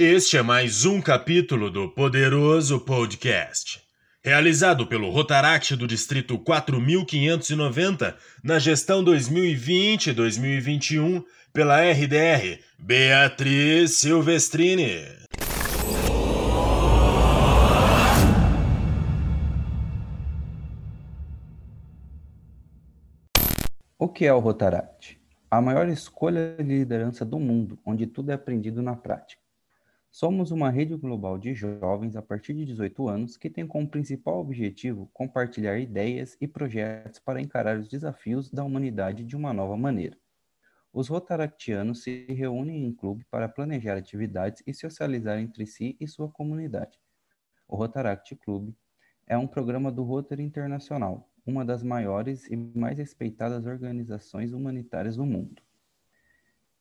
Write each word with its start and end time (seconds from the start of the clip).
Este 0.00 0.36
é 0.36 0.42
mais 0.42 0.84
um 0.84 1.02
capítulo 1.02 1.72
do 1.72 1.88
Poderoso 1.88 2.78
Podcast, 2.78 3.82
realizado 4.22 4.86
pelo 4.86 5.10
Rotaract 5.10 5.74
do 5.74 5.88
Distrito 5.88 6.38
4590 6.38 8.16
na 8.44 8.60
gestão 8.60 9.04
2020-2021 9.04 11.24
pela 11.52 11.80
RDR 11.80 12.60
Beatriz 12.78 13.98
Silvestrini. 13.98 15.02
O 23.98 24.08
que 24.08 24.24
é 24.24 24.32
o 24.32 24.38
Rotaract? 24.38 25.20
A 25.50 25.60
maior 25.60 25.88
escolha 25.88 26.54
de 26.56 26.62
liderança 26.62 27.24
do 27.24 27.40
mundo, 27.40 27.76
onde 27.84 28.06
tudo 28.06 28.30
é 28.30 28.34
aprendido 28.34 28.80
na 28.80 28.94
prática. 28.94 29.47
Somos 30.10 30.50
uma 30.50 30.70
rede 30.70 30.96
global 30.96 31.38
de 31.38 31.54
jovens 31.54 32.16
a 32.16 32.22
partir 32.22 32.54
de 32.54 32.64
18 32.64 33.08
anos 33.08 33.36
que 33.36 33.50
tem 33.50 33.66
como 33.66 33.88
principal 33.88 34.40
objetivo 34.40 35.08
compartilhar 35.12 35.78
ideias 35.78 36.36
e 36.40 36.48
projetos 36.48 37.20
para 37.20 37.40
encarar 37.40 37.78
os 37.78 37.88
desafios 37.88 38.50
da 38.50 38.64
humanidade 38.64 39.24
de 39.24 39.36
uma 39.36 39.52
nova 39.52 39.76
maneira. 39.76 40.16
Os 40.92 41.08
rotaractianos 41.08 42.02
se 42.02 42.24
reúnem 42.26 42.84
em 42.84 42.92
clube 42.92 43.24
para 43.30 43.48
planejar 43.48 43.96
atividades 43.96 44.62
e 44.66 44.72
socializar 44.72 45.38
entre 45.38 45.66
si 45.66 45.96
e 46.00 46.08
sua 46.08 46.28
comunidade. 46.28 46.98
O 47.68 47.76
Rotaract 47.76 48.34
Club 48.36 48.74
é 49.26 49.36
um 49.36 49.46
programa 49.46 49.92
do 49.92 50.02
Rotary 50.02 50.42
Internacional, 50.42 51.30
uma 51.46 51.64
das 51.64 51.82
maiores 51.82 52.46
e 52.50 52.56
mais 52.56 52.98
respeitadas 52.98 53.66
organizações 53.66 54.52
humanitárias 54.52 55.16
do 55.16 55.26
mundo. 55.26 55.62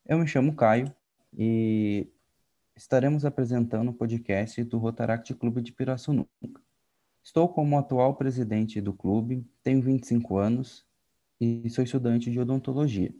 Eu 0.06 0.18
me 0.18 0.26
chamo 0.26 0.56
Caio 0.56 0.92
e 1.38 2.10
estaremos 2.78 3.26
apresentando 3.26 3.90
o 3.90 3.94
podcast 3.94 4.64
do 4.64 4.78
Rotaract 4.78 5.34
Clube 5.34 5.64
de 5.64 5.72
Pirassununga. 5.72 6.30
Estou 7.24 7.50
como 7.50 7.78
atual 7.78 8.16
presidente 8.16 8.80
do 8.80 8.94
clube, 8.94 9.44
tenho 9.64 9.82
25 9.82 10.38
anos 10.38 10.86
e 11.42 11.68
sou 11.72 11.84
estudante 11.84 12.30
de 12.30 12.40
odontologia. 12.40 13.14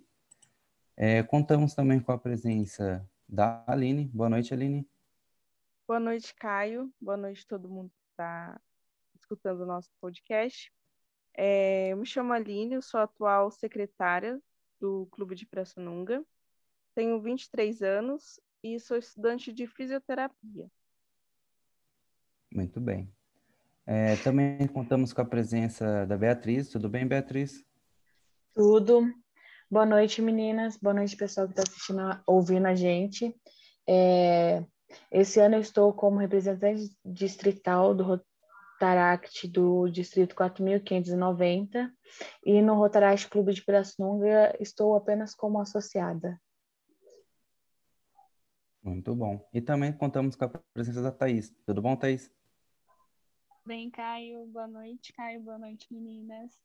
É, 0.96 1.24
contamos 1.24 1.74
também 1.74 2.00
com 2.00 2.12
a 2.12 2.18
presença 2.20 3.04
da 3.28 3.64
Aline. 3.68 4.06
Boa 4.14 4.30
noite, 4.30 4.54
Aline. 4.54 4.88
Boa 5.88 6.00
noite, 6.00 6.36
Caio. 6.36 6.94
Boa 7.02 7.18
noite 7.18 7.46
todo 7.48 7.68
mundo 7.68 7.90
que 7.90 8.12
está 8.12 8.62
escutando 9.16 9.62
o 9.62 9.66
nosso 9.66 9.90
podcast. 10.00 10.72
É, 11.34 11.90
eu 11.90 11.98
me 11.98 12.06
chamo 12.06 12.32
Aline, 12.32 12.76
eu 12.76 12.82
sou 12.82 13.00
atual 13.00 13.50
secretária 13.50 14.40
do 14.80 15.08
Clube 15.08 15.36
de 15.36 15.48
Pirassununga. 15.48 16.24
Tenho 16.94 17.20
23 17.20 17.82
anos 17.82 18.40
e 18.64 18.80
sou 18.80 18.98
estudante 18.98 19.52
de 19.52 19.68
fisioterapia. 19.68 20.70
Muito 22.54 22.80
bem. 22.80 23.12
É, 23.86 24.16
também 24.18 24.68
contamos 24.68 25.14
com 25.14 25.22
a 25.22 25.26
presença 25.26 26.06
da 26.06 26.18
Beatriz. 26.18 26.70
Tudo 26.70 26.90
bem, 26.90 27.08
Beatriz? 27.08 27.64
Tudo. 28.54 29.14
Boa 29.70 29.86
noite, 29.86 30.22
meninas. 30.22 30.78
Boa 30.78 30.94
noite, 30.94 31.16
pessoal 31.16 31.48
que 31.48 31.54
está 31.54 31.64
assistindo, 31.64 32.02
ouvindo 32.26 32.66
a 32.66 32.76
gente. 32.76 33.36
É, 33.88 34.64
esse 35.12 35.40
ano 35.40 35.56
eu 35.56 35.62
estou 35.62 35.94
como 35.94 36.18
representante 36.18 36.90
distrital 37.06 37.94
do 37.94 38.04
Rotaract 38.04 39.48
do 39.48 39.90
Distrito 39.90 40.36
4590 40.36 41.92
e 42.46 42.62
no 42.62 42.76
Rotaract 42.76 43.30
Clube 43.30 43.54
de 43.54 43.64
Pirassununga 43.64 44.56
estou 44.60 44.96
apenas 44.96 45.34
como 45.34 45.60
associada. 45.60 46.40
Muito 48.84 49.16
bom. 49.16 49.48
E 49.54 49.62
também 49.62 49.92
contamos 49.92 50.36
com 50.36 50.46
a 50.46 50.50
presença 50.74 51.02
da 51.02 51.12
Thaís. 51.12 51.54
Tudo 51.66 51.82
bom, 51.82 51.96
Thaís? 51.96 52.32
Bem, 53.66 53.90
Caio. 53.90 54.46
Boa 54.48 54.68
noite, 54.68 55.12
Caio. 55.14 55.42
Boa 55.42 55.58
noite, 55.58 55.92
meninas. 55.92 56.58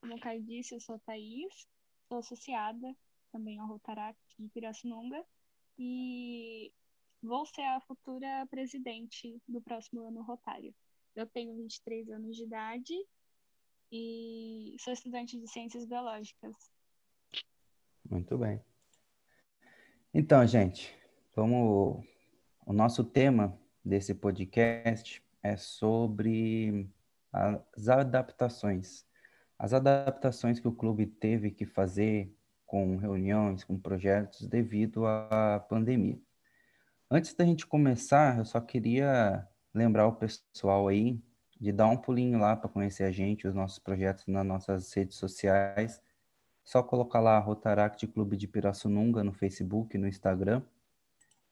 Como 0.00 0.14
o 0.14 0.20
Caio 0.20 0.42
disse, 0.42 0.74
eu 0.74 0.80
sou 0.80 0.94
a 0.94 0.98
Thaís, 1.00 1.68
sou 2.08 2.18
associada 2.18 2.96
também 3.30 3.58
ao 3.58 3.68
Rotaract 3.68 4.18
de 4.38 4.48
Pirassununga 4.48 5.22
e 5.78 6.72
vou 7.22 7.44
ser 7.46 7.62
a 7.62 7.80
futura 7.80 8.46
presidente 8.50 9.40
do 9.46 9.60
próximo 9.60 10.06
ano 10.06 10.22
rotário. 10.22 10.74
Eu 11.14 11.26
tenho 11.26 11.56
23 11.56 12.08
anos 12.10 12.36
de 12.36 12.44
idade 12.44 12.94
e 13.90 14.76
sou 14.78 14.92
estudante 14.92 15.38
de 15.38 15.48
ciências 15.48 15.84
biológicas. 15.84 16.54
Muito 18.08 18.38
bem. 18.38 18.62
Então, 20.14 20.46
gente, 20.46 20.96
como 21.38 22.04
o 22.66 22.72
nosso 22.72 23.04
tema 23.04 23.56
desse 23.84 24.12
podcast 24.12 25.22
é 25.40 25.56
sobre 25.56 26.90
as 27.32 27.88
adaptações. 27.88 29.06
As 29.56 29.72
adaptações 29.72 30.58
que 30.58 30.66
o 30.66 30.72
clube 30.72 31.06
teve 31.06 31.52
que 31.52 31.64
fazer 31.64 32.36
com 32.66 32.96
reuniões, 32.96 33.62
com 33.62 33.78
projetos 33.78 34.48
devido 34.48 35.06
à 35.06 35.64
pandemia. 35.68 36.18
Antes 37.08 37.32
da 37.34 37.44
gente 37.44 37.68
começar, 37.68 38.38
eu 38.38 38.44
só 38.44 38.60
queria 38.60 39.46
lembrar 39.72 40.08
o 40.08 40.16
pessoal 40.16 40.88
aí 40.88 41.22
de 41.60 41.70
dar 41.70 41.86
um 41.86 41.96
pulinho 41.96 42.40
lá 42.40 42.56
para 42.56 42.68
conhecer 42.68 43.04
a 43.04 43.12
gente, 43.12 43.46
os 43.46 43.54
nossos 43.54 43.78
projetos 43.78 44.26
nas 44.26 44.44
nossas 44.44 44.92
redes 44.92 45.16
sociais. 45.16 46.02
Só 46.64 46.82
colocar 46.82 47.20
lá 47.20 47.38
Rotaract 47.38 48.04
Clube 48.08 48.36
de 48.36 48.48
Pirassununga 48.48 49.22
no 49.22 49.32
Facebook, 49.32 49.96
no 49.96 50.08
Instagram 50.08 50.64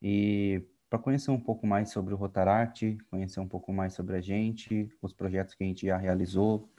e 0.08 0.62
para 0.88 1.00
conhecer 1.00 1.32
um 1.32 1.40
pouco 1.40 1.66
mais 1.66 1.90
sobre 1.90 2.14
o 2.14 2.16
Rotaract, 2.16 2.96
conhecer 3.10 3.40
um 3.40 3.48
pouco 3.48 3.72
mais 3.72 3.92
sobre 3.92 4.16
a 4.16 4.20
gente, 4.20 4.88
os 5.02 5.12
projetos 5.12 5.52
que 5.52 5.64
a 5.64 5.66
gente 5.66 5.84
já 5.84 5.96
realizou, 5.96 6.70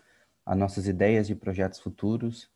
as 0.45 0.57
nossas 0.57 0.87
ideias 0.87 1.27
de 1.27 1.35
projetos 1.35 1.81
futuros, 1.81 2.49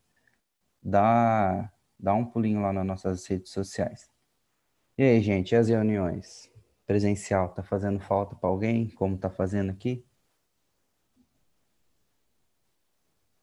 dá, 0.82 1.70
dá 2.00 2.14
um 2.14 2.24
pulinho 2.24 2.62
lá 2.62 2.72
nas 2.72 2.86
nossas 2.86 3.26
redes 3.26 3.52
sociais. 3.52 4.10
E 4.96 5.02
aí, 5.02 5.20
gente, 5.20 5.54
as 5.54 5.68
reuniões 5.68 6.50
presencial 6.86 7.50
tá 7.50 7.62
fazendo 7.62 8.00
falta 8.00 8.34
para 8.34 8.48
alguém, 8.48 8.88
como 8.88 9.18
tá 9.18 9.28
fazendo 9.28 9.72
aqui? 9.72 10.02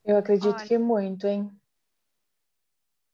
Eu 0.03 0.17
acredito 0.17 0.55
Olha. 0.55 0.65
que 0.65 0.79
muito, 0.79 1.27
hein? 1.27 1.51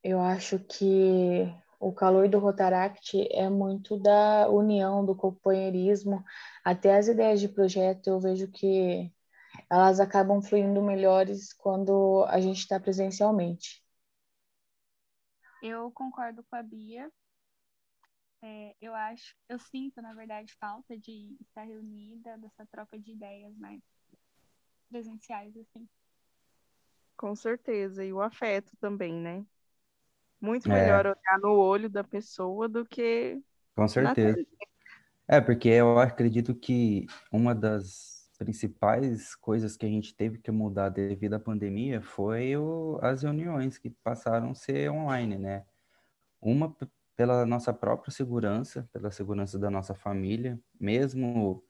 Eu 0.02 0.22
acho 0.22 0.58
que 0.58 1.54
o 1.80 1.94
calor 1.94 2.28
do 2.30 2.40
Rotaract 2.40 3.28
é 3.32 3.50
muito 3.50 3.98
da 4.00 4.50
união, 4.50 5.06
do 5.06 5.16
companheirismo, 5.16 6.24
até 6.64 6.98
as 6.98 7.08
ideias 7.08 7.40
de 7.40 7.50
projeto 7.50 8.08
eu 8.08 8.20
vejo 8.20 8.48
que 8.52 9.12
elas 9.70 10.00
acabam 10.00 10.42
fluindo 10.42 10.82
melhores 10.82 11.54
quando 11.54 12.26
a 12.30 12.40
gente 12.40 12.60
está 12.60 12.80
presencialmente. 12.80 13.84
Eu 15.62 15.92
concordo 15.92 16.44
com 16.44 16.56
a 16.56 16.64
Bia. 16.64 17.12
É, 18.42 18.76
eu 18.80 18.94
acho, 18.94 19.36
eu 19.50 19.58
sinto, 19.58 20.02
na 20.02 20.14
verdade, 20.14 20.54
falta 20.60 20.98
de 20.98 21.36
estar 21.42 21.64
reunida, 21.64 22.38
dessa 22.38 22.66
troca 22.68 23.00
de 23.00 23.12
ideias 23.12 23.56
mais 23.58 23.82
presenciais, 24.88 25.58
assim. 25.58 25.88
Com 27.18 27.36
certeza, 27.36 28.04
e 28.06 28.14
o 28.14 28.22
afeto 28.22 28.76
também, 28.78 29.14
né? 29.14 29.46
Muito 30.40 30.72
é. 30.72 30.74
melhor 30.74 31.06
é. 31.06 31.10
olhar 31.10 31.40
no 31.42 31.54
olho 31.54 31.90
da 31.90 32.04
pessoa 32.04 32.68
do 32.68 32.86
que. 32.86 33.42
Com 33.76 33.88
certeza. 33.88 34.46
É, 35.28 35.42
porque 35.42 35.70
eu 35.70 35.98
acredito 35.98 36.54
que 36.54 37.08
uma 37.32 37.56
das 37.56 38.30
principais 38.38 39.34
coisas 39.36 39.76
que 39.78 39.86
a 39.86 39.90
gente 39.90 40.16
teve 40.16 40.38
que 40.38 40.52
mudar 40.52 40.90
devido 40.90 41.34
à 41.34 41.40
pandemia 41.40 42.02
foi 42.02 42.56
o, 42.56 43.00
as 43.02 43.24
reuniões 43.24 43.78
que 43.78 43.90
passaram 43.90 44.52
a 44.52 44.56
ser 44.56 44.92
online, 44.92 45.38
né? 45.38 45.66
Uma 46.42 46.76
pela 47.16 47.46
nossa 47.46 47.74
própria 47.74 48.12
segurança, 48.12 48.88
pela 48.92 49.10
segurança 49.10 49.58
da 49.58 49.70
nossa 49.70 49.96
família, 49.96 50.60
mesmo 50.80 51.64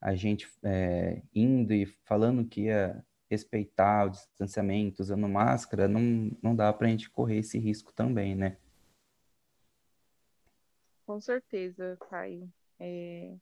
a 0.00 0.14
gente 0.14 0.48
é, 0.62 1.22
indo 1.34 1.72
e 1.72 1.86
falando 2.04 2.44
que 2.44 2.62
ia 2.62 3.04
respeitar 3.32 4.06
o 4.06 4.10
distanciamento, 4.10 5.00
usando 5.00 5.26
máscara, 5.26 5.88
não, 5.88 6.30
não 6.42 6.54
dá 6.54 6.70
para 6.70 6.86
a 6.86 6.90
gente 6.90 7.08
correr 7.08 7.38
esse 7.38 7.58
risco 7.58 7.90
também, 7.92 8.34
né? 8.34 8.58
Com 11.06 11.18
certeza, 11.18 11.96
Caio. 12.10 12.52
É... 12.78 13.34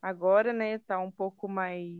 Agora, 0.00 0.52
né, 0.52 0.78
tá 0.78 0.98
um 0.98 1.10
pouco 1.10 1.46
mais 1.46 1.94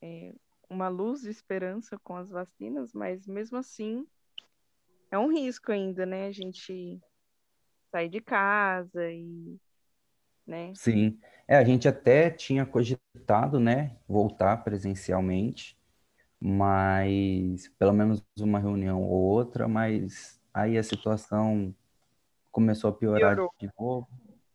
é, 0.00 0.34
uma 0.68 0.88
luz 0.88 1.22
de 1.22 1.30
esperança 1.30 1.98
com 1.98 2.16
as 2.16 2.30
vacinas, 2.30 2.92
mas 2.94 3.26
mesmo 3.26 3.58
assim 3.58 4.06
é 5.10 5.18
um 5.18 5.30
risco 5.30 5.70
ainda, 5.70 6.04
né? 6.04 6.26
A 6.26 6.32
gente 6.32 7.00
sair 7.90 8.08
de 8.08 8.20
casa 8.20 9.10
e, 9.10 9.58
né? 10.46 10.72
Sim. 10.74 11.18
É, 11.46 11.56
a 11.56 11.64
gente 11.64 11.86
até 11.86 12.30
tinha 12.30 12.66
cogitado, 12.66 13.60
né, 13.60 13.96
voltar 14.08 14.56
presencialmente, 14.64 15.78
mas 16.40 17.68
pelo 17.78 17.92
menos 17.92 18.24
uma 18.38 18.58
reunião 18.58 19.02
ou 19.02 19.20
outra, 19.20 19.66
mas 19.66 20.40
aí 20.52 20.76
a 20.76 20.82
situação 20.82 21.74
começou 22.50 22.90
a 22.90 22.92
piorar 22.92 23.34
Piorou. 23.34 23.54
de 23.60 23.70
novo. 23.78 24.08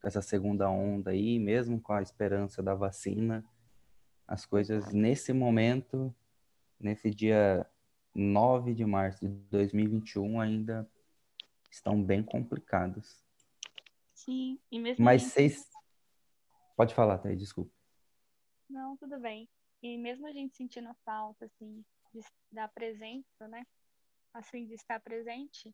essa 0.03 0.21
segunda 0.21 0.69
onda 0.69 1.11
aí, 1.11 1.37
mesmo 1.39 1.79
com 1.79 1.93
a 1.93 2.01
esperança 2.01 2.61
da 2.63 2.73
vacina, 2.73 3.45
as 4.27 4.45
coisas 4.45 4.91
nesse 4.91 5.33
momento, 5.33 6.13
nesse 6.79 7.09
dia 7.09 7.65
9 8.13 8.73
de 8.73 8.85
março 8.85 9.27
de 9.27 9.33
2021, 9.49 10.39
ainda 10.39 10.89
estão 11.69 12.01
bem 12.01 12.23
complicadas. 12.23 13.23
Sim, 14.13 14.59
e 14.71 14.79
mesmo 14.79 15.03
Mas 15.03 15.21
gente... 15.21 15.31
vocês. 15.31 15.69
Pode 16.75 16.93
falar, 16.93 17.17
Thaís, 17.17 17.39
desculpa. 17.39 17.71
Não, 18.69 18.95
tudo 18.97 19.19
bem. 19.19 19.47
E 19.81 19.97
mesmo 19.97 20.27
a 20.27 20.31
gente 20.31 20.55
sentindo 20.55 20.93
falta, 21.05 21.45
assim, 21.45 21.83
de, 22.13 22.21
da 22.51 22.67
presença, 22.67 23.47
né? 23.47 23.65
Assim, 24.33 24.65
de 24.65 24.73
estar 24.75 24.99
presente, 24.99 25.73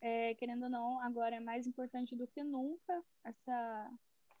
é, 0.00 0.34
querendo 0.34 0.64
ou 0.64 0.70
não, 0.70 1.00
agora 1.00 1.36
é 1.36 1.40
mais 1.40 1.66
importante 1.66 2.14
do 2.14 2.26
que 2.26 2.44
nunca 2.44 3.02
essa, 3.24 3.90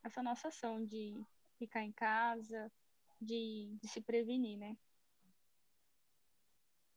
essa 0.04 0.22
nossa 0.22 0.48
ação 0.48 0.84
de 0.84 1.18
ficar 1.58 1.82
em 1.82 1.92
casa, 1.92 2.70
de, 3.20 3.76
de 3.80 3.88
se 3.88 4.00
prevenir, 4.00 4.58
né? 4.58 4.76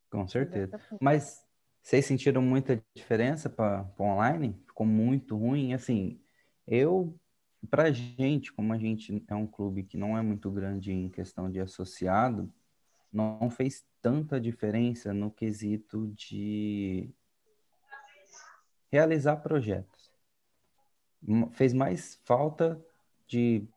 Com 0.10 0.28
certeza. 0.28 0.80
Mas 1.00 1.46
vocês 1.82 2.06
sentiram 2.06 2.42
muita 2.42 2.84
diferença 2.94 3.50
para 3.50 3.90
online? 4.00 4.54
Ficou 4.66 4.86
muito 4.86 5.38
ruim? 5.38 5.74
Assim, 5.74 6.22
eu, 6.68 7.18
pra 7.66 7.92
gente, 7.92 8.54
como 8.54 8.74
a 8.74 8.78
gente 8.78 9.24
é 9.28 9.36
um 9.36 9.48
clube 9.48 9.84
que 9.84 9.98
não 9.98 10.18
é 10.18 10.22
muito 10.22 10.50
grande 10.52 10.92
em 10.92 11.10
questão 11.10 11.50
de 11.50 11.60
associado, 11.60 12.52
não 13.12 13.50
fez 13.50 13.86
tanta 14.02 14.40
diferença 14.40 15.14
no 15.14 15.32
quesito 15.32 16.08
de 16.08 17.10
realizar 18.92 19.38
projetos. 19.38 20.12
Fez 21.52 21.74
mais 21.74 22.22
falta 22.24 22.80
de 23.28 23.68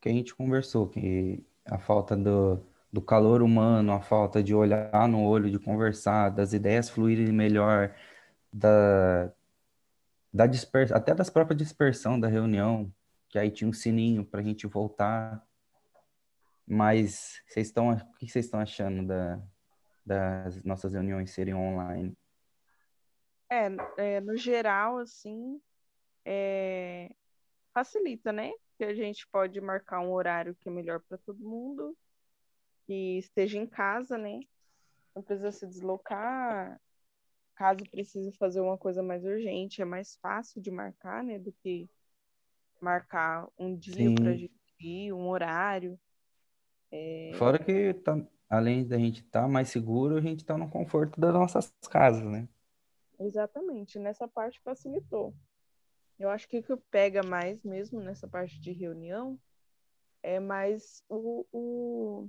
que 0.00 0.08
a 0.08 0.12
gente 0.12 0.34
conversou, 0.34 0.88
que 0.88 1.44
a 1.64 1.78
falta 1.78 2.16
do, 2.16 2.60
do 2.92 3.00
calor 3.00 3.42
humano, 3.42 3.92
a 3.92 4.00
falta 4.00 4.42
de 4.42 4.54
olhar 4.54 5.08
no 5.08 5.22
olho, 5.22 5.50
de 5.50 5.58
conversar, 5.58 6.30
das 6.30 6.52
ideias 6.52 6.88
fluírem 6.88 7.32
melhor, 7.32 7.94
da, 8.52 9.32
da 10.32 10.46
dispersa, 10.46 10.96
até 10.96 11.14
das 11.14 11.30
próprias 11.30 11.58
dispersão 11.58 12.18
da 12.18 12.28
reunião, 12.28 12.92
que 13.28 13.38
aí 13.38 13.50
tinha 13.50 13.68
um 13.68 13.72
sininho 13.72 14.24
para 14.24 14.40
a 14.40 14.44
gente 14.44 14.66
voltar. 14.66 15.46
Mas 16.66 17.42
vocês 17.46 17.68
estão, 17.68 17.90
o 17.90 18.14
que 18.16 18.28
vocês 18.28 18.44
estão 18.44 18.60
achando 18.60 19.06
da, 19.06 19.42
das 20.04 20.62
nossas 20.64 20.92
reuniões 20.92 21.30
serem 21.30 21.54
online? 21.54 22.16
É, 23.50 23.68
é 23.96 24.20
no 24.20 24.36
geral, 24.36 24.98
assim, 24.98 25.60
é, 26.24 27.10
facilita, 27.72 28.32
né? 28.32 28.52
Que 28.76 28.84
a 28.84 28.94
gente 28.94 29.26
pode 29.28 29.60
marcar 29.60 30.00
um 30.00 30.12
horário 30.12 30.54
que 30.54 30.68
é 30.68 30.72
melhor 30.72 31.00
para 31.00 31.16
todo 31.18 31.38
mundo, 31.48 31.96
que 32.86 33.18
esteja 33.18 33.58
em 33.58 33.66
casa, 33.66 34.18
né? 34.18 34.40
Não 35.14 35.22
precisa 35.22 35.50
se 35.50 35.66
deslocar. 35.66 36.80
Caso 37.54 37.82
precise 37.90 38.30
fazer 38.36 38.60
uma 38.60 38.78
coisa 38.78 39.02
mais 39.02 39.24
urgente, 39.24 39.82
é 39.82 39.84
mais 39.84 40.16
fácil 40.16 40.60
de 40.60 40.70
marcar, 40.70 41.24
né? 41.24 41.38
Do 41.38 41.52
que 41.52 41.88
marcar 42.80 43.48
um 43.58 43.76
dia 43.76 44.14
para 44.14 44.30
a 44.30 44.36
gente 44.36 44.52
ir, 44.80 45.12
um 45.12 45.28
horário. 45.28 45.98
É... 46.90 47.32
Fora 47.34 47.58
que, 47.58 47.94
tá, 47.94 48.20
além 48.48 48.86
da 48.86 48.98
gente 48.98 49.22
estar 49.22 49.42
tá 49.42 49.48
mais 49.48 49.68
seguro, 49.68 50.16
a 50.16 50.20
gente 50.20 50.40
está 50.40 50.56
no 50.56 50.68
conforto 50.68 51.20
das 51.20 51.32
nossas 51.32 51.72
casas, 51.90 52.24
né? 52.24 52.48
Exatamente, 53.20 53.98
nessa 53.98 54.28
parte 54.28 54.60
facilitou. 54.60 55.34
Eu 56.18 56.30
acho 56.30 56.48
que 56.48 56.58
o 56.58 56.62
que 56.62 56.76
pega 56.90 57.22
mais 57.22 57.62
mesmo 57.62 58.00
nessa 58.00 58.26
parte 58.26 58.58
de 58.60 58.72
reunião 58.72 59.38
é 60.22 60.40
mais 60.40 61.02
o, 61.08 61.46
o, 61.52 62.28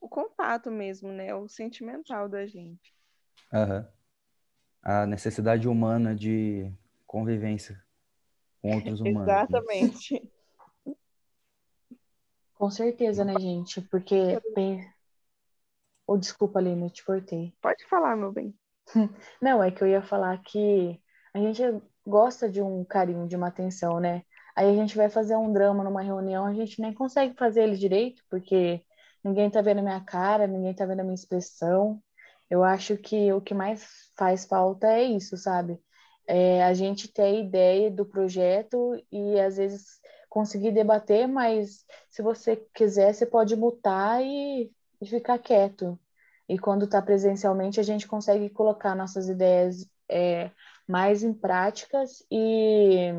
o 0.00 0.08
contato 0.08 0.70
mesmo, 0.70 1.10
né? 1.10 1.34
O 1.34 1.48
sentimental 1.48 2.28
da 2.28 2.46
gente. 2.46 2.94
Uhum. 3.52 3.86
A 4.82 5.06
necessidade 5.06 5.68
humana 5.68 6.14
de 6.14 6.70
convivência 7.06 7.82
com 8.62 8.74
outros 8.74 9.00
humanos. 9.02 9.28
Exatamente. 9.28 10.32
Com 12.54 12.70
certeza, 12.70 13.24
né, 13.24 13.34
gente? 13.38 13.80
Porque. 13.80 14.40
Oh, 16.06 16.16
desculpa, 16.16 16.60
Aline, 16.60 16.84
eu 16.84 16.90
te 16.90 17.04
cortei. 17.04 17.52
Pode 17.60 17.84
falar, 17.86 18.16
meu 18.16 18.32
bem. 18.32 18.54
Não, 19.42 19.62
é 19.62 19.70
que 19.70 19.82
eu 19.82 19.88
ia 19.88 20.02
falar 20.02 20.40
que 20.42 21.00
a 21.34 21.38
gente 21.38 21.62
gosta 22.06 22.48
de 22.48 22.62
um 22.62 22.84
carinho, 22.84 23.26
de 23.26 23.36
uma 23.36 23.48
atenção, 23.48 23.98
né? 23.98 24.22
Aí 24.54 24.68
a 24.68 24.74
gente 24.74 24.96
vai 24.96 25.08
fazer 25.08 25.36
um 25.36 25.52
drama 25.52 25.82
numa 25.82 26.02
reunião, 26.02 26.44
a 26.44 26.52
gente 26.52 26.80
nem 26.80 26.92
consegue 26.92 27.34
fazer 27.34 27.62
ele 27.62 27.76
direito, 27.76 28.22
porque 28.28 28.84
ninguém 29.24 29.50
tá 29.50 29.62
vendo 29.62 29.78
a 29.78 29.82
minha 29.82 30.00
cara, 30.00 30.46
ninguém 30.46 30.74
tá 30.74 30.84
vendo 30.84 31.00
a 31.00 31.04
minha 31.04 31.14
expressão. 31.14 32.02
Eu 32.50 32.62
acho 32.62 32.96
que 32.98 33.32
o 33.32 33.40
que 33.40 33.54
mais 33.54 33.84
faz 34.16 34.44
falta 34.44 34.86
é 34.88 35.02
isso, 35.02 35.36
sabe? 35.36 35.80
É 36.26 36.62
a 36.64 36.72
gente 36.72 37.08
ter 37.08 37.22
a 37.22 37.30
ideia 37.30 37.90
do 37.90 38.04
projeto 38.06 39.02
e 39.10 39.40
às 39.40 39.56
vezes 39.56 40.00
conseguir 40.28 40.72
debater, 40.72 41.28
mas 41.28 41.84
se 42.08 42.22
você 42.22 42.56
quiser, 42.74 43.12
você 43.12 43.26
pode 43.26 43.54
mutar 43.54 44.22
e, 44.24 44.70
e 45.00 45.06
ficar 45.06 45.38
quieto. 45.38 45.98
E 46.48 46.58
quando 46.58 46.86
está 46.86 47.02
presencialmente, 47.02 47.78
a 47.78 47.82
gente 47.82 48.06
consegue 48.06 48.48
colocar 48.48 48.94
nossas 48.94 49.28
ideias 49.28 49.86
é, 50.08 50.50
mais 50.88 51.22
em 51.22 51.32
práticas 51.32 52.24
e, 52.30 53.12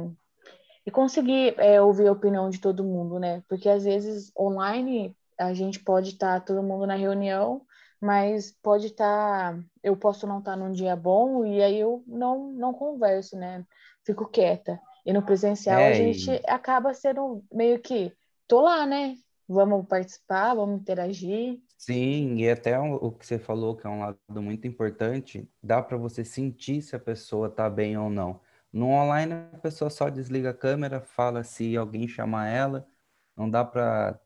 e 0.86 0.92
conseguir 0.92 1.56
é, 1.58 1.82
ouvir 1.82 2.08
a 2.08 2.12
opinião 2.12 2.50
de 2.50 2.60
todo 2.60 2.84
mundo, 2.84 3.20
né? 3.20 3.44
Porque 3.48 3.70
às 3.70 3.84
vezes 3.84 4.32
online 4.38 5.16
a 5.38 5.54
gente 5.54 5.80
pode 5.80 6.10
estar 6.10 6.40
tá 6.40 6.46
todo 6.46 6.64
mundo 6.64 6.86
na 6.86 6.96
reunião, 6.96 7.62
mas 8.04 8.52
pode 8.62 8.88
estar, 8.88 9.56
tá, 9.56 9.64
eu 9.82 9.96
posso 9.96 10.28
não 10.28 10.40
estar 10.40 10.52
tá 10.52 10.58
num 10.58 10.74
dia 10.74 10.94
bom 10.94 11.46
e 11.46 11.64
aí 11.64 11.80
eu 11.80 12.04
não, 12.06 12.52
não 12.52 12.74
converso, 12.74 13.38
né? 13.38 13.66
Fico 14.04 14.30
quieta. 14.30 14.78
E 15.06 15.14
no 15.14 15.24
presencial 15.24 15.80
é, 15.80 15.92
a 15.92 15.94
gente 15.94 16.30
e... 16.30 16.42
acaba 16.46 16.94
sendo 16.94 17.42
meio 17.50 17.80
que, 17.80 18.12
tô 18.46 18.60
lá, 18.60 18.86
né? 18.86 19.16
Vamos 19.48 19.88
participar, 19.88 20.54
vamos 20.54 20.82
interagir. 20.82 21.62
Sim, 21.78 22.36
e 22.40 22.50
até 22.50 22.78
o 22.78 23.10
que 23.10 23.26
você 23.26 23.40
falou, 23.40 23.74
que 23.74 23.88
é 23.88 23.90
um 23.90 24.02
lado 24.02 24.18
muito 24.42 24.68
importante, 24.68 25.50
dá 25.62 25.82
para 25.82 25.96
você 25.96 26.26
sentir 26.26 26.82
se 26.82 26.98
a 26.98 27.00
pessoa 27.00 27.50
tá 27.50 27.70
bem 27.70 27.98
ou 27.98 28.10
não. 28.10 28.42
No 28.72 28.90
online, 28.90 29.34
a 29.54 29.58
pessoa 29.60 29.90
só 29.90 30.10
desliga 30.10 30.50
a 30.50 30.54
câmera, 30.54 31.00
fala 31.00 31.42
se 31.42 31.78
alguém 31.78 32.06
chamar 32.06 32.50
ela, 32.50 32.86
não 33.34 33.50
dá 33.50 33.64
para 33.64 34.20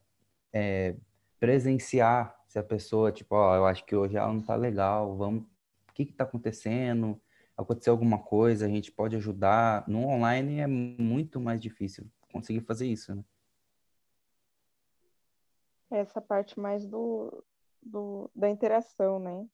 é, 0.52 0.96
presenciar 1.38 2.37
se 2.48 2.58
a 2.58 2.62
pessoa, 2.62 3.12
tipo, 3.12 3.34
ó, 3.36 3.54
eu 3.54 3.66
acho 3.66 3.84
que 3.84 3.94
hoje 3.94 4.16
ela 4.16 4.32
não 4.32 4.42
tá 4.42 4.56
legal, 4.56 5.16
vamos, 5.16 5.42
o 5.42 5.92
que 5.94 6.06
que 6.06 6.12
tá 6.12 6.24
acontecendo? 6.24 7.20
Aconteceu 7.56 7.92
alguma 7.92 8.18
coisa, 8.18 8.66
a 8.66 8.68
gente 8.68 8.90
pode 8.90 9.16
ajudar. 9.16 9.86
No 9.88 10.06
online 10.06 10.60
é 10.60 10.66
muito 10.66 11.40
mais 11.40 11.60
difícil 11.60 12.06
conseguir 12.32 12.60
fazer 12.60 12.86
isso, 12.86 13.14
né? 13.14 13.24
essa 15.90 16.20
parte 16.20 16.58
mais 16.58 16.86
do, 16.86 17.44
do 17.82 18.30
da 18.34 18.48
interação, 18.48 19.18
né? 19.18 19.46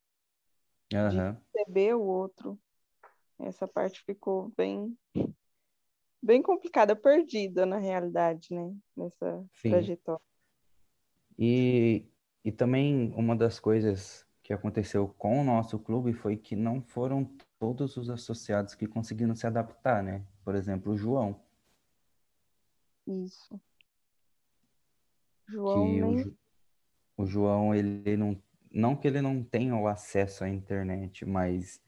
Uhum. 0.93 1.33
De 1.33 1.41
perceber 1.53 1.95
o 1.95 2.03
outro. 2.03 2.59
Essa 3.39 3.67
parte 3.67 4.03
ficou 4.05 4.53
bem 4.57 4.97
bem 6.23 6.41
complicada, 6.41 6.97
perdida 6.97 7.67
na 7.67 7.79
realidade, 7.79 8.49
né? 8.51 8.75
Nessa 8.97 9.45
Sim. 9.53 9.71
trajetória. 9.71 10.25
E, 11.39 12.07
e 12.45 12.53
também 12.53 13.13
uma 13.17 13.35
das 13.35 13.59
coisas 13.59 14.27
que 14.43 14.53
aconteceu 14.53 15.09
com 15.17 15.41
o 15.41 15.45
nosso 15.45 15.79
clube 15.79 16.13
foi 16.13 16.37
que 16.37 16.55
não 16.55 16.83
foram 16.83 17.25
todos 17.59 17.97
os 17.97 18.11
associados 18.11 18.75
que 18.75 18.87
conseguiram 18.87 19.35
se 19.35 19.47
adaptar, 19.47 20.03
né? 20.03 20.23
Por 20.45 20.55
exemplo, 20.55 20.93
o 20.93 20.97
João. 20.97 21.41
Isso. 23.07 23.59
João 25.49 25.87
que 25.87 26.01
nem... 26.01 26.37
o, 27.17 27.23
o 27.23 27.27
João, 27.27 27.75
ele 27.75 28.17
não, 28.19 28.43
não 28.71 28.95
que 28.95 29.09
ele 29.09 29.23
não 29.23 29.43
tenha 29.43 29.75
o 29.75 29.89
acesso 29.89 30.45
à 30.45 30.49
internet, 30.49 31.25
mas 31.25 31.81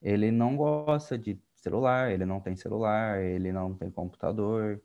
ele 0.00 0.32
não 0.32 0.56
gosta 0.56 1.16
de 1.16 1.40
celular, 1.54 2.10
ele 2.10 2.26
não 2.26 2.40
tem 2.40 2.56
celular, 2.56 3.22
ele 3.22 3.52
não 3.52 3.72
tem 3.72 3.88
computador. 3.88 4.82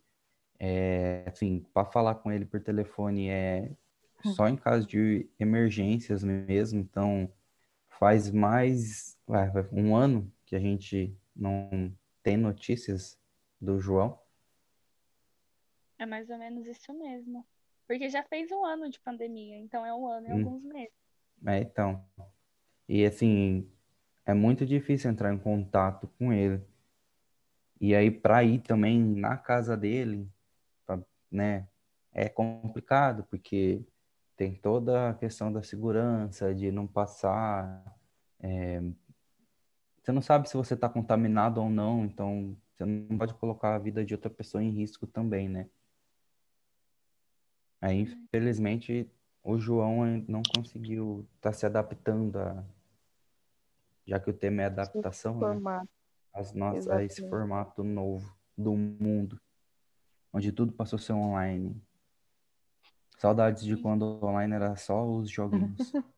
É, 0.60 1.24
assim, 1.28 1.66
para 1.74 1.86
falar 1.86 2.16
com 2.16 2.32
ele 2.32 2.46
por 2.46 2.62
telefone 2.62 3.30
é 3.30 3.72
só 4.34 4.48
em 4.48 4.56
caso 4.56 4.88
de 4.88 5.30
emergências 5.40 6.24
mesmo. 6.24 6.80
Então, 6.80 7.32
faz 7.90 8.30
mais 8.32 9.18
um 9.72 9.96
ano 9.96 10.32
que 10.46 10.56
a 10.56 10.60
gente 10.60 11.16
não 11.36 11.94
tem 12.24 12.38
notícias 12.38 13.20
do 13.60 13.80
João. 13.80 14.20
É 16.00 16.06
mais 16.06 16.30
ou 16.30 16.38
menos 16.38 16.66
isso 16.68 16.94
mesmo. 16.94 17.46
Porque 17.88 18.10
já 18.10 18.24
fez 18.24 18.52
um 18.52 18.66
ano 18.66 18.90
de 18.90 19.00
pandemia, 19.00 19.58
então 19.58 19.86
é 19.86 19.94
um 19.94 20.08
ano 20.08 20.28
e 20.28 20.32
hum. 20.32 20.38
alguns 20.38 20.64
meses. 20.64 20.94
É, 21.46 21.60
então. 21.60 22.04
E 22.88 23.06
assim, 23.06 23.70
é 24.26 24.34
muito 24.34 24.66
difícil 24.66 25.10
entrar 25.10 25.34
em 25.34 25.40
contato 25.40 26.08
com 26.18 26.32
ele. 26.34 26.62
E 27.80 27.96
aí, 27.96 28.10
para 28.10 28.44
ir 28.44 28.60
também 28.60 29.00
na 29.00 29.38
casa 29.38 29.78
dele, 29.78 30.28
pra, 30.86 31.00
né, 31.32 31.68
é 32.12 32.28
complicado, 32.28 33.24
porque 33.30 33.86
tem 34.38 34.54
toda 34.54 35.10
a 35.10 35.14
questão 35.16 35.52
da 35.52 35.64
segurança, 35.64 36.54
de 36.54 36.72
não 36.72 36.86
passar. 36.86 37.84
É, 38.40 38.80
você 40.02 40.12
não 40.12 40.22
sabe 40.22 40.48
se 40.48 40.56
você 40.56 40.76
está 40.76 40.88
contaminado 40.88 41.60
ou 41.60 41.70
não, 41.70 42.06
então 42.06 42.56
você 42.72 42.86
não 42.86 43.18
pode 43.18 43.34
colocar 43.34 43.76
a 43.76 43.80
vida 43.80 44.06
de 44.06 44.14
outra 44.14 44.30
pessoa 44.30 44.64
em 44.64 44.70
risco 44.70 45.08
também, 45.08 45.50
né? 45.50 45.68
Aí, 47.82 48.02
infelizmente, 48.02 49.10
o 49.44 49.58
João 49.58 50.06
não 50.28 50.42
conseguiu 50.56 51.28
estar 51.36 51.52
tá 51.52 51.54
se 51.54 51.66
adaptando 51.66 52.38
a, 52.38 52.64
já 54.06 54.20
que 54.20 54.30
o 54.30 54.34
tema 54.34 54.62
é 54.62 54.66
adaptação, 54.66 55.40
né? 55.40 55.88
As 56.34 56.54
nossas, 56.54 56.88
a 56.88 57.04
esse 57.04 57.28
formato 57.28 57.84
novo 57.84 58.38
do 58.56 58.76
mundo, 58.76 59.42
onde 60.32 60.52
tudo 60.52 60.72
passou 60.72 60.98
a 60.98 61.02
ser 61.02 61.14
online. 61.14 61.82
Saudades 63.18 63.64
de 63.64 63.76
quando 63.76 64.24
online 64.24 64.54
era 64.54 64.76
só 64.76 65.06
os 65.06 65.30
joguinhos. 65.30 65.92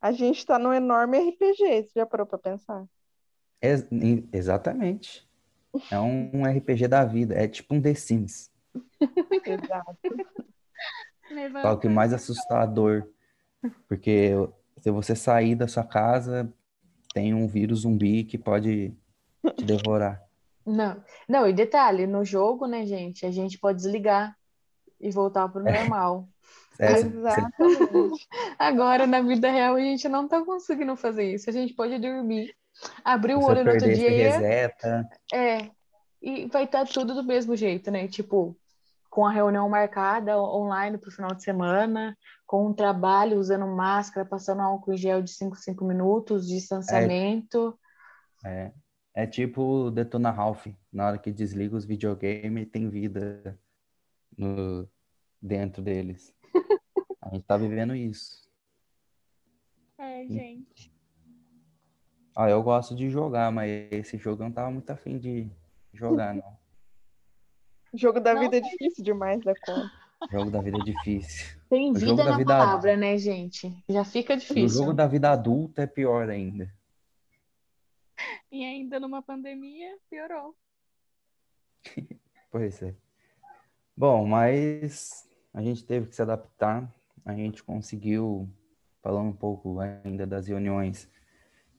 A 0.00 0.10
gente 0.10 0.38
está 0.38 0.58
no 0.58 0.72
enorme 0.72 1.16
RPG, 1.16 1.84
você 1.84 1.90
já 1.94 2.04
parou 2.04 2.26
para 2.26 2.36
pensar? 2.36 2.84
Ex 3.60 3.86
exatamente. 4.32 5.28
É 5.88 5.98
um 6.00 6.44
RPG 6.44 6.88
da 6.88 7.04
vida, 7.04 7.36
é 7.36 7.46
tipo 7.46 7.72
um 7.72 7.80
The 7.80 7.94
Sims. 7.94 8.50
Exato. 9.44 9.96
Só 11.62 11.76
que 11.76 11.88
mais 11.88 12.12
assustador, 12.12 13.08
porque 13.88 14.32
se 14.78 14.90
você 14.90 15.14
sair 15.14 15.54
da 15.54 15.68
sua 15.68 15.84
casa, 15.84 16.52
tem 17.14 17.32
um 17.32 17.46
vírus 17.46 17.80
zumbi 17.80 18.24
que 18.24 18.36
pode 18.36 18.92
te 19.56 19.64
devorar. 19.64 20.20
Não, 20.66 21.02
não, 21.28 21.48
e 21.48 21.52
detalhe, 21.52 22.06
no 22.06 22.24
jogo, 22.24 22.66
né, 22.66 22.84
gente, 22.84 23.24
a 23.24 23.30
gente 23.30 23.58
pode 23.58 23.78
desligar 23.78 24.36
e 25.02 25.10
voltar 25.10 25.48
pro 25.48 25.66
é. 25.66 25.80
normal. 25.80 26.28
É, 26.78 26.98
Exatamente. 26.98 28.26
Agora, 28.58 29.06
na 29.06 29.20
vida 29.20 29.50
real, 29.50 29.74
a 29.76 29.80
gente 29.80 30.08
não 30.08 30.26
tá 30.26 30.42
conseguindo 30.42 30.96
fazer 30.96 31.34
isso. 31.34 31.48
A 31.48 31.52
gente 31.52 31.74
pode 31.74 31.98
dormir, 31.98 32.52
abrir 33.04 33.34
o 33.34 33.44
olho 33.44 33.62
no 33.62 33.72
outro 33.72 33.94
dia. 33.94 34.08
Reseta. 34.10 35.08
É, 35.32 35.70
e 36.20 36.46
vai 36.46 36.64
estar 36.64 36.86
tá 36.86 36.92
tudo 36.92 37.14
do 37.14 37.22
mesmo 37.22 37.54
jeito, 37.54 37.90
né? 37.90 38.08
Tipo, 38.08 38.56
com 39.10 39.26
a 39.26 39.30
reunião 39.30 39.68
marcada 39.68 40.40
online 40.40 40.96
para 40.96 41.08
o 41.08 41.12
final 41.12 41.34
de 41.34 41.42
semana, 41.42 42.16
com 42.46 42.66
um 42.66 42.72
trabalho 42.72 43.38
usando 43.38 43.66
máscara, 43.66 44.26
passando 44.26 44.62
álcool 44.62 44.94
em 44.94 44.96
gel 44.96 45.20
de 45.20 45.30
5 45.30 45.56
5 45.56 45.84
minutos, 45.84 46.48
distanciamento. 46.48 47.78
É, 48.44 48.72
é, 49.14 49.24
é 49.24 49.26
tipo 49.26 49.90
Detona 49.90 50.30
Ralph, 50.30 50.66
na 50.90 51.08
hora 51.08 51.18
que 51.18 51.30
desliga 51.30 51.76
os 51.76 51.84
videogames 51.84 52.70
tem 52.70 52.88
vida 52.88 53.58
no, 54.42 54.88
dentro 55.40 55.82
deles. 55.82 56.34
A 57.20 57.30
gente 57.30 57.44
tá 57.44 57.56
vivendo 57.56 57.94
isso. 57.94 58.50
É, 59.98 60.26
gente. 60.26 60.92
Ah, 62.34 62.48
eu 62.48 62.62
gosto 62.62 62.94
de 62.94 63.10
jogar, 63.10 63.52
mas 63.52 63.70
esse 63.92 64.16
jogo 64.18 64.42
eu 64.42 64.46
não 64.46 64.52
tava 64.52 64.70
muito 64.70 64.90
afim 64.90 65.18
de 65.18 65.50
jogar, 65.92 66.34
não. 66.34 66.58
O 67.92 67.98
jogo 67.98 68.20
da 68.20 68.34
não, 68.34 68.40
vida 68.40 68.56
é 68.56 68.60
difícil 68.60 69.04
demais 69.04 69.40
da 69.44 69.54
conta. 69.54 69.92
Jogo 70.30 70.50
da 70.50 70.62
vida 70.62 70.78
é 70.78 70.84
difícil. 70.84 71.60
Tem 71.68 71.92
vida 71.92 72.24
na 72.24 72.36
vida 72.36 72.56
palavra, 72.56 72.96
né, 72.96 73.18
gente? 73.18 73.72
Já 73.88 74.04
fica 74.04 74.36
difícil. 74.36 74.64
O 74.64 74.68
jogo 74.68 74.92
da 74.92 75.06
vida 75.06 75.30
adulta 75.30 75.82
é 75.82 75.86
pior 75.86 76.30
ainda. 76.30 76.72
E 78.50 78.64
ainda 78.64 78.98
numa 78.98 79.22
pandemia, 79.22 79.98
piorou. 80.08 80.56
pois 82.50 82.82
é. 82.82 82.94
Bom, 84.02 84.26
mas 84.26 85.28
a 85.54 85.62
gente 85.62 85.84
teve 85.84 86.08
que 86.08 86.16
se 86.16 86.22
adaptar. 86.22 86.92
A 87.24 87.36
gente 87.36 87.62
conseguiu, 87.62 88.50
falando 89.00 89.28
um 89.28 89.32
pouco 89.32 89.78
ainda 89.78 90.26
das 90.26 90.48
reuniões, 90.48 91.08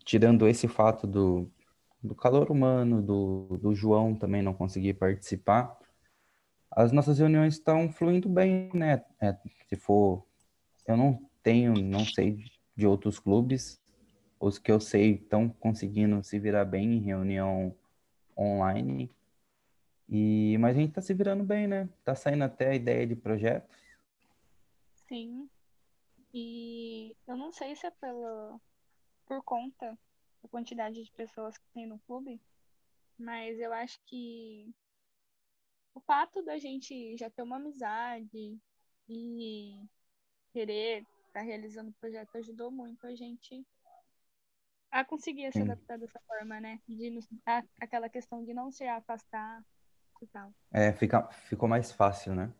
tirando 0.05 0.47
esse 0.47 0.65
fato 0.65 1.05
do, 1.05 1.51
do 2.01 2.15
calor 2.15 2.49
humano, 2.49 3.01
do, 3.01 3.57
do 3.57 3.75
João 3.75 4.15
também 4.15 4.41
não 4.41 4.53
conseguir 4.53 4.93
participar, 4.93 5.77
as 6.71 6.93
nossas 6.93 7.19
reuniões 7.19 7.55
estão 7.55 7.91
fluindo 7.91 8.29
bem, 8.29 8.69
né? 8.73 9.03
É, 9.19 9.35
se 9.67 9.75
for, 9.75 10.25
eu 10.87 10.95
não 10.95 11.29
tenho, 11.43 11.73
não 11.73 12.05
sei 12.05 12.37
de 12.73 12.87
outros 12.87 13.19
clubes, 13.19 13.81
os 14.39 14.57
que 14.57 14.71
eu 14.71 14.79
sei 14.79 15.15
estão 15.15 15.49
conseguindo 15.49 16.23
se 16.23 16.39
virar 16.39 16.63
bem 16.63 16.93
em 16.93 17.01
reunião 17.01 17.75
online. 18.37 19.11
E, 20.15 20.55
mas 20.59 20.75
a 20.75 20.79
gente 20.79 20.89
está 20.89 21.01
se 21.01 21.11
virando 21.11 21.43
bem, 21.43 21.65
né? 21.65 21.89
Tá 22.03 22.13
saindo 22.13 22.43
até 22.43 22.69
a 22.69 22.75
ideia 22.75 23.07
de 23.07 23.15
projeto. 23.15 23.67
Sim. 25.07 25.49
E 26.31 27.17
eu 27.27 27.35
não 27.35 27.51
sei 27.51 27.75
se 27.75 27.87
é 27.87 27.91
pela, 27.91 28.61
por 29.25 29.43
conta 29.43 29.97
da 30.43 30.49
quantidade 30.49 31.03
de 31.03 31.11
pessoas 31.13 31.57
que 31.57 31.65
tem 31.73 31.87
no 31.87 31.97
clube, 31.99 32.39
mas 33.17 33.59
eu 33.59 33.73
acho 33.73 33.99
que 34.05 34.71
o 35.95 35.99
fato 35.99 36.43
da 36.43 36.59
gente 36.59 37.17
já 37.17 37.31
ter 37.31 37.41
uma 37.41 37.55
amizade 37.55 38.59
e 39.09 39.83
querer 40.51 40.99
estar 40.99 41.39
tá 41.39 41.41
realizando 41.41 41.89
o 41.89 41.99
projeto 41.99 42.35
ajudou 42.37 42.69
muito 42.69 43.07
a 43.07 43.15
gente 43.15 43.65
a 44.91 45.03
conseguir 45.03 45.51
se 45.51 45.59
adaptar 45.59 45.97
dessa 45.97 46.19
forma, 46.27 46.59
né? 46.61 46.79
De 46.87 47.19
a, 47.47 47.63
aquela 47.81 48.07
questão 48.09 48.43
de 48.43 48.53
não 48.53 48.71
se 48.71 48.83
afastar 48.83 49.65
e 50.23 50.27
tal. 50.27 50.53
É, 50.71 50.91
fica, 50.93 51.27
ficou 51.27 51.67
mais 51.67 51.91
fácil, 51.91 52.33
né? 52.33 52.53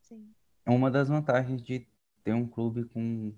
Sim. 0.00 0.34
Uma 0.66 0.90
das 0.90 1.08
vantagens 1.08 1.62
de 1.62 1.86
ter 2.24 2.32
um 2.34 2.46
clube 2.46 2.84
com 2.86 3.34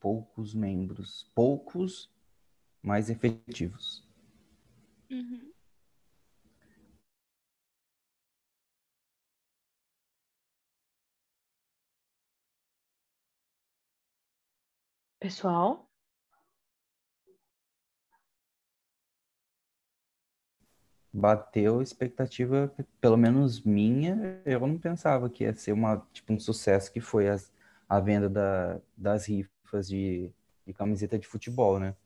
poucos 0.00 0.54
membros. 0.54 1.30
Poucos, 1.34 2.10
mais 2.82 3.10
efetivos. 3.10 4.06
Uhum. 5.10 5.52
Pessoal? 15.20 15.87
Bateu 21.18 21.82
expectativa, 21.82 22.72
pelo 23.00 23.16
menos 23.16 23.60
minha, 23.62 24.40
eu 24.44 24.60
não 24.60 24.78
pensava 24.78 25.28
que 25.28 25.42
ia 25.44 25.52
ser 25.54 25.72
uma, 25.72 26.06
tipo, 26.12 26.32
um 26.32 26.38
sucesso 26.38 26.92
que 26.92 27.00
foi 27.00 27.28
as, 27.28 27.52
a 27.88 27.98
venda 27.98 28.28
da, 28.28 28.80
das 28.96 29.26
rifas 29.26 29.88
de, 29.88 30.30
de 30.64 30.72
camiseta 30.72 31.18
de 31.18 31.26
futebol, 31.26 31.80
né? 31.80 31.96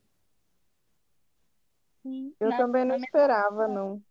Sim. 2.03 2.35
Eu 2.41 2.49
Na- 2.49 2.57
também 2.57 2.85
não 2.85 2.97
esperava, 2.97 3.69
não. 3.69 4.03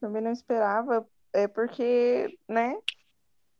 Também 0.00 0.20
não 0.22 0.30
esperava, 0.30 1.08
é 1.32 1.48
porque, 1.48 2.38
né? 2.48 2.78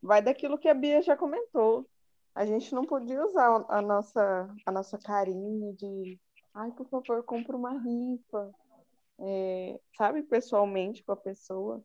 Vai 0.02 0.20
daquilo 0.20 0.58
que 0.58 0.68
a 0.68 0.74
Bia 0.74 1.00
já 1.00 1.16
comentou. 1.16 1.88
A 2.34 2.44
gente 2.44 2.74
não 2.74 2.84
podia 2.84 3.24
usar 3.24 3.64
a 3.68 3.80
nossa, 3.80 4.54
a 4.66 4.70
nossa 4.72 4.98
carinha 4.98 5.72
de, 5.72 6.18
ai, 6.52 6.70
por 6.72 6.86
favor, 6.88 7.22
compra 7.22 7.56
uma 7.56 7.78
rifa, 7.80 8.52
é, 9.18 9.78
sabe, 9.96 10.22
pessoalmente 10.22 11.02
com 11.02 11.12
a 11.12 11.16
pessoa. 11.16 11.82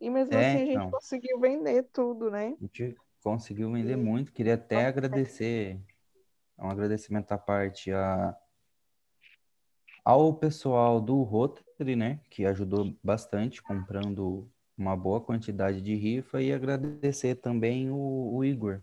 E 0.00 0.10
mesmo 0.10 0.34
É, 0.34 0.48
assim 0.48 0.62
a 0.62 0.66
gente 0.66 0.76
então. 0.76 0.90
conseguiu 0.90 1.38
vender 1.38 1.84
tudo, 1.92 2.30
né? 2.30 2.56
A 2.58 2.64
gente 2.64 2.96
conseguiu 3.22 3.70
vender 3.72 3.96
muito. 3.96 4.32
Queria 4.32 4.54
até 4.54 4.86
agradecer, 4.86 5.80
um 6.58 6.68
agradecimento 6.68 7.30
à 7.32 7.38
parte 7.38 7.92
a, 7.92 8.36
ao 10.04 10.34
pessoal 10.34 11.00
do 11.00 11.22
Rotary, 11.22 11.96
né, 11.96 12.20
que 12.30 12.44
ajudou 12.44 12.96
bastante 13.02 13.62
comprando 13.62 14.50
uma 14.76 14.96
boa 14.96 15.20
quantidade 15.20 15.80
de 15.80 15.94
rifa 15.94 16.42
e 16.42 16.52
agradecer 16.52 17.36
também 17.36 17.90
o, 17.90 18.34
o 18.34 18.44
Igor, 18.44 18.82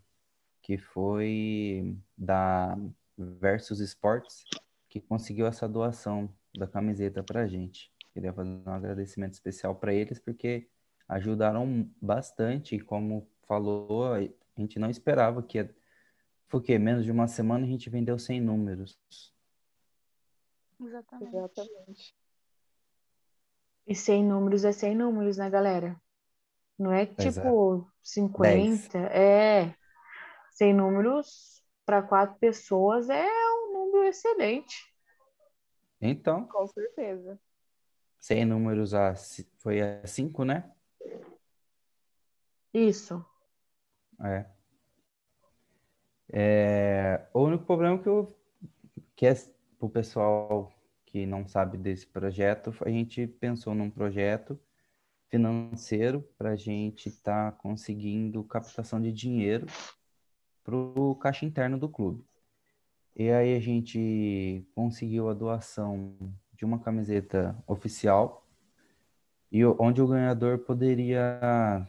que 0.61 0.77
foi 0.77 1.97
da 2.17 2.77
Versus 3.17 3.79
Sports, 3.81 4.43
que 4.87 5.01
conseguiu 5.01 5.45
essa 5.45 5.67
doação 5.67 6.33
da 6.55 6.67
camiseta 6.67 7.23
para 7.23 7.41
a 7.41 7.47
gente. 7.47 7.91
Queria 8.13 8.33
fazer 8.33 8.49
um 8.49 8.71
agradecimento 8.71 9.33
especial 9.33 9.75
para 9.75 9.93
eles, 9.93 10.19
porque 10.19 10.67
ajudaram 11.07 11.89
bastante. 12.01 12.75
E 12.75 12.79
como 12.79 13.29
falou, 13.47 14.13
a 14.13 14.21
gente 14.57 14.79
não 14.79 14.89
esperava 14.89 15.43
que 15.43 15.57
ia... 15.57 15.75
Foi 16.47 16.59
o 16.59 16.63
quê? 16.63 16.79
Menos 16.79 17.05
de 17.05 17.11
uma 17.11 17.27
semana 17.27 17.65
a 17.65 17.69
gente 17.69 17.89
vendeu 17.89 18.17
100 18.17 18.41
números. 18.41 18.99
Exatamente. 20.79 21.35
Exatamente. 21.35 22.15
E 23.85 23.95
100 23.95 24.23
números 24.23 24.65
é 24.65 24.71
100 24.71 24.95
números, 24.95 25.37
né, 25.37 25.49
galera? 25.49 25.99
Não 26.77 26.91
é 26.93 27.05
tipo 27.05 27.91
50, 28.01 28.97
é. 28.97 29.75
100 30.51 30.73
números 30.73 31.63
para 31.85 32.01
quatro 32.01 32.37
pessoas 32.39 33.09
é 33.09 33.25
um 33.25 33.73
número 33.73 34.03
excelente. 34.05 34.93
Então, 36.01 36.45
Com 36.47 36.67
certeza. 36.67 37.39
sem 38.19 38.45
números, 38.45 38.93
a, 38.93 39.13
foi 39.57 39.81
a 39.81 40.05
5, 40.05 40.43
né? 40.43 40.71
Isso. 42.73 43.25
É. 44.21 44.45
É, 46.31 47.27
o 47.33 47.41
único 47.41 47.65
problema 47.65 47.97
que 47.97 48.07
eu 48.07 48.35
que 49.15 49.25
é 49.25 49.33
para 49.33 49.85
o 49.85 49.89
pessoal 49.89 50.71
que 51.05 51.25
não 51.25 51.45
sabe 51.47 51.77
desse 51.77 52.07
projeto, 52.07 52.73
a 52.85 52.89
gente 52.89 53.27
pensou 53.27 53.73
num 53.73 53.89
projeto 53.89 54.57
financeiro 55.27 56.21
para 56.37 56.51
a 56.51 56.55
gente 56.55 57.09
estar 57.09 57.51
conseguindo 57.57 58.43
captação 58.43 59.01
de 59.01 59.11
dinheiro 59.11 59.65
para 60.63 60.75
o 60.75 61.15
caixa 61.15 61.45
interno 61.45 61.77
do 61.77 61.89
clube. 61.89 62.28
E 63.15 63.29
aí 63.29 63.55
a 63.55 63.59
gente 63.59 64.65
conseguiu 64.73 65.29
a 65.29 65.33
doação 65.33 66.15
de 66.53 66.65
uma 66.65 66.79
camiseta 66.79 67.57
oficial 67.67 68.45
e 69.51 69.65
onde 69.65 70.01
o 70.01 70.07
ganhador 70.07 70.59
poderia 70.59 71.39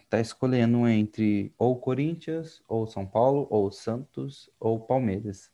estar 0.03 0.21
escolhendo 0.21 0.89
entre 0.89 1.53
ou 1.59 1.79
Corinthians, 1.79 2.63
ou 2.67 2.87
São 2.87 3.07
Paulo, 3.07 3.47
ou 3.51 3.71
Santos, 3.71 4.51
ou 4.59 4.81
Palmeiras. 4.81 5.53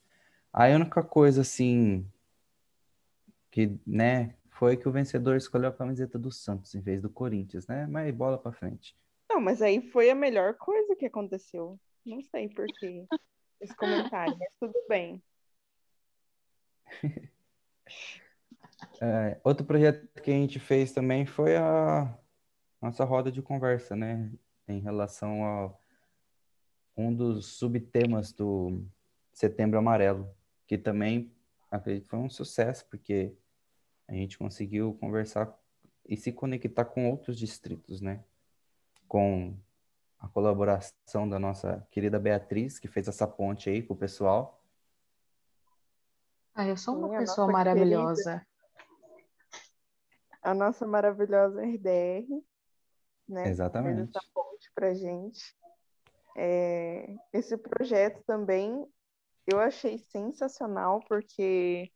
A 0.52 0.66
única 0.68 1.02
coisa 1.02 1.40
assim 1.40 2.06
que, 3.50 3.76
né, 3.86 4.34
foi 4.50 4.76
que 4.76 4.88
o 4.88 4.92
vencedor 4.92 5.36
escolheu 5.36 5.68
a 5.68 5.72
camiseta 5.72 6.18
do 6.18 6.30
Santos 6.30 6.74
em 6.74 6.80
vez 6.80 7.02
do 7.02 7.10
Corinthians, 7.10 7.66
né? 7.66 7.86
Mas 7.86 8.14
bola 8.14 8.38
pra 8.38 8.52
frente. 8.52 8.96
Não, 9.28 9.40
mas 9.40 9.60
aí 9.60 9.82
foi 9.90 10.08
a 10.08 10.14
melhor 10.14 10.54
coisa 10.54 10.94
que 10.94 11.06
aconteceu. 11.06 11.78
Não 12.04 12.22
sei 12.22 12.48
por 12.48 12.66
quê 12.78 13.04
esse 13.60 13.74
comentário, 13.74 14.36
mas 14.38 14.48
tudo 14.60 14.74
bem. 14.88 15.22
É, 19.00 19.38
outro 19.44 19.64
projeto 19.66 20.06
que 20.22 20.30
a 20.30 20.34
gente 20.34 20.58
fez 20.58 20.92
também 20.92 21.26
foi 21.26 21.56
a 21.56 22.14
nossa 22.80 23.04
roda 23.04 23.30
de 23.30 23.42
conversa, 23.42 23.94
né? 23.94 24.30
Em 24.68 24.80
relação 24.80 25.44
a 25.44 25.74
um 26.96 27.14
dos 27.14 27.46
subtemas 27.46 28.32
do 28.32 28.84
Setembro 29.32 29.78
Amarelo, 29.78 30.30
que 30.66 30.78
também 30.78 31.32
acredito 31.70 32.04
que 32.04 32.10
foi 32.10 32.18
um 32.18 32.30
sucesso, 32.30 32.86
porque 32.86 33.34
a 34.08 34.14
gente 34.14 34.38
conseguiu 34.38 34.94
conversar 34.94 35.54
e 36.08 36.16
se 36.16 36.32
conectar 36.32 36.84
com 36.84 37.10
outros 37.10 37.38
distritos, 37.38 38.00
né? 38.00 38.24
Com 39.06 39.54
a 40.18 40.28
colaboração 40.28 41.28
da 41.28 41.38
nossa 41.38 41.86
querida 41.90 42.18
Beatriz, 42.18 42.78
que 42.78 42.88
fez 42.88 43.08
essa 43.08 43.26
ponte 43.26 43.68
aí 43.68 43.82
com 43.82 43.94
o 43.94 43.96
pessoal. 43.96 44.62
Ah, 46.56 46.66
eu 46.66 46.76
sou 46.76 46.96
uma 46.96 47.08
Sim, 47.08 47.14
a 47.16 47.18
pessoa 47.18 47.46
maravilhosa. 47.52 48.46
A 50.42 50.54
nossa 50.54 50.86
maravilhosa 50.86 51.62
RDR, 51.62 52.26
né? 53.28 53.48
Exatamente. 53.48 54.10
essa 54.16 54.26
ponte 54.32 54.72
pra 54.74 54.94
gente. 54.94 55.54
É, 56.34 57.14
esse 57.32 57.58
projeto 57.58 58.22
também 58.26 58.90
eu 59.46 59.60
achei 59.60 59.98
sensacional, 59.98 61.00
porque 61.06 61.92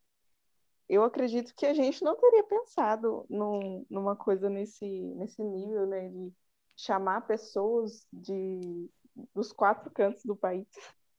eu 0.88 1.02
acredito 1.04 1.54
que 1.54 1.64
a 1.64 1.72
gente 1.72 2.04
não 2.04 2.14
teria 2.16 2.44
pensado 2.44 3.24
num- 3.30 3.86
numa 3.88 4.14
coisa 4.14 4.50
nesse, 4.50 4.86
nesse 5.14 5.42
nível, 5.42 5.86
né? 5.86 6.10
De 6.10 6.32
chamar 6.76 7.26
pessoas 7.26 8.06
de, 8.12 8.90
dos 9.34 9.52
quatro 9.52 9.90
cantos 9.90 10.22
do 10.24 10.36
país, 10.36 10.66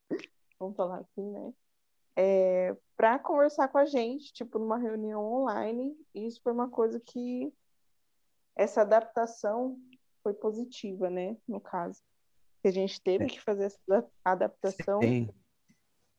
vamos 0.59 0.75
falar 0.75 0.99
assim, 0.99 1.23
né? 1.31 1.53
É, 2.15 2.75
para 2.97 3.17
conversar 3.19 3.67
com 3.69 3.77
a 3.77 3.85
gente, 3.85 4.33
tipo, 4.33 4.59
numa 4.59 4.77
reunião 4.77 5.23
online. 5.23 5.95
E 6.13 6.27
isso 6.27 6.41
foi 6.43 6.51
uma 6.51 6.69
coisa 6.69 6.99
que 6.99 7.51
essa 8.55 8.81
adaptação 8.81 9.77
foi 10.21 10.33
positiva, 10.33 11.09
né? 11.09 11.37
No 11.47 11.59
caso. 11.59 12.01
Que 12.61 12.67
a 12.67 12.71
gente 12.71 13.01
teve 13.01 13.25
que 13.27 13.41
fazer 13.41 13.65
essa 13.65 13.79
ada- 13.89 14.07
adaptação 14.23 14.99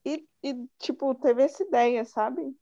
e, 0.05 0.27
e, 0.43 0.69
tipo, 0.79 1.15
teve 1.15 1.43
essa 1.45 1.63
ideia, 1.63 2.05
sabe? 2.05 2.57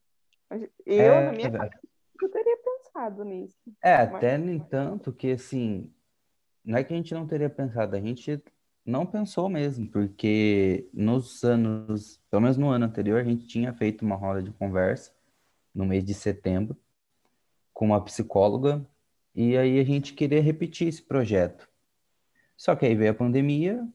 Eu, 0.85 1.03
É, 1.03 1.25
na 1.27 1.33
minha 1.33 1.51
cabeça, 1.51 1.81
eu 2.21 2.29
teria 2.31 2.59
pensado 2.59 3.25
nisso. 3.25 3.57
É, 3.83 4.05
Mas- 4.05 4.15
até 4.17 4.37
no 4.37 4.51
entanto 4.51 5.13
que 5.13 5.33
assim, 5.33 5.91
não 6.63 6.77
é 6.77 6.85
que 6.85 6.93
a 6.93 6.97
gente 6.97 7.15
não 7.15 7.27
teria 7.27 7.49
pensado, 7.49 7.97
a 7.97 8.01
gente 8.01 8.43
não 8.91 9.07
pensou 9.07 9.49
mesmo, 9.49 9.89
porque 9.89 10.89
nos 10.93 11.45
anos, 11.45 12.21
pelo 12.31 12.43
menos 12.43 12.57
no 12.57 12.69
ano 12.69 12.85
anterior, 12.85 13.21
a 13.21 13.25
gente 13.25 13.47
tinha 13.47 13.73
feito 13.73 14.05
uma 14.05 14.17
roda 14.17 14.43
de 14.43 14.51
conversa 14.51 15.13
no 15.75 15.87
mês 15.87 16.05
de 16.05 16.13
setembro 16.13 16.77
com 17.73 17.87
uma 17.87 18.05
psicóloga 18.05 18.85
e 19.35 19.57
aí 19.57 19.79
a 19.79 19.85
gente 19.85 20.13
queria 20.13 20.43
repetir 20.43 20.89
esse 20.89 21.03
projeto. 21.03 21.69
Só 22.57 22.75
que 22.77 22.85
aí 22.85 22.95
veio 22.95 23.13
a 23.13 23.15
pandemia 23.15 23.87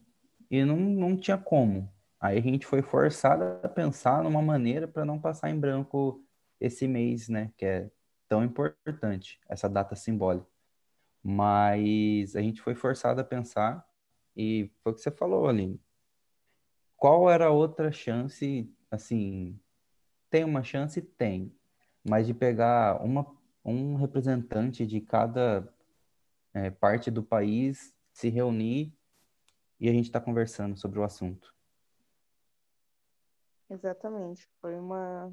e 0.50 0.64
não, 0.64 0.76
não 0.76 1.16
tinha 1.16 1.38
como. 1.38 1.92
Aí 2.18 2.38
a 2.38 2.42
gente 2.42 2.66
foi 2.66 2.82
forçado 2.82 3.44
a 3.62 3.68
pensar 3.68 4.22
numa 4.22 4.42
maneira 4.42 4.88
para 4.88 5.04
não 5.04 5.20
passar 5.20 5.50
em 5.50 5.60
branco 5.60 6.24
esse 6.58 6.88
mês, 6.88 7.28
né, 7.28 7.52
que 7.56 7.66
é 7.66 7.90
tão 8.28 8.42
importante, 8.42 9.38
essa 9.48 9.68
data 9.68 9.94
simbólica. 9.94 10.48
Mas 11.22 12.34
a 12.34 12.40
gente 12.40 12.62
foi 12.62 12.74
forçado 12.74 13.20
a 13.20 13.24
pensar 13.24 13.86
e 14.36 14.70
foi 14.82 14.92
o 14.92 14.94
que 14.94 15.00
você 15.00 15.10
falou, 15.10 15.48
Aline. 15.48 15.80
Qual 16.96 17.30
era 17.30 17.46
a 17.46 17.50
outra 17.50 17.90
chance, 17.92 18.72
assim, 18.90 19.58
tem 20.30 20.44
uma 20.44 20.62
chance? 20.62 21.00
Tem, 21.00 21.54
mas 22.04 22.26
de 22.26 22.34
pegar 22.34 23.02
uma, 23.02 23.26
um 23.64 23.96
representante 23.96 24.86
de 24.86 25.00
cada 25.00 25.72
eh, 26.54 26.70
parte 26.70 27.10
do 27.10 27.22
país, 27.22 27.94
se 28.12 28.28
reunir 28.28 28.96
e 29.78 29.88
a 29.88 29.92
gente 29.92 30.06
está 30.06 30.20
conversando 30.20 30.76
sobre 30.76 30.98
o 30.98 31.04
assunto. 31.04 31.54
Exatamente. 33.68 34.48
Foi 34.60 34.74
uma, 34.78 35.32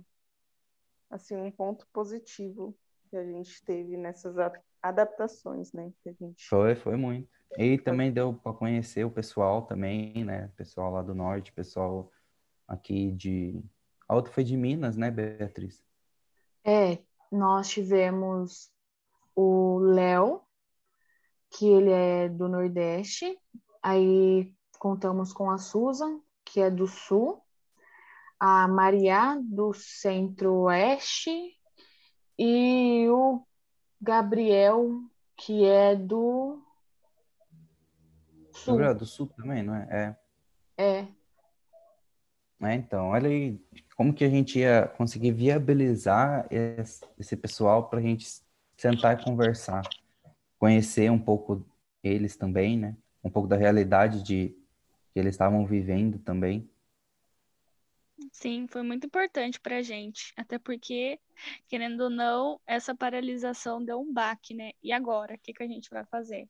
assim, 1.09 1.35
um 1.35 1.51
ponto 1.51 1.87
positivo 1.93 2.75
que 3.09 3.15
a 3.15 3.23
gente 3.23 3.63
teve 3.63 3.95
nessas 3.95 4.35
adaptações, 4.81 5.71
né? 5.71 5.93
Que 6.01 6.09
a 6.09 6.13
gente 6.13 6.47
Foi, 6.47 6.75
foi 6.75 6.97
muito. 6.97 7.29
E 7.57 7.77
também 7.77 8.11
deu 8.11 8.33
para 8.33 8.53
conhecer 8.53 9.05
o 9.05 9.11
pessoal 9.11 9.63
também, 9.63 10.23
né? 10.23 10.49
Pessoal 10.55 10.91
lá 10.91 11.01
do 11.01 11.13
norte, 11.13 11.51
pessoal 11.51 12.11
aqui 12.67 13.11
de. 13.11 13.63
A 14.07 14.15
outra 14.15 14.31
foi 14.33 14.43
de 14.43 14.57
Minas, 14.57 14.97
né, 14.97 15.11
Beatriz? 15.11 15.83
É, 16.65 16.99
nós 17.31 17.69
tivemos 17.69 18.71
o 19.35 19.79
Léo, 19.79 20.41
que 21.51 21.67
ele 21.67 21.91
é 21.91 22.29
do 22.29 22.47
Nordeste. 22.47 23.37
Aí 23.81 24.53
contamos 24.79 25.31
com 25.31 25.49
a 25.49 25.57
Susan, 25.57 26.19
que 26.43 26.59
é 26.59 26.69
do 26.69 26.87
Sul. 26.87 27.41
A 28.39 28.67
Maria, 28.67 29.39
do 29.41 29.73
Centro-Oeste. 29.73 31.55
E 32.37 33.07
o 33.09 33.45
Gabriel, 34.01 34.89
que 35.37 35.65
é 35.65 35.95
do 35.95 36.61
Rio 38.65 38.75
Sul. 38.75 38.77
Grande 38.77 38.99
do 38.99 39.05
Sul 39.05 39.27
também, 39.27 39.63
não 39.63 39.75
é? 39.75 40.15
É. 40.77 40.83
É, 40.83 41.07
É, 42.61 42.75
então, 42.75 43.09
olha 43.09 43.29
aí 43.29 43.59
como 43.95 44.13
que 44.13 44.23
a 44.23 44.29
gente 44.29 44.59
ia 44.59 44.87
conseguir 44.97 45.31
viabilizar 45.31 46.47
esse, 46.49 47.01
esse 47.19 47.35
pessoal 47.37 47.89
para 47.89 47.99
a 47.99 48.01
gente 48.01 48.25
sentar 48.77 49.19
e 49.19 49.23
conversar, 49.23 49.83
conhecer 50.57 51.11
um 51.11 51.19
pouco 51.19 51.65
eles 52.01 52.37
também, 52.37 52.77
né? 52.77 52.95
Um 53.23 53.29
pouco 53.29 53.47
da 53.47 53.57
realidade 53.57 54.23
de 54.23 54.49
que 55.13 55.19
eles 55.19 55.35
estavam 55.35 55.65
vivendo 55.65 56.19
também. 56.19 56.69
Sim, 58.31 58.67
foi 58.67 58.81
muito 58.83 59.07
importante 59.07 59.59
pra 59.59 59.81
gente, 59.81 60.33
até 60.37 60.57
porque, 60.57 61.19
querendo 61.67 62.01
ou 62.01 62.09
não, 62.09 62.59
essa 62.65 62.95
paralisação 62.95 63.83
deu 63.83 63.99
um 63.99 64.11
baque, 64.11 64.53
né? 64.53 64.71
E 64.81 64.91
agora, 64.91 65.35
o 65.35 65.39
que 65.39 65.53
que 65.53 65.63
a 65.63 65.67
gente 65.67 65.89
vai 65.89 66.05
fazer? 66.05 66.47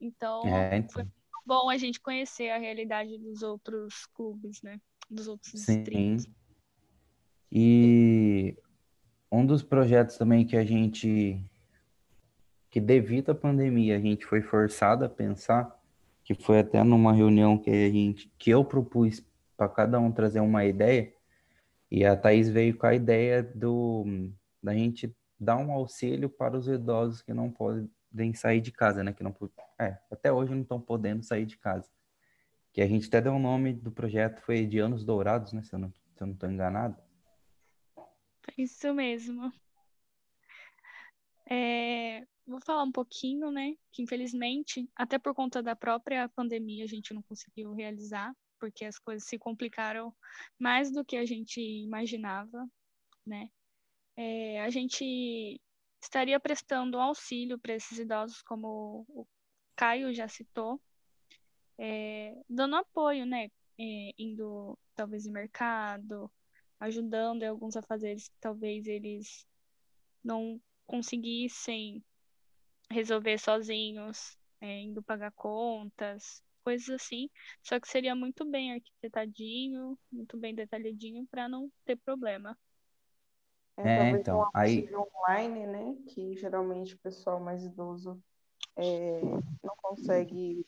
Então, 0.00 0.42
É, 0.46 0.76
então. 0.76 0.90
foi 0.92 1.06
bom 1.44 1.68
a 1.68 1.76
gente 1.76 2.00
conhecer 2.00 2.50
a 2.50 2.58
realidade 2.58 3.18
dos 3.18 3.42
outros 3.42 4.06
clubes, 4.14 4.62
né? 4.62 4.80
Dos 5.10 5.28
outros 5.28 5.60
Sim. 5.62 5.82
distritos. 5.82 6.26
E 7.50 8.56
um 9.30 9.44
dos 9.44 9.62
projetos 9.62 10.16
também 10.16 10.46
que 10.46 10.56
a 10.56 10.64
gente, 10.64 11.38
que 12.70 12.80
devido 12.80 13.30
à 13.30 13.34
pandemia, 13.34 13.96
a 13.96 14.00
gente 14.00 14.24
foi 14.24 14.40
forçado 14.40 15.04
a 15.04 15.08
pensar, 15.08 15.78
que 16.24 16.34
foi 16.34 16.60
até 16.60 16.82
numa 16.82 17.12
reunião 17.12 17.58
que 17.58 17.70
a 17.70 17.90
gente, 17.90 18.32
que 18.38 18.50
eu 18.50 18.64
propus 18.64 19.22
para 19.56 19.68
cada 19.68 20.00
um 20.00 20.10
trazer 20.10 20.40
uma 20.40 20.64
ideia, 20.64 21.12
e 21.90 22.06
a 22.06 22.16
Thaís 22.16 22.48
veio 22.48 22.76
com 22.76 22.86
a 22.86 22.94
ideia 22.94 23.42
do 23.42 24.04
da 24.62 24.72
gente 24.72 25.14
dar 25.38 25.56
um 25.56 25.72
auxílio 25.72 26.30
para 26.30 26.56
os 26.56 26.68
idosos 26.68 27.20
que 27.20 27.34
não 27.34 27.50
podem 27.50 27.90
sair 28.34 28.60
de 28.60 28.72
casa, 28.72 29.02
né? 29.02 29.12
Que 29.12 29.22
não, 29.22 29.34
é, 29.78 29.98
até 30.10 30.32
hoje 30.32 30.52
não 30.52 30.62
estão 30.62 30.80
podendo 30.80 31.22
sair 31.22 31.46
de 31.46 31.56
casa. 31.56 31.90
Que 32.72 32.80
a 32.80 32.86
gente 32.86 33.08
até 33.08 33.20
deu 33.20 33.34
o 33.34 33.38
nome 33.38 33.72
do 33.72 33.90
projeto, 33.90 34.40
foi 34.42 34.66
de 34.66 34.78
Anos 34.78 35.04
Dourados, 35.04 35.52
né? 35.52 35.62
Se 35.62 35.74
eu 35.74 35.78
não, 35.78 35.90
se 35.90 36.22
eu 36.22 36.26
não 36.26 36.34
estou 36.34 36.50
enganado. 36.50 36.96
Isso 38.56 38.92
mesmo. 38.94 39.52
É, 41.50 42.26
vou 42.46 42.60
falar 42.60 42.82
um 42.82 42.92
pouquinho, 42.92 43.50
né? 43.50 43.74
Que 43.90 44.02
infelizmente, 44.02 44.88
até 44.96 45.18
por 45.18 45.34
conta 45.34 45.62
da 45.62 45.76
própria 45.76 46.28
pandemia, 46.30 46.84
a 46.84 46.88
gente 46.88 47.12
não 47.12 47.22
conseguiu 47.22 47.72
realizar, 47.72 48.34
porque 48.58 48.84
as 48.84 48.98
coisas 48.98 49.28
se 49.28 49.38
complicaram 49.38 50.14
mais 50.58 50.90
do 50.90 51.04
que 51.04 51.16
a 51.16 51.26
gente 51.26 51.60
imaginava, 51.60 52.66
né? 53.26 53.48
É, 54.16 54.60
a 54.62 54.70
gente 54.70 55.60
estaria 56.02 56.38
prestando 56.40 56.98
auxílio 56.98 57.58
para 57.58 57.74
esses 57.74 57.98
idosos, 57.98 58.42
como 58.42 59.06
o 59.08 59.26
Caio 59.76 60.12
já 60.12 60.28
citou, 60.28 60.80
é, 61.78 62.34
dando 62.48 62.76
apoio, 62.76 63.24
né? 63.24 63.50
É, 63.78 64.10
indo 64.18 64.78
talvez 64.94 65.26
em 65.26 65.32
mercado, 65.32 66.30
ajudando 66.78 67.44
alguns 67.44 67.76
afazeres 67.76 68.28
que 68.28 68.36
talvez 68.40 68.86
eles 68.86 69.46
não 70.22 70.60
conseguissem 70.86 72.04
resolver 72.90 73.38
sozinhos, 73.38 74.36
é, 74.60 74.80
indo 74.80 75.02
pagar 75.02 75.32
contas, 75.32 76.42
coisas 76.62 76.90
assim. 76.90 77.30
Só 77.62 77.80
que 77.80 77.88
seria 77.88 78.14
muito 78.14 78.44
bem 78.44 78.72
arquitetadinho, 78.72 79.98
muito 80.10 80.36
bem 80.36 80.54
detalhadinho 80.54 81.26
para 81.28 81.48
não 81.48 81.70
ter 81.84 81.96
problema. 81.96 82.58
É, 83.76 83.82
É, 83.88 83.96
talvez 83.98 84.20
então, 84.20 84.40
um 84.40 84.46
aí- 84.54 84.78
auxílio 84.80 85.08
online, 85.16 85.66
né? 85.66 85.96
Que 86.08 86.36
geralmente 86.36 86.94
o 86.94 86.98
pessoal 86.98 87.40
mais 87.40 87.64
idoso 87.64 88.22
é, 88.76 89.20
não 89.62 89.74
consegue. 89.82 90.66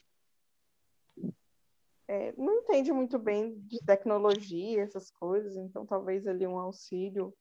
é, 2.07 2.33
não 2.37 2.53
entende 2.53 2.91
muito 2.91 3.17
bem 3.17 3.57
de 3.61 3.79
tecnologia, 3.83 4.81
essas 4.83 5.09
coisas, 5.09 5.55
então 5.55 5.85
talvez 5.85 6.27
ali 6.27 6.45
um 6.45 6.59
auxílio 6.59 7.35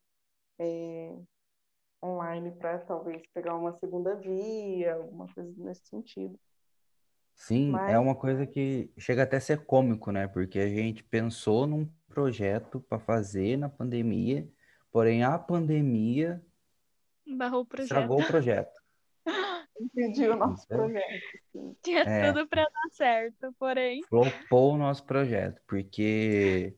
é, 0.59 1.14
online 2.03 2.50
para 2.53 2.79
talvez 2.79 3.22
pegar 3.35 3.55
uma 3.57 3.72
segunda 3.79 4.14
via, 4.14 4.94
alguma 4.94 5.27
coisa 5.35 5.53
nesse 5.62 5.87
sentido. 5.87 6.38
Sim, 7.35 7.68
é 7.70 7.72
Mas- 7.72 7.98
uma 8.00 8.14
coisa 8.14 8.46
que 8.46 8.90
chega 8.96 9.24
até 9.24 9.37
a 9.37 9.40
ser 9.40 9.66
cômico, 9.66 10.11
né? 10.12 10.29
Porque 10.29 10.59
a 10.59 10.68
gente 10.68 11.03
pensou 11.05 11.66
num 11.66 11.85
projeto 12.09 12.81
para 12.81 12.98
fazer 13.00 13.57
na 13.59 13.68
pandemia, 13.68 14.48
porém 14.94 15.24
a 15.24 15.37
pandemia 15.37 16.40
Barrou 17.26 17.62
o 17.62 17.66
projeto. 17.66 17.88
estragou 17.88 18.20
o 18.20 18.26
projeto. 18.28 18.80
Impediu 19.80 20.35
o 20.35 20.37
nosso 20.37 20.64
Então, 20.66 20.78
projeto. 20.78 21.76
Tinha 21.83 22.02
É. 22.02 22.33
tudo 22.33 22.46
para 22.46 22.62
dar 22.62 22.90
certo, 22.92 23.52
porém, 23.59 24.04
flopou 24.04 24.74
o 24.74 24.78
nosso 24.78 25.04
projeto, 25.04 25.61
porque 25.66 26.76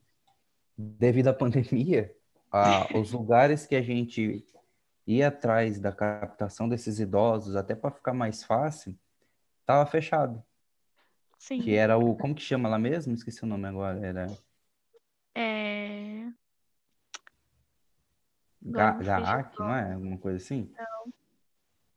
devido 0.79 1.29
à 1.29 1.35
pandemia, 1.35 2.17
a- 2.51 2.89
os 2.99 3.13
lugares 3.13 3.67
que 3.67 3.77
a 3.77 3.83
gente 3.83 4.43
ia 5.07 5.29
atrás 5.29 5.79
da 5.79 5.93
captação 5.93 6.69
desses 6.71 6.99
idosos, 6.99 7.55
até 7.55 7.75
para 7.75 7.91
ficar 7.91 8.15
mais 8.15 8.43
fácil, 8.43 8.99
estava 9.61 9.85
fechado. 9.85 10.43
sim. 11.39 11.61
Que 11.61 11.75
era 11.75 11.99
o, 11.99 12.17
como 12.17 12.35
que 12.35 12.41
chama 12.43 12.67
lá 12.69 12.79
mesmo? 12.79 13.13
Esqueci 13.13 13.45
o 13.45 13.47
nome 13.47 13.67
agora, 13.69 14.05
era 14.07 14.27
É... 15.35 16.33
Ga 18.63 18.93
Não, 18.95 19.03
Gaak, 19.03 19.59
não 19.59 19.75
é? 19.75 19.93
Alguma 19.95 20.19
coisa 20.19 20.39
assim? 20.39 20.73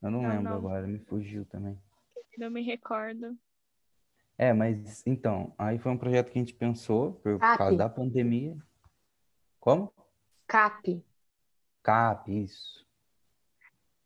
Eu 0.01 0.11
não 0.11 0.21
Não, 0.21 0.29
lembro 0.29 0.49
não. 0.49 0.57
agora, 0.57 0.87
me 0.87 0.99
fugiu 0.99 1.45
também. 1.45 1.77
Não 2.37 2.49
me 2.49 2.61
recordo. 2.61 3.37
É, 4.37 4.53
mas 4.53 5.05
então, 5.05 5.53
aí 5.57 5.77
foi 5.77 5.91
um 5.91 5.97
projeto 5.97 6.31
que 6.31 6.39
a 6.39 6.41
gente 6.41 6.53
pensou 6.53 7.13
por 7.15 7.37
CAP. 7.39 7.57
causa 7.57 7.77
da 7.77 7.89
pandemia. 7.89 8.57
Como? 9.59 9.91
CAP. 10.47 11.03
CAP, 11.83 12.43
isso. 12.43 12.87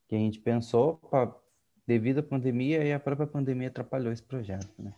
Que 0.08 0.16
a 0.16 0.20
gente 0.20 0.40
pensou 0.40 0.98
pra, 0.98 1.32
devido 1.86 2.20
à 2.20 2.24
pandemia 2.24 2.84
e 2.84 2.92
a 2.92 3.00
própria 3.00 3.28
pandemia 3.28 3.68
atrapalhou 3.68 4.12
esse 4.12 4.24
projeto, 4.24 4.74
né? 4.80 4.96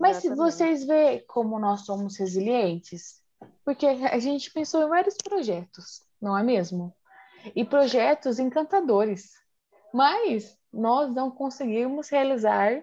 Mas 0.00 0.18
se 0.18 0.34
vocês 0.34 0.84
veem 0.84 1.24
como 1.26 1.58
nós 1.58 1.86
somos 1.86 2.16
resilientes, 2.18 3.22
porque 3.66 3.84
a 3.84 4.18
gente 4.20 4.52
pensou 4.52 4.84
em 4.84 4.88
vários 4.88 5.16
projetos, 5.16 6.00
não 6.22 6.38
é 6.38 6.42
mesmo? 6.44 6.94
E 7.52 7.64
projetos 7.64 8.38
encantadores, 8.38 9.32
mas 9.92 10.56
nós 10.72 11.12
não 11.12 11.32
conseguimos 11.32 12.08
realizar 12.08 12.80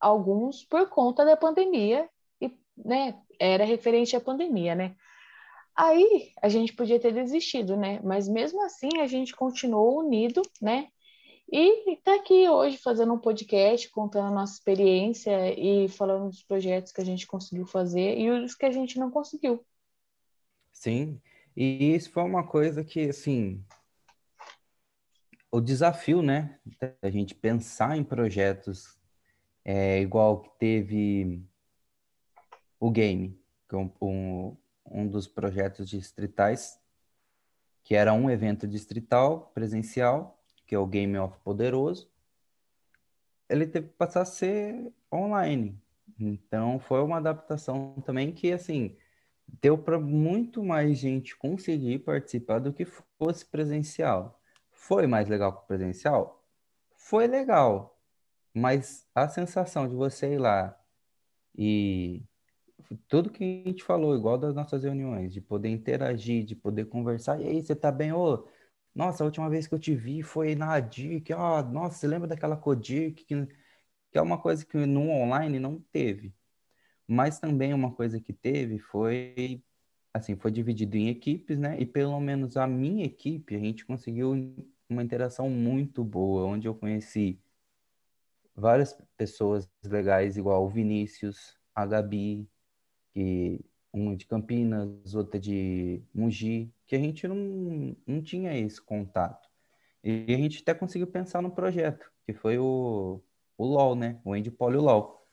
alguns 0.00 0.64
por 0.64 0.88
conta 0.88 1.24
da 1.24 1.36
pandemia 1.36 2.10
e, 2.40 2.50
né, 2.76 3.16
era 3.38 3.64
referente 3.64 4.16
à 4.16 4.20
pandemia, 4.20 4.74
né? 4.74 4.96
Aí 5.76 6.32
a 6.42 6.48
gente 6.48 6.72
podia 6.72 6.98
ter 6.98 7.12
desistido, 7.12 7.76
né? 7.76 8.00
Mas 8.02 8.26
mesmo 8.26 8.64
assim 8.64 8.88
a 9.00 9.06
gente 9.06 9.36
continuou 9.36 10.00
unido, 10.00 10.42
né? 10.60 10.88
E 11.52 11.92
está 11.92 12.16
aqui 12.16 12.48
hoje 12.48 12.76
fazendo 12.78 13.12
um 13.12 13.20
podcast, 13.20 13.88
contando 13.90 14.26
a 14.26 14.34
nossa 14.34 14.54
experiência 14.54 15.54
e 15.56 15.86
falando 15.86 16.28
dos 16.30 16.42
projetos 16.42 16.90
que 16.90 17.00
a 17.00 17.04
gente 17.04 17.24
conseguiu 17.24 17.66
fazer 17.66 18.18
e 18.18 18.28
os 18.30 18.56
que 18.56 18.66
a 18.66 18.72
gente 18.72 18.98
não 18.98 19.12
conseguiu. 19.12 19.64
Sim, 20.76 21.20
e 21.56 21.94
isso 21.94 22.12
foi 22.12 22.22
uma 22.22 22.46
coisa 22.46 22.84
que, 22.84 23.08
assim, 23.08 23.64
o 25.50 25.58
desafio, 25.58 26.20
né, 26.20 26.60
da 27.00 27.10
gente 27.10 27.34
pensar 27.34 27.96
em 27.96 28.04
projetos 28.04 28.96
é, 29.64 29.98
igual 30.00 30.42
que 30.42 30.50
teve 30.58 31.42
o 32.78 32.90
game, 32.90 33.40
que 33.66 33.74
é 33.74 33.78
um, 33.78 33.90
um, 34.02 34.56
um 34.84 35.08
dos 35.08 35.26
projetos 35.26 35.88
distritais, 35.88 36.78
que 37.82 37.94
era 37.94 38.12
um 38.12 38.30
evento 38.30 38.68
distrital 38.68 39.50
presencial, 39.54 40.38
que 40.66 40.74
é 40.74 40.78
o 40.78 40.86
Game 40.86 41.16
of 41.16 41.38
Poderoso, 41.40 42.08
ele 43.48 43.66
teve 43.66 43.88
que 43.88 43.94
passar 43.94 44.20
a 44.20 44.26
ser 44.26 44.92
online. 45.10 45.80
Então, 46.20 46.78
foi 46.78 47.02
uma 47.02 47.16
adaptação 47.16 47.94
também 48.04 48.30
que, 48.30 48.52
assim, 48.52 48.94
deu 49.48 49.78
para 49.78 49.98
muito 49.98 50.62
mais 50.62 50.98
gente 50.98 51.36
conseguir 51.36 52.00
participar 52.00 52.58
do 52.60 52.72
que 52.72 52.84
fosse 53.18 53.44
presencial. 53.44 54.40
Foi 54.72 55.06
mais 55.06 55.28
legal 55.28 55.52
que 55.52 55.64
o 55.64 55.66
presencial? 55.66 56.44
Foi 56.96 57.26
legal, 57.26 57.98
mas 58.54 59.06
a 59.14 59.28
sensação 59.28 59.88
de 59.88 59.94
você 59.94 60.34
ir 60.34 60.38
lá 60.38 60.78
e 61.56 62.22
tudo 63.08 63.30
que 63.30 63.62
a 63.64 63.68
gente 63.68 63.82
falou, 63.84 64.14
igual 64.16 64.38
das 64.38 64.54
nossas 64.54 64.84
reuniões, 64.84 65.32
de 65.32 65.40
poder 65.40 65.68
interagir, 65.70 66.44
de 66.44 66.54
poder 66.54 66.86
conversar, 66.86 67.40
e 67.40 67.48
aí, 67.48 67.62
você 67.62 67.74
tá 67.74 67.90
bem? 67.90 68.12
Ô, 68.12 68.46
nossa, 68.94 69.22
a 69.24 69.26
última 69.26 69.48
vez 69.50 69.66
que 69.66 69.74
eu 69.74 69.78
te 69.78 69.94
vi 69.94 70.22
foi 70.22 70.54
na 70.54 70.74
ADIC, 70.74 71.32
ó, 71.34 71.62
nossa, 71.62 71.98
você 71.98 72.06
lembra 72.06 72.28
daquela 72.28 72.56
Codic, 72.56 73.24
que, 73.24 73.46
que 74.10 74.18
é 74.18 74.22
uma 74.22 74.38
coisa 74.40 74.64
que 74.64 74.76
no 74.86 75.10
online 75.10 75.58
não 75.58 75.80
teve. 75.92 76.34
Mas 77.06 77.38
também 77.38 77.72
uma 77.72 77.92
coisa 77.92 78.20
que 78.20 78.32
teve 78.32 78.78
foi, 78.78 79.62
assim, 80.12 80.36
foi 80.36 80.50
dividido 80.50 80.96
em 80.96 81.08
equipes, 81.08 81.58
né? 81.58 81.76
E 81.78 81.86
pelo 81.86 82.18
menos 82.20 82.56
a 82.56 82.66
minha 82.66 83.04
equipe, 83.04 83.54
a 83.54 83.58
gente 83.58 83.84
conseguiu 83.86 84.32
uma 84.88 85.02
interação 85.02 85.48
muito 85.48 86.02
boa, 86.04 86.44
onde 86.44 86.66
eu 86.66 86.74
conheci 86.74 87.40
várias 88.54 88.96
pessoas 89.16 89.70
legais, 89.84 90.36
igual 90.36 90.64
o 90.64 90.68
Vinícius, 90.68 91.56
a 91.74 91.86
Gabi, 91.86 92.48
que 93.12 93.64
uma 93.92 94.16
de 94.16 94.26
Campinas, 94.26 95.14
outra 95.14 95.38
de 95.40 96.02
Mogi, 96.14 96.72
que 96.86 96.96
a 96.96 96.98
gente 96.98 97.26
não, 97.28 97.96
não 98.06 98.22
tinha 98.22 98.56
esse 98.58 98.80
contato. 98.80 99.48
E 100.02 100.32
a 100.34 100.36
gente 100.36 100.62
até 100.62 100.74
conseguiu 100.74 101.06
pensar 101.06 101.42
no 101.42 101.50
projeto, 101.50 102.10
que 102.24 102.32
foi 102.32 102.58
o, 102.58 103.20
o 103.56 103.64
LOL, 103.64 103.94
né? 103.94 104.20
O 104.24 104.36
Endpoly 104.36 104.76
LOL 104.76 105.25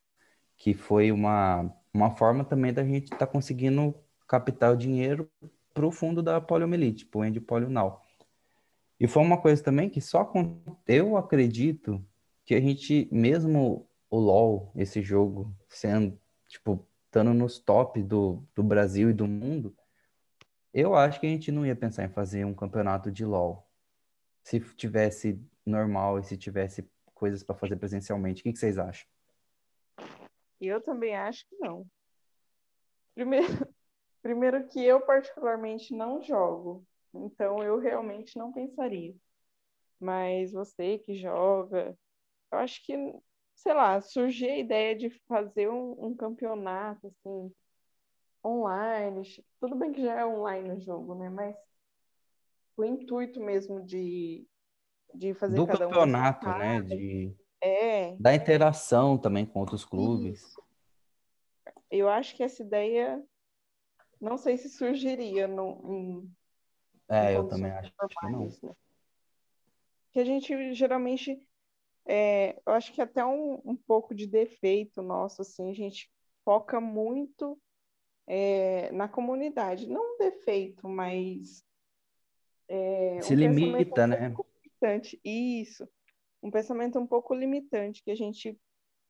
que 0.58 0.74
foi 0.74 1.12
uma, 1.12 1.74
uma 1.94 2.12
forma 2.12 2.44
também 2.44 2.74
da 2.74 2.84
gente 2.84 3.06
estar 3.06 3.18
tá 3.18 3.28
conseguindo 3.28 3.96
captar 4.28 4.74
o 4.74 4.78
dinheiro 4.78 5.30
para 5.74 5.86
o 5.86 5.92
fundo 5.92 6.22
da 6.22 6.40
poliomielite, 6.40 7.06
para 7.06 7.20
o 7.20 7.26
Endpolio 7.26 7.70
Now. 7.70 8.02
E 9.00 9.08
foi 9.08 9.22
uma 9.22 9.42
coisa 9.42 9.62
também 9.64 9.90
que 9.90 10.00
só 10.00 10.32
eu 10.88 11.18
acredito 11.18 12.04
que 12.46 12.56
a 12.56 12.62
gente, 12.62 13.08
mesmo 13.12 13.88
o 14.10 14.20
LoL, 14.20 14.72
esse 14.76 15.02
jogo, 15.02 15.54
sendo, 15.68 16.20
tipo, 16.48 16.88
estando 17.06 17.34
nos 17.34 17.60
top 17.60 18.02
do, 18.02 18.44
do 18.56 18.64
Brasil 18.64 19.10
e 19.10 19.14
do 19.14 19.28
mundo, 19.28 19.76
eu 20.74 20.96
acho 20.96 21.20
que 21.20 21.28
a 21.28 21.30
gente 21.30 21.52
não 21.52 21.66
ia 21.66 21.76
pensar 21.76 22.04
em 22.04 22.10
fazer 22.10 22.46
um 22.46 22.54
campeonato 22.54 23.12
de 23.12 23.26
LoL. 23.26 23.68
Se 24.44 24.60
tivesse 24.60 25.40
normal 25.66 26.20
e 26.20 26.24
se 26.24 26.36
tivesse 26.36 26.90
coisas 27.14 27.44
para 27.44 27.56
fazer 27.56 27.76
presencialmente, 27.76 28.42
o 28.42 28.44
que, 28.44 28.54
que 28.54 28.60
vocês 28.60 28.78
acham? 28.78 29.08
Eu 30.68 30.82
também 30.82 31.16
acho 31.16 31.48
que 31.48 31.56
não. 31.58 31.86
Primeiro, 33.14 33.46
primeiro 34.22 34.68
que 34.68 34.84
eu 34.84 35.02
particularmente 35.02 35.96
não 35.96 36.22
jogo, 36.22 36.86
então 37.14 37.62
eu 37.64 37.80
realmente 37.80 38.38
não 38.38 38.52
pensaria. 38.52 39.16
Mas 40.00 40.52
você 40.52 40.98
que 40.98 41.16
joga, 41.16 41.98
eu 42.52 42.58
acho 42.58 42.84
que, 42.86 42.94
sei 43.56 43.74
lá, 43.74 44.02
surgiu 44.02 44.50
a 44.50 44.58
ideia 44.58 44.96
de 44.96 45.10
fazer 45.28 45.70
um, 45.70 46.08
um 46.08 46.16
campeonato 46.16 47.08
assim 47.08 47.54
online. 48.44 49.24
Tudo 49.60 49.76
bem 49.76 49.94
que 49.94 50.02
já 50.02 50.20
é 50.20 50.26
online 50.26 50.72
o 50.72 50.82
jogo, 50.82 51.16
né? 51.16 51.30
Mas 51.30 51.56
o 52.76 52.84
intuito 52.84 53.40
mesmo 53.40 53.82
de, 53.86 54.46
de 55.14 55.34
fazer 55.34 55.56
Do 55.56 55.66
cada 55.66 55.88
um 55.88 55.92
campeonato, 55.92 56.46
resultado. 56.48 56.60
né? 56.60 56.82
De, 56.82 57.36
É, 57.66 58.14
da 58.20 58.36
interação 58.36 59.18
também 59.18 59.46
com 59.46 59.62
outros 59.62 59.86
clubes. 59.86 60.42
Isso. 60.42 60.64
Eu 61.90 62.10
acho 62.10 62.36
que 62.36 62.44
essa 62.44 62.62
ideia, 62.62 63.24
não 64.20 64.38
sei 64.38 64.58
se 64.58 64.70
surgiria 64.70 65.48
no, 65.48 65.80
em, 65.94 66.36
É, 67.08 67.38
eu 67.38 67.48
também 67.48 67.72
acho 67.72 67.90
que 67.90 68.32
não. 68.32 68.48
né? 68.48 68.76
Que 70.12 70.20
a 70.20 70.26
gente 70.26 70.74
geralmente, 70.74 71.48
é, 72.06 72.60
eu 72.66 72.74
acho 72.74 72.92
que 72.92 73.02
até 73.02 73.24
um, 73.24 73.62
um 73.64 73.76
pouco 73.78 74.14
de 74.14 74.28
defeito 74.28 75.02
nosso, 75.02 75.42
assim, 75.42 75.70
a 75.70 75.74
gente 75.74 76.12
foca 76.44 76.82
muito 76.82 77.58
é, 78.28 78.92
na 78.92 79.08
comunidade. 79.08 79.88
Não 79.88 80.16
um 80.16 80.18
defeito, 80.18 80.90
mas 80.90 81.64
é, 82.68 83.22
Se 83.22 83.34
um 83.34 83.38
limita, 83.38 84.06
né? 84.06 84.36
Isso, 85.24 85.88
um 86.44 86.52
pensamento 86.52 87.00
um 87.00 87.08
pouco 87.08 87.34
limitante, 87.34 88.04
que 88.04 88.12
a 88.12 88.16
gente 88.16 88.60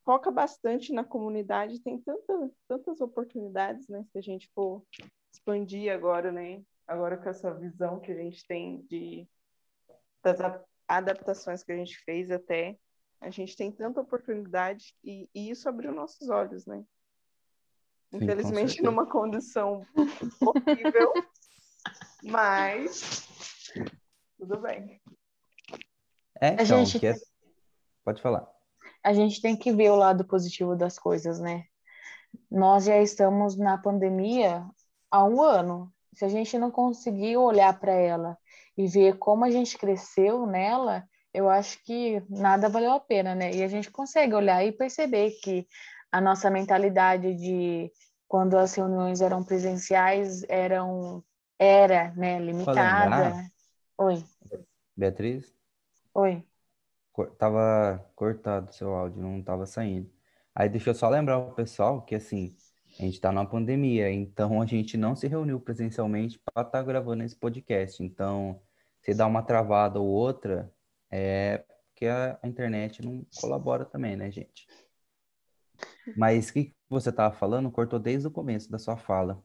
foca 0.06 0.30
bastante 0.30 0.94
na 0.94 1.04
comunidade, 1.04 1.82
tem 1.82 2.00
tanta, 2.00 2.52
tantas 2.68 3.02
oportunidades, 3.02 3.88
né? 3.88 4.06
Se 4.12 4.18
a 4.20 4.22
gente 4.22 4.50
for 4.54 4.86
expandir 5.34 5.92
agora, 5.92 6.32
né? 6.32 6.62
Agora 6.88 7.18
com 7.18 7.28
essa 7.28 7.52
visão 7.54 8.00
que 8.00 8.12
a 8.12 8.16
gente 8.16 8.46
tem 8.46 8.82
de 8.84 9.28
das 10.22 10.38
adaptações 10.88 11.64
que 11.64 11.72
a 11.72 11.76
gente 11.76 11.98
fez 12.06 12.32
até, 12.32 12.78
a 13.20 13.30
gente 13.30 13.58
tem 13.58 13.72
tanta 13.72 14.00
oportunidade 14.00 14.96
e, 15.04 15.28
e 15.34 15.50
isso 15.50 15.68
abriu 15.68 15.92
nossos 15.92 16.30
olhos, 16.30 16.66
né? 16.66 16.86
com 18.10 18.18
Infelizmente 18.18 18.82
numa 18.82 19.06
condição 19.10 19.86
horrível, 20.40 21.14
mas 22.24 23.28
tudo 24.38 24.60
bem. 24.62 25.02
É, 26.42 26.50
A 26.50 26.54
então, 26.54 26.86
gente- 26.86 27.00
que 27.00 27.08
é... 27.08 27.14
Pode 28.04 28.22
falar. 28.22 28.48
a 29.04 29.14
gente 29.14 29.42
tem 29.42 29.56
que 29.56 29.72
ver 29.72 29.90
o 29.92 29.96
lado 29.96 30.26
positivo 30.26 30.76
das 30.76 31.00
coisas, 31.00 31.40
né? 31.40 31.66
Nós 32.52 32.86
já 32.86 32.98
estamos 33.02 33.56
na 33.56 33.78
pandemia 33.78 34.66
há 35.10 35.24
um 35.24 35.42
ano. 35.42 35.92
Se 36.14 36.26
a 36.26 36.30
gente 36.30 36.58
não 36.58 36.70
conseguir 36.70 37.38
olhar 37.38 37.80
para 37.80 37.94
ela 37.94 38.38
e 38.78 38.88
ver 38.88 39.18
como 39.18 39.46
a 39.46 39.52
gente 39.52 39.78
cresceu 39.78 40.46
nela, 40.46 41.08
eu 41.34 41.50
acho 41.50 41.82
que 41.84 42.22
nada 42.30 42.70
valeu 42.70 42.92
a 42.92 43.00
pena, 43.00 43.34
né? 43.34 43.52
E 43.54 43.64
a 43.64 43.68
gente 43.68 43.90
consegue 43.90 44.34
olhar 44.36 44.64
e 44.66 44.72
perceber 44.72 45.32
que 45.42 45.68
a 46.12 46.20
nossa 46.22 46.50
mentalidade 46.50 47.34
de 47.36 47.92
quando 48.28 48.58
as 48.58 48.74
reuniões 48.76 49.22
eram 49.22 49.44
presenciais 49.44 50.44
eram 50.50 51.24
era, 51.58 52.12
né, 52.16 52.40
limitada. 52.40 53.50
Oi, 53.98 54.24
Beatriz? 54.96 55.54
Oi. 56.14 56.44
Cor- 57.12 57.32
Tava 57.38 58.00
cortado 58.16 58.70
o 58.70 58.74
seu 58.74 58.94
áudio, 58.94 59.22
não 59.22 59.42
tava 59.44 59.66
saindo. 59.66 60.12
Aí 60.56 60.70
deixa 60.70 60.90
eu 60.92 60.96
só 60.96 61.10
lembrar 61.10 61.38
o 61.40 61.54
pessoal 61.54 62.02
que 62.04 62.16
assim, 62.16 62.56
a 63.00 63.04
gente 63.04 63.20
tá 63.20 63.32
numa 63.32 63.46
pandemia, 63.50 64.12
então 64.12 64.62
a 64.62 64.66
gente 64.66 64.98
não 64.98 65.16
se 65.16 65.28
reuniu 65.28 65.60
presencialmente 65.60 66.40
para 66.40 66.66
estar 66.66 66.84
gravando 66.84 67.24
esse 67.24 67.36
podcast. 67.36 68.04
Então, 68.04 68.62
se 69.02 69.14
dá 69.14 69.26
uma 69.28 69.44
travada 69.44 70.00
ou 70.00 70.08
outra, 70.08 70.72
é 71.12 71.60
porque 71.94 72.06
a 72.08 72.40
a 72.42 72.48
internet 72.48 73.02
não 73.04 73.26
colabora 73.36 73.86
também, 73.86 74.16
né, 74.16 74.32
gente? 74.32 74.68
Mas 76.16 76.50
o 76.50 76.54
que 76.54 76.66
que 76.66 76.76
você 76.90 77.12
tava 77.12 77.36
falando 77.36 77.72
cortou 77.72 78.00
desde 78.00 78.28
o 78.28 78.32
começo 78.32 78.70
da 78.72 78.80
sua 78.80 78.98
fala. 78.98 79.44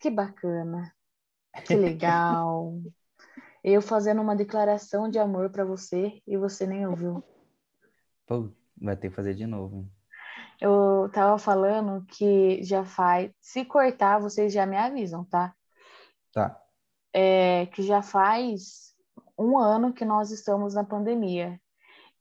Que 0.00 0.10
bacana. 0.10 0.94
Que 1.64 1.76
legal. 1.76 2.82
Eu 3.68 3.82
fazendo 3.82 4.22
uma 4.22 4.36
declaração 4.36 5.10
de 5.10 5.18
amor 5.18 5.50
para 5.50 5.64
você 5.64 6.22
e 6.24 6.36
você 6.36 6.64
nem 6.64 6.86
ouviu. 6.86 7.20
Pô, 8.24 8.48
vai 8.80 8.96
ter 8.96 9.10
que 9.10 9.16
fazer 9.16 9.34
de 9.34 9.44
novo. 9.44 9.84
Eu 10.60 11.10
tava 11.12 11.36
falando 11.36 12.06
que 12.06 12.62
já 12.62 12.84
faz. 12.84 13.32
Se 13.40 13.64
cortar, 13.64 14.20
vocês 14.20 14.52
já 14.52 14.64
me 14.64 14.76
avisam, 14.76 15.24
tá? 15.24 15.52
Tá. 16.32 16.62
É 17.12 17.66
que 17.66 17.82
já 17.82 18.02
faz 18.02 18.94
um 19.36 19.58
ano 19.58 19.92
que 19.92 20.04
nós 20.04 20.30
estamos 20.30 20.74
na 20.74 20.84
pandemia. 20.84 21.60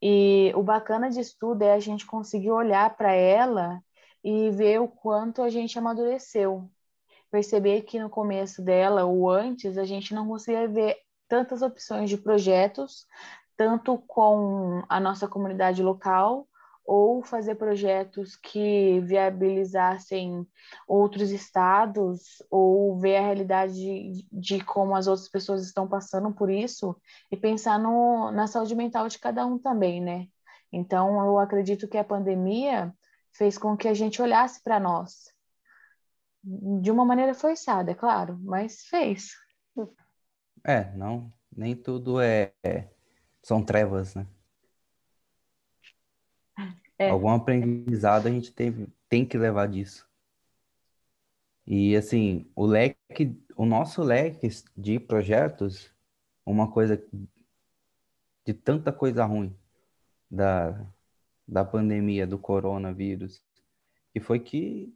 E 0.02 0.52
o 0.56 0.64
bacana 0.64 1.12
disso 1.12 1.36
tudo 1.40 1.62
é 1.62 1.74
a 1.74 1.80
gente 1.80 2.08
conseguir 2.08 2.50
olhar 2.50 2.98
para 2.98 3.14
ela 3.14 3.80
e 4.24 4.50
ver 4.50 4.82
o 4.82 4.88
quanto 4.88 5.44
a 5.44 5.50
gente 5.50 5.78
amadureceu. 5.78 6.68
Perceber 7.30 7.84
que 7.84 8.00
no 8.00 8.10
começo 8.10 8.64
dela, 8.64 9.06
ou 9.06 9.30
antes, 9.30 9.78
a 9.78 9.86
gente 9.86 10.12
não 10.12 10.28
conseguia 10.28 10.68
ver 10.68 11.05
tantas 11.36 11.62
opções 11.62 12.10
de 12.10 12.18
projetos, 12.18 13.06
tanto 13.58 13.98
com 13.98 14.82
a 14.88 15.02
nossa 15.02 15.28
comunidade 15.28 15.84
local, 15.84 16.48
ou 16.86 17.22
fazer 17.22 17.56
projetos 17.56 18.38
que 18.38 19.02
viabilizassem 19.02 20.48
outros 20.88 21.32
estados, 21.32 22.42
ou 22.50 22.98
ver 22.98 23.18
a 23.18 23.22
realidade 23.22 23.74
de, 23.74 24.28
de 24.32 24.64
como 24.64 24.96
as 24.96 25.08
outras 25.08 25.28
pessoas 25.28 25.66
estão 25.66 25.88
passando 25.88 26.32
por 26.32 26.50
isso, 26.50 26.96
e 27.30 27.36
pensar 27.36 27.78
no, 27.78 28.32
na 28.32 28.48
saúde 28.48 28.76
mental 28.76 29.10
de 29.10 29.20
cada 29.20 29.46
um 29.46 29.58
também, 29.58 30.00
né? 30.00 30.28
Então, 30.72 31.20
eu 31.26 31.38
acredito 31.38 31.88
que 31.88 31.98
a 31.98 32.04
pandemia 32.04 32.94
fez 33.34 33.58
com 33.58 33.76
que 33.76 33.90
a 33.90 33.94
gente 33.94 34.22
olhasse 34.22 34.64
para 34.64 34.80
nós. 34.80 35.34
De 36.82 36.92
uma 36.92 37.04
maneira 37.04 37.34
forçada, 37.34 37.92
é 37.92 37.96
claro, 37.96 38.40
mas 38.42 38.86
fez. 38.86 39.32
É, 40.66 40.92
não, 40.96 41.32
nem 41.56 41.76
tudo 41.76 42.20
é, 42.20 42.52
é- 42.64 42.90
são 43.44 43.64
trevas, 43.64 44.16
né? 44.16 44.26
É. 46.98 47.10
Algum 47.10 47.30
aprendizado 47.30 48.28
a 48.28 48.32
gente 48.32 48.52
teve, 48.52 48.88
tem 49.08 49.26
que 49.26 49.38
levar 49.38 49.68
disso. 49.68 50.08
E 51.68 51.96
assim, 51.96 52.50
o 52.56 52.66
leque, 52.66 53.40
o 53.56 53.66
nosso 53.66 54.02
leque 54.02 54.48
de 54.76 55.00
projetos, 55.00 55.92
uma 56.46 56.72
coisa 56.72 56.98
de 58.46 58.54
tanta 58.54 58.92
coisa 58.92 59.26
ruim 59.26 59.56
da, 60.30 60.86
da 61.48 61.66
pandemia 61.66 62.28
do 62.28 62.40
coronavírus, 62.40 63.44
que 64.14 64.20
foi 64.20 64.40
que 64.40 64.96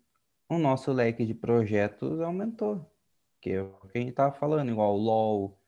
o 0.49 0.57
nosso 0.57 0.91
leque 0.91 1.25
de 1.25 1.33
projetos 1.33 2.19
aumentou. 2.21 2.89
Que 3.41 3.51
é 3.51 3.61
o 3.61 3.71
que 3.91 3.97
a 3.97 4.01
gente 4.01 4.13
tava 4.13 4.33
falando, 4.33 4.71
igual 4.71 4.95
o 4.95 4.97
LOL, 4.97 5.58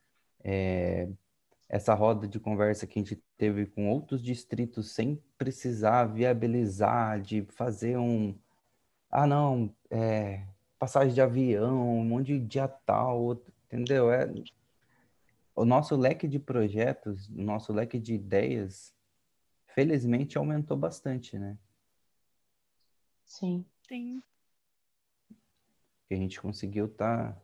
é, 0.44 1.08
essa 1.70 1.94
roda 1.94 2.28
de 2.28 2.40
conversa 2.40 2.86
que 2.86 3.00
a 3.00 3.02
gente 3.02 3.16
teve 3.38 3.66
com 3.66 3.90
outros 3.90 4.22
distritos 4.22 4.92
sem 4.92 5.22
precisar 5.38 6.06
viabilizar, 6.06 7.22
de 7.22 7.44
fazer 7.44 7.98
um. 7.98 8.38
Ah, 9.10 9.26
não, 9.26 9.74
é, 9.90 10.46
passagem 10.78 11.14
de 11.14 11.22
avião, 11.22 11.98
um 12.00 12.04
monte 12.04 12.28
de 12.28 12.40
dia 12.40 12.68
tal, 12.68 13.42
entendeu? 13.66 14.12
É, 14.12 14.30
o 15.56 15.66
nosso 15.66 15.96
leque 15.96 16.28
de 16.28 16.40
projetos, 16.40 17.30
o 17.30 17.42
nosso 17.42 17.72
leque 17.72 18.00
de 18.00 18.14
ideias, 18.14 18.94
felizmente 19.68 20.38
aumentou 20.38 20.76
bastante, 20.76 21.38
né? 21.38 21.58
Sim. 23.26 23.66
Sim. 23.88 24.22
Que 26.08 26.16
a 26.16 26.18
gente 26.18 26.42
conseguiu 26.42 26.88
estar 26.88 27.40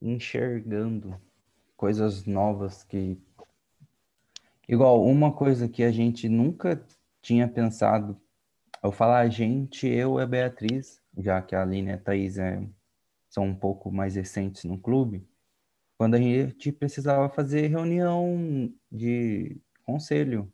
enxergando 0.00 1.20
coisas 1.82 2.24
novas 2.26 2.84
que. 2.84 3.18
Igual, 4.68 5.04
uma 5.04 5.32
coisa 5.32 5.68
que 5.68 5.82
a 5.82 5.90
gente 5.90 6.28
nunca 6.28 6.80
tinha 7.20 7.48
pensado, 7.48 8.16
eu 8.80 8.92
falar 8.92 9.18
a 9.18 9.28
gente, 9.28 9.88
eu 9.88 10.20
e 10.20 10.22
a 10.22 10.26
Beatriz, 10.26 11.02
já 11.18 11.42
que 11.42 11.56
a 11.56 11.62
Aline 11.62 11.90
e 11.90 11.92
a 11.94 11.98
Thaís 11.98 12.38
é, 12.38 12.64
são 13.28 13.46
um 13.46 13.54
pouco 13.56 13.90
mais 13.90 14.14
recentes 14.14 14.62
no 14.62 14.78
clube, 14.78 15.26
quando 15.98 16.14
a 16.14 16.20
gente 16.20 16.70
precisava 16.70 17.28
fazer 17.28 17.66
reunião 17.66 18.72
de 18.88 19.60
conselho. 19.84 20.52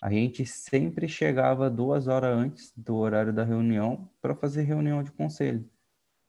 A 0.00 0.10
gente 0.10 0.46
sempre 0.46 1.06
chegava 1.08 1.68
duas 1.68 2.08
horas 2.08 2.34
antes 2.34 2.72
do 2.74 2.96
horário 2.96 3.34
da 3.34 3.44
reunião 3.44 4.08
para 4.22 4.34
fazer 4.34 4.62
reunião 4.62 5.02
de 5.02 5.12
conselho. 5.12 5.68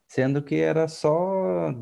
Sendo 0.10 0.44
que 0.44 0.56
era 0.56 0.90
só 0.90 1.74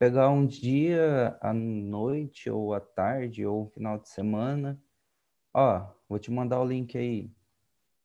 pegar 0.00 0.30
um 0.30 0.46
dia 0.46 1.36
à 1.42 1.52
noite 1.52 2.48
ou 2.48 2.72
à 2.72 2.80
tarde 2.80 3.44
ou 3.44 3.68
final 3.68 3.98
de 3.98 4.08
semana. 4.08 4.82
Ó, 5.52 5.86
vou 6.08 6.18
te 6.18 6.30
mandar 6.30 6.58
o 6.58 6.64
link 6.64 6.96
aí. 6.96 7.30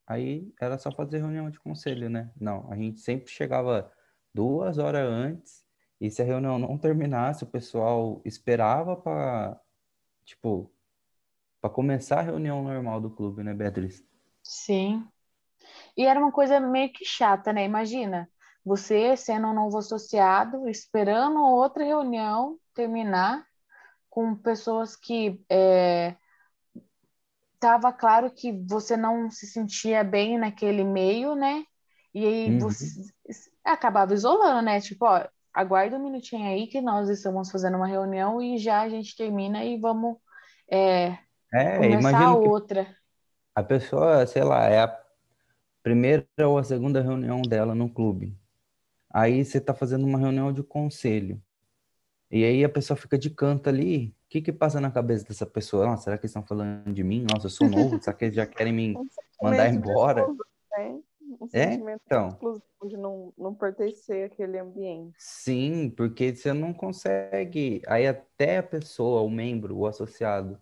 Aí 0.05 0.53
era 0.59 0.77
só 0.77 0.91
fazer 0.91 1.19
reunião 1.19 1.49
de 1.49 1.57
conselho, 1.57 2.09
né? 2.09 2.29
Não, 2.37 2.69
a 2.69 2.75
gente 2.75 2.99
sempre 2.99 3.31
chegava 3.31 3.89
duas 4.33 4.77
horas 4.77 5.09
antes 5.09 5.65
e 6.01 6.11
se 6.11 6.21
a 6.21 6.25
reunião 6.25 6.59
não 6.59 6.77
terminasse, 6.77 7.45
o 7.45 7.47
pessoal 7.47 8.21
esperava 8.25 8.97
para, 8.97 9.57
tipo, 10.25 10.69
para 11.61 11.69
começar 11.69 12.19
a 12.19 12.23
reunião 12.23 12.61
normal 12.61 12.99
do 12.99 13.09
clube, 13.09 13.41
né, 13.41 13.53
Beatriz? 13.53 14.05
Sim. 14.43 15.07
E 15.95 16.05
era 16.05 16.19
uma 16.19 16.31
coisa 16.31 16.59
meio 16.59 16.91
que 16.91 17.05
chata, 17.05 17.53
né? 17.53 17.63
Imagina, 17.63 18.29
você 18.65 19.15
sendo 19.17 19.47
um 19.49 19.53
novo 19.55 19.77
associado, 19.79 20.67
esperando 20.69 21.39
outra 21.41 21.83
reunião 21.85 22.59
terminar 22.73 23.45
com 24.09 24.35
pessoas 24.35 24.95
que 24.95 25.43
é, 25.49 26.15
tava 27.59 27.91
claro 27.93 28.31
que 28.31 28.51
você 28.67 28.95
não 28.97 29.29
se 29.31 29.47
sentia 29.47 30.03
bem 30.03 30.37
naquele 30.37 30.83
meio, 30.83 31.35
né? 31.35 31.63
E 32.13 32.25
aí 32.25 32.51
Uhum. 32.51 32.59
você 32.59 32.85
acabava 33.63 34.13
isolando, 34.13 34.61
né? 34.61 34.79
Tipo, 34.81 35.05
ó, 35.05 35.27
aguarda 35.53 35.97
um 35.97 36.03
minutinho 36.03 36.47
aí 36.47 36.67
que 36.67 36.81
nós 36.81 37.09
estamos 37.09 37.51
fazendo 37.51 37.77
uma 37.77 37.87
reunião 37.87 38.41
e 38.41 38.57
já 38.57 38.81
a 38.81 38.89
gente 38.89 39.15
termina 39.15 39.63
e 39.65 39.79
vamos 39.79 40.17
é, 40.71 41.17
É, 41.53 41.79
começar 41.79 42.33
outra. 42.33 42.87
a 43.53 43.63
pessoa, 43.63 44.25
sei 44.27 44.43
lá, 44.43 44.65
é 44.65 44.81
a 44.81 45.05
primeira 45.83 46.27
ou 46.47 46.57
a 46.57 46.63
segunda 46.65 47.01
reunião 47.01 47.47
dela 47.47 47.75
no 47.75 47.89
clube. 47.93 48.37
Aí 49.15 49.45
você 49.45 49.61
tá 49.61 49.73
fazendo 49.73 50.05
uma 50.05 50.19
reunião 50.19 50.51
de 50.51 50.61
conselho. 50.61 51.41
E 52.29 52.43
aí 52.43 52.63
a 52.65 52.69
pessoa 52.69 52.97
fica 52.97 53.17
de 53.17 53.29
canto 53.29 53.69
ali. 53.69 54.09
O 54.09 54.29
que 54.29 54.41
que 54.41 54.51
passa 54.51 54.81
na 54.81 54.91
cabeça 54.91 55.25
dessa 55.25 55.45
pessoa? 55.45 55.85
Nossa, 55.85 56.03
será 56.05 56.17
que 56.17 56.23
eles 56.25 56.31
estão 56.31 56.45
falando 56.45 56.93
de 56.93 57.03
mim? 57.03 57.23
Nossa, 57.23 57.45
eu 57.45 57.49
sou 57.51 57.69
novo. 57.69 57.97
Será 58.03 58.15
que 58.17 58.25
eles 58.25 58.35
já 58.35 58.45
querem 58.45 58.73
me 58.73 58.93
Um 58.93 59.07
mandar 59.41 59.69
embora? 59.69 60.27
né? 60.77 60.99
Um 61.21 61.47
É, 61.53 61.77
de 61.77 61.91
então. 61.93 62.27
exclusão, 62.29 62.61
de 62.87 62.97
não, 62.97 63.33
não 63.37 63.55
pertencer 63.55 64.25
àquele 64.25 64.59
ambiente. 64.59 65.15
Sim, 65.17 65.89
porque 65.89 66.35
você 66.35 66.51
não 66.51 66.73
consegue. 66.73 67.81
Aí 67.87 68.05
até 68.07 68.57
a 68.57 68.63
pessoa, 68.63 69.21
o 69.21 69.29
membro, 69.29 69.77
o 69.77 69.87
associado, 69.87 70.59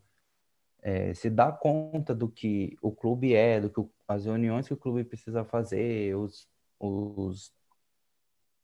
eh, 0.81 1.13
se 1.13 1.29
dá 1.29 1.51
conta 1.51 2.13
do 2.13 2.29
que 2.29 2.77
o 2.81 2.91
clube 2.91 3.33
é, 3.33 3.59
do 3.61 3.69
que 3.69 3.79
o- 3.79 3.91
as 4.07 4.25
reuniões 4.25 4.67
que 4.67 4.73
o 4.73 4.77
clube 4.77 5.03
precisa 5.03 5.43
fazer, 5.45 6.15
os, 6.15 6.47
os 6.79 7.53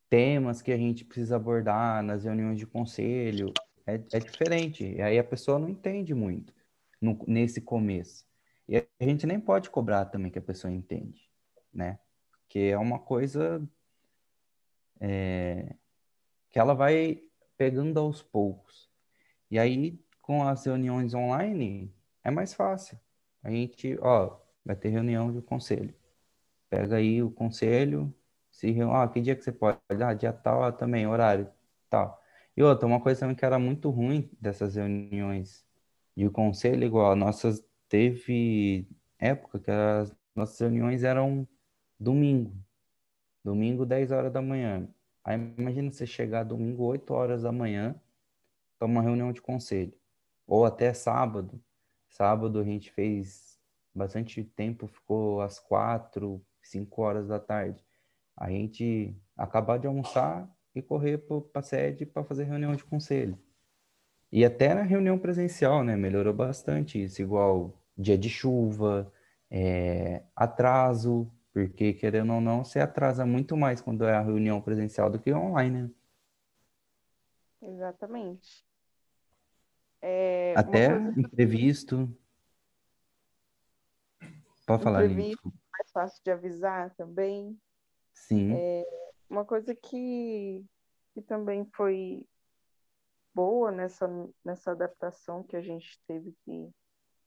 temas 0.10 0.62
que 0.62 0.72
a 0.72 0.78
gente 0.78 1.06
precisa 1.06 1.36
abordar 1.36 2.04
nas 2.04 2.24
reuniões 2.24 2.58
de 2.58 2.66
conselho, 2.66 3.54
é, 3.86 3.96
é 3.96 4.20
diferente. 4.20 4.86
E 4.86 5.02
aí 5.02 5.20
a 5.20 5.24
pessoa 5.24 5.60
não 5.60 5.70
entende 5.70 6.14
muito 6.14 6.54
no- 7.02 7.24
nesse 7.28 7.62
começo. 7.62 8.26
E 8.68 8.78
a 8.78 9.04
gente 9.04 9.26
nem 9.26 9.40
pode 9.40 9.70
cobrar 9.70 10.06
também 10.06 10.32
que 10.32 10.40
a 10.40 10.42
pessoa 10.42 10.72
entende, 10.72 11.30
né? 11.74 12.00
Que 12.48 12.70
é 12.70 12.78
uma 12.78 13.00
coisa 13.00 13.62
é, 15.00 15.76
que 16.50 16.60
ela 16.60 16.74
vai 16.74 17.22
pegando 17.58 18.00
aos 18.00 18.22
poucos. 18.22 18.90
E 19.50 19.58
aí, 19.58 20.00
com 20.22 20.44
as 20.48 20.66
reuniões 20.66 21.14
online, 21.14 21.94
é 22.24 22.32
mais 22.32 22.54
fácil. 22.54 23.00
A 23.44 23.50
gente, 23.50 23.98
ó, 24.02 24.40
vai 24.64 24.76
ter 24.76 24.90
reunião 24.90 25.32
de 25.32 25.42
conselho. 25.42 25.94
Pega 26.70 26.98
aí 26.98 27.24
o 27.24 27.32
conselho, 27.32 28.14
se 28.60 28.72
reúne, 28.72 28.94
ah, 28.96 29.08
que 29.08 29.22
dia 29.22 29.36
que 29.36 29.44
você 29.44 29.52
pode? 29.54 29.80
Ah, 30.04 30.14
dia 30.14 30.34
tal, 30.34 30.64
ah, 30.64 30.72
também, 30.72 31.08
horário, 31.08 31.50
tal. 31.90 32.22
E 32.58 32.62
outra, 32.62 32.86
uma 32.86 33.00
coisa 33.00 33.22
também 33.22 33.36
que 33.36 33.46
era 33.46 33.58
muito 33.58 33.90
ruim 33.90 34.30
dessas 34.40 34.76
reuniões 34.76 35.66
de 36.16 36.30
conselho, 36.30 36.84
igual, 36.84 37.16
nossas, 37.16 37.66
teve 37.88 38.86
época 39.18 39.60
que 39.60 39.72
as 39.72 40.14
nossas 40.36 40.60
reuniões 40.60 41.04
eram 41.04 41.48
domingo. 42.00 42.54
Domingo, 43.44 43.86
10 43.86 44.12
horas 44.12 44.32
da 44.34 44.42
manhã. 44.42 44.90
Aí 45.24 45.38
imagina 45.58 45.92
você 45.92 46.06
chegar 46.06 46.44
domingo, 46.44 46.84
8 46.84 47.14
horas 47.14 47.44
da 47.44 47.52
manhã, 47.54 47.96
para 48.78 48.88
uma 48.88 49.02
reunião 49.02 49.32
de 49.32 49.42
conselho. 49.42 49.94
Ou 50.46 50.66
até 50.66 50.94
sábado. 50.94 51.62
Sábado 52.10 52.60
a 52.60 52.64
gente 52.64 52.92
fez 52.92 53.58
bastante 53.96 54.44
tempo, 54.44 54.88
ficou 54.88 55.42
às 55.42 55.60
4, 55.60 56.42
5 56.62 57.02
horas 57.02 57.28
da 57.30 57.40
tarde. 57.40 57.89
A 58.40 58.50
gente 58.50 59.14
acabar 59.36 59.78
de 59.78 59.86
almoçar 59.86 60.50
e 60.74 60.82
correr 60.82 61.18
para 61.18 61.60
a 61.60 61.62
sede 61.62 62.06
para 62.06 62.24
fazer 62.24 62.46
reunião 62.46 62.74
de 62.74 62.86
conselho. 62.86 63.38
E 64.32 64.46
até 64.46 64.74
na 64.74 64.84
reunião 64.84 65.20
presencial, 65.20 65.84
né? 65.84 65.98
Melhorou 65.98 66.34
bastante 66.34 67.04
isso, 67.04 67.22
igual 67.22 67.78
dia 67.98 68.18
de 68.18 68.30
chuva, 68.30 69.12
é, 69.52 70.24
atraso, 70.34 71.30
porque 71.52 71.94
querendo 71.94 72.34
ou 72.34 72.40
não, 72.40 72.64
você 72.64 72.80
atrasa 72.80 73.26
muito 73.26 73.58
mais 73.58 73.82
quando 73.82 74.06
é 74.06 74.14
a 74.14 74.22
reunião 74.22 74.62
presencial 74.62 75.10
do 75.10 75.20
que 75.20 75.34
online, 75.34 75.84
né? 75.84 75.90
Exatamente. 77.62 78.66
É, 80.02 80.54
Até 80.56 80.88
coisa 80.88 81.20
imprevisto. 81.20 82.18
Pode 84.66 84.84
falar, 84.84 85.08
desculpa. 85.08 85.58
mais 85.72 85.92
fácil 85.92 86.24
de 86.24 86.32
avisar 86.32 86.94
também. 86.96 87.60
Sim, 88.14 88.54
Uma 89.30 89.46
coisa 89.46 89.76
que, 89.76 90.66
que 91.14 91.22
também 91.22 91.66
foi 91.74 92.26
boa 93.34 93.72
nessa, 93.72 94.08
nessa 94.44 94.72
adaptação 94.72 95.44
que 95.44 95.56
a 95.56 95.62
gente 95.62 96.00
teve 96.08 96.36
que, 96.44 96.70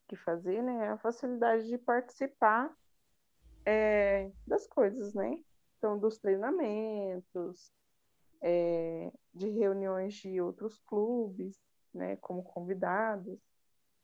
que 0.08 0.16
fazer, 0.16 0.62
né? 0.62 0.86
é 0.86 0.88
A 0.88 0.98
facilidade 0.98 1.68
de 1.68 1.78
participar 1.78 2.70
é, 3.64 4.30
das 4.46 4.66
coisas, 4.66 5.14
né? 5.14 5.38
Então, 5.78 5.98
dos 5.98 6.18
treinamentos, 6.18 7.72
é, 8.40 9.10
de 9.32 9.48
reuniões 9.48 10.14
de 10.14 10.40
outros 10.40 10.78
clubes, 10.86 11.58
né? 11.94 12.16
Como 12.16 12.42
convidados. 12.42 13.38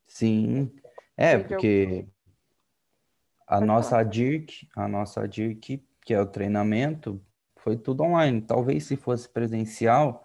sim. 0.07 0.73
É, 1.17 1.37
porque 1.37 2.09
a 3.47 3.61
nossa 3.61 4.03
DIRC, 4.03 4.69
a 4.77 4.87
nossa 4.87 5.27
DIRC, 5.27 5.85
que 6.09 6.15
é 6.15 6.21
o 6.23 6.25
treinamento, 6.25 7.23
foi 7.57 7.77
tudo 7.77 8.03
online. 8.03 8.41
Talvez 8.41 8.85
se 8.85 8.97
fosse 8.97 9.29
presencial, 9.29 10.25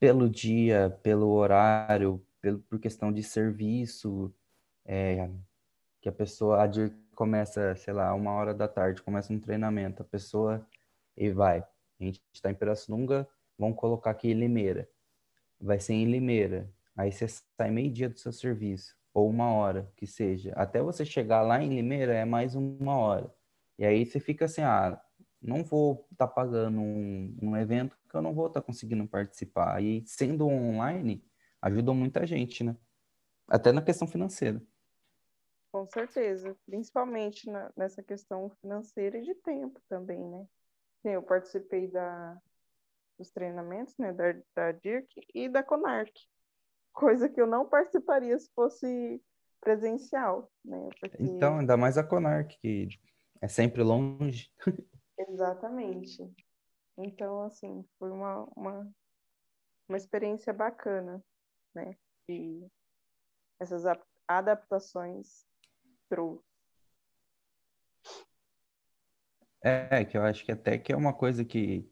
pelo 0.00 0.28
dia, 0.28 0.98
pelo 1.00 1.28
horário, 1.28 2.20
pelo, 2.40 2.58
por 2.58 2.80
questão 2.80 3.12
de 3.12 3.22
serviço, 3.22 4.34
é, 4.84 5.30
que 6.00 6.08
a 6.08 6.12
pessoa, 6.12 6.60
a 6.60 6.66
DIRC 6.66 6.92
começa, 7.14 7.72
sei 7.76 7.94
lá, 7.94 8.12
uma 8.12 8.32
hora 8.32 8.52
da 8.52 8.66
tarde, 8.66 9.00
começa 9.00 9.32
um 9.32 9.38
treinamento, 9.38 10.02
a 10.02 10.04
pessoa 10.04 10.66
e 11.16 11.30
vai. 11.30 11.60
A 12.00 12.04
gente 12.04 12.20
está 12.32 12.50
em 12.50 12.54
Pirassununga, 12.56 13.28
vamos 13.56 13.78
colocar 13.78 14.10
aqui 14.10 14.32
em 14.32 14.34
Limeira. 14.34 14.88
Vai 15.60 15.78
ser 15.78 15.92
em 15.92 16.06
Limeira. 16.06 16.68
Aí 16.96 17.12
você 17.12 17.28
sai 17.28 17.70
meio-dia 17.70 18.08
do 18.08 18.18
seu 18.18 18.32
serviço, 18.32 18.96
ou 19.14 19.30
uma 19.30 19.52
hora, 19.52 19.88
que 19.94 20.04
seja. 20.04 20.52
Até 20.56 20.82
você 20.82 21.04
chegar 21.04 21.42
lá 21.42 21.62
em 21.62 21.68
Limeira 21.68 22.12
é 22.12 22.24
mais 22.24 22.56
uma 22.56 22.96
hora. 22.96 23.32
E 23.78 23.84
aí 23.84 24.04
você 24.04 24.18
fica 24.18 24.46
assim, 24.46 24.62
ah, 24.62 25.00
não 25.42 25.64
vou 25.64 26.06
estar 26.12 26.28
pagando 26.28 26.80
um, 26.80 27.36
um 27.42 27.56
evento 27.56 27.98
que 28.08 28.16
eu 28.16 28.22
não 28.22 28.34
vou 28.34 28.46
estar 28.46 28.62
conseguindo 28.62 29.06
participar. 29.06 29.82
E 29.82 30.02
sendo 30.06 30.46
online, 30.46 31.24
ajudou 31.60 31.94
muita 31.94 32.26
gente, 32.26 32.62
né? 32.62 32.76
Até 33.48 33.72
na 33.72 33.82
questão 33.82 34.06
financeira. 34.06 34.62
Com 35.70 35.86
certeza, 35.86 36.56
principalmente 36.66 37.50
na- 37.50 37.72
nessa 37.76 38.02
questão 38.02 38.50
financeira 38.60 39.18
e 39.18 39.22
de 39.22 39.34
tempo 39.36 39.80
também, 39.88 40.20
né? 40.28 40.46
Eu 41.04 41.22
participei 41.22 41.88
da, 41.88 42.38
dos 43.18 43.30
treinamentos, 43.30 43.96
né, 43.98 44.12
da, 44.12 44.32
da 44.54 44.72
DIRC 44.72 45.08
e 45.34 45.48
da 45.48 45.62
CONARC, 45.62 46.12
coisa 46.92 47.28
que 47.28 47.40
eu 47.40 47.46
não 47.46 47.68
participaria 47.68 48.38
se 48.38 48.50
fosse 48.54 49.20
presencial, 49.60 50.50
né? 50.64 50.88
Porque, 51.00 51.16
Então, 51.20 51.58
ainda 51.58 51.76
mais 51.76 51.96
a 51.96 52.04
Conarc, 52.04 52.58
que 52.60 52.88
é 53.40 53.48
sempre 53.48 53.82
longe. 53.82 54.52
exatamente. 55.28 56.30
Então, 56.96 57.42
assim, 57.42 57.84
foi 57.98 58.10
uma, 58.10 58.44
uma, 58.56 58.94
uma 59.88 59.96
experiência 59.96 60.52
bacana, 60.52 61.22
né? 61.74 61.96
E 62.28 62.66
essas 63.58 63.84
adaptações 64.28 65.46
trouxe. 66.08 66.44
É, 69.64 70.04
que 70.04 70.16
eu 70.18 70.22
acho 70.22 70.44
que 70.44 70.50
até 70.50 70.76
que 70.76 70.92
é 70.92 70.96
uma 70.96 71.14
coisa 71.14 71.44
que, 71.44 71.88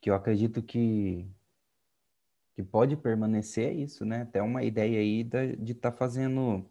que 0.00 0.08
eu 0.08 0.14
acredito 0.14 0.62
que, 0.62 1.28
que 2.54 2.62
pode 2.62 2.96
permanecer 2.96 3.68
é 3.68 3.72
isso, 3.72 4.04
né? 4.04 4.22
Até 4.22 4.40
uma 4.40 4.62
ideia 4.62 5.00
aí 5.00 5.24
de 5.58 5.72
estar 5.72 5.90
fazendo, 5.90 6.70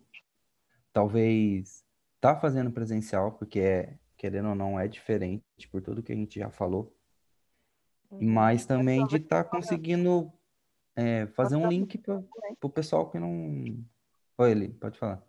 talvez, 0.93 1.85
tá 2.21 2.39
fazendo 2.39 2.71
presencial, 2.71 3.33
porque 3.33 3.59
é, 3.59 3.99
querendo 4.19 4.49
ou 4.49 4.55
não, 4.55 4.77
é 4.77 4.85
diferente 4.85 5.41
por 5.71 5.81
tudo 5.81 6.03
que 6.03 6.11
a 6.11 6.15
gente 6.15 6.37
já 6.37 6.51
falou, 6.51 6.93
mas 8.11 8.65
também 8.65 9.07
de 9.07 9.15
estar 9.15 9.45
conseguindo 9.45 10.31
é, 10.93 11.25
fazer 11.27 11.55
um 11.55 11.67
link 11.69 11.97
para 11.97 12.21
o 12.61 12.69
pessoal 12.69 13.09
que 13.09 13.17
não. 13.17 13.81
Oi, 14.37 14.51
Eli, 14.51 14.67
pode 14.73 14.99
falar. 14.99 15.23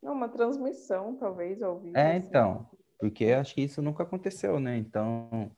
Uma 0.00 0.28
transmissão, 0.28 1.16
talvez, 1.16 1.62
ao 1.62 1.78
vivo. 1.78 1.96
É, 1.96 2.16
assim. 2.16 2.26
então, 2.26 2.66
porque 2.98 3.26
acho 3.26 3.54
que 3.54 3.62
isso 3.62 3.82
nunca 3.82 4.02
aconteceu, 4.02 4.58
né? 4.58 4.78
Então, 4.78 5.50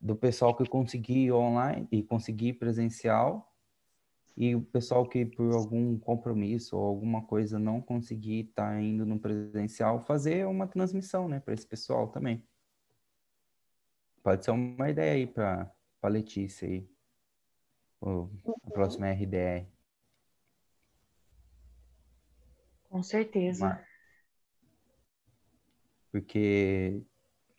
do 0.00 0.16
pessoal 0.16 0.56
que 0.56 0.68
conseguir 0.68 1.30
online 1.30 1.86
e 1.92 2.02
conseguir 2.02 2.54
presencial, 2.54 3.51
e 4.36 4.54
o 4.54 4.62
pessoal 4.62 5.08
que 5.08 5.24
por 5.26 5.52
algum 5.54 5.98
compromisso 5.98 6.76
ou 6.76 6.84
alguma 6.84 7.22
coisa 7.24 7.58
não 7.58 7.80
conseguir 7.80 8.48
estar 8.48 8.80
indo 8.80 9.04
no 9.04 9.18
presencial, 9.18 10.00
fazer 10.00 10.46
uma 10.46 10.66
transmissão, 10.66 11.28
né, 11.28 11.40
para 11.40 11.54
esse 11.54 11.66
pessoal 11.66 12.08
também. 12.08 12.42
Pode 14.22 14.44
ser 14.44 14.52
uma 14.52 14.88
ideia 14.88 15.12
aí 15.12 15.26
para 15.26 15.70
para 16.00 16.10
Letícia 16.10 16.66
aí, 16.66 16.84
o, 18.00 18.28
a 18.66 18.70
próxima 18.72 19.06
RDR. 19.06 19.68
Com 22.88 23.02
certeza. 23.02 23.64
Mas- 23.68 23.92
Porque 26.10 27.02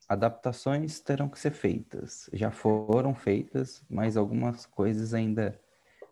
adaptações 0.08 1.00
terão 1.00 1.28
que 1.30 1.40
ser 1.40 1.52
feitas. 1.52 2.30
Já 2.34 2.52
foram 2.52 3.16
feitas, 3.16 3.84
mas 3.90 4.16
algumas 4.16 4.66
coisas 4.66 5.14
ainda 5.14 5.60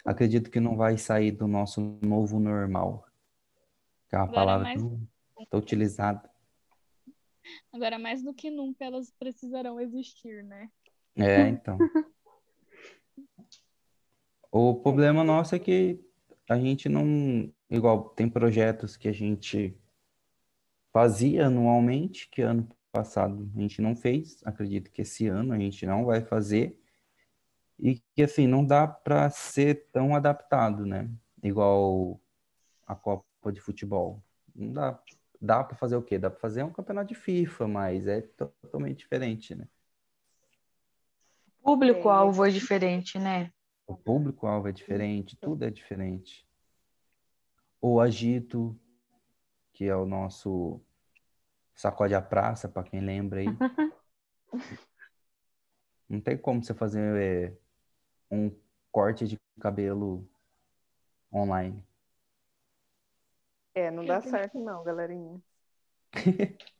acredito 0.05 0.49
que 0.49 0.59
não 0.59 0.75
vai 0.75 0.97
sair 0.97 1.31
do 1.31 1.47
nosso 1.47 1.81
novo 2.01 2.39
normal. 2.39 3.05
Que 4.09 4.15
é 4.15 4.19
uma 4.19 4.25
Agora 4.25 4.35
palavra 4.39 4.63
mais- 4.63 4.81
tão, 4.81 5.07
tão 5.49 5.59
utilizada. 5.59 6.29
Agora, 7.73 7.97
mais 7.97 8.21
do 8.23 8.33
que 8.33 8.51
nunca, 8.51 8.85
elas 8.85 9.11
precisarão 9.11 9.79
existir, 9.79 10.43
né? 10.43 10.69
É, 11.15 11.47
então. 11.49 11.77
O 14.51 14.75
problema 14.75 15.23
nosso 15.23 15.55
é 15.55 15.59
que 15.59 15.97
a 16.49 16.59
gente 16.59 16.89
não. 16.89 17.49
Igual, 17.69 18.09
tem 18.09 18.27
projetos 18.29 18.97
que 18.97 19.07
a 19.07 19.11
gente 19.13 19.73
fazia 20.91 21.47
anualmente, 21.47 22.27
que 22.29 22.41
ano 22.41 22.67
passado 22.91 23.49
a 23.55 23.61
gente 23.61 23.81
não 23.81 23.95
fez. 23.95 24.41
Acredito 24.43 24.91
que 24.91 25.03
esse 25.03 25.27
ano 25.27 25.53
a 25.53 25.57
gente 25.57 25.85
não 25.85 26.03
vai 26.03 26.19
fazer. 26.21 26.77
E 27.81 27.95
que, 28.13 28.21
assim, 28.21 28.45
não 28.45 28.63
dá 28.63 28.87
para 28.87 29.27
ser 29.31 29.87
tão 29.91 30.15
adaptado, 30.15 30.85
né? 30.85 31.09
Igual 31.41 32.21
a 32.85 32.95
Copa 32.95 33.51
de 33.51 33.59
Futebol. 33.59 34.23
Não 34.55 34.71
dá. 34.71 34.99
Dá 35.43 35.63
para 35.63 35.75
fazer 35.75 35.95
o 35.95 36.03
quê? 36.03 36.19
Dá 36.19 36.29
para 36.29 36.39
fazer 36.39 36.61
um 36.61 36.71
campeonato 36.71 37.07
de 37.07 37.15
FIFA, 37.15 37.67
mas 37.67 38.05
é 38.05 38.21
totalmente 38.21 38.99
diferente, 38.99 39.55
né? 39.55 39.67
O 41.63 41.71
público-alvo 41.71 42.45
é 42.45 42.51
diferente, 42.51 43.17
né? 43.17 43.51
O 43.87 43.95
público-alvo 43.95 44.67
é 44.67 44.71
diferente, 44.71 45.35
tudo 45.35 45.65
é 45.65 45.71
diferente. 45.71 46.47
O 47.81 47.99
agito, 47.99 48.79
que 49.73 49.85
é 49.85 49.95
o 49.95 50.05
nosso 50.05 50.79
sacode 51.73 52.13
a 52.13 52.21
praça, 52.21 52.69
para 52.69 52.83
quem 52.83 52.99
lembra 53.01 53.39
aí. 53.39 53.47
Não 56.07 56.19
tem 56.19 56.37
como 56.37 56.63
você 56.63 56.73
fazer 56.73 57.15
é, 57.17 57.57
um 58.31 58.51
corte 58.91 59.27
de 59.27 59.37
cabelo 59.59 60.27
online. 61.31 61.85
É, 63.75 63.91
não 63.91 64.05
dá 64.05 64.21
certo 64.21 64.59
não, 64.59 64.83
galerinha. 64.83 65.41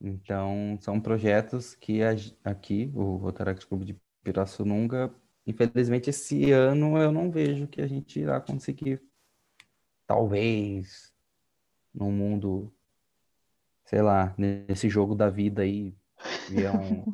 Então, 0.00 0.78
são 0.80 1.00
projetos 1.00 1.74
que 1.74 2.00
aqui, 2.44 2.90
o 2.94 3.16
Rotaract 3.16 3.66
Clube 3.66 3.84
de 3.84 4.00
Pirassununga, 4.22 5.12
infelizmente 5.44 6.08
esse 6.08 6.52
ano 6.52 6.96
eu 6.98 7.10
não 7.10 7.30
vejo 7.30 7.66
que 7.66 7.80
a 7.80 7.86
gente 7.86 8.20
irá 8.20 8.40
conseguir, 8.40 9.02
talvez, 10.06 11.12
no 11.92 12.12
mundo, 12.12 12.72
sei 13.84 14.00
lá, 14.00 14.34
nesse 14.38 14.88
jogo 14.88 15.16
da 15.16 15.28
vida 15.28 15.62
aí, 15.62 15.96
vier 16.48 16.74
um, 16.74 17.04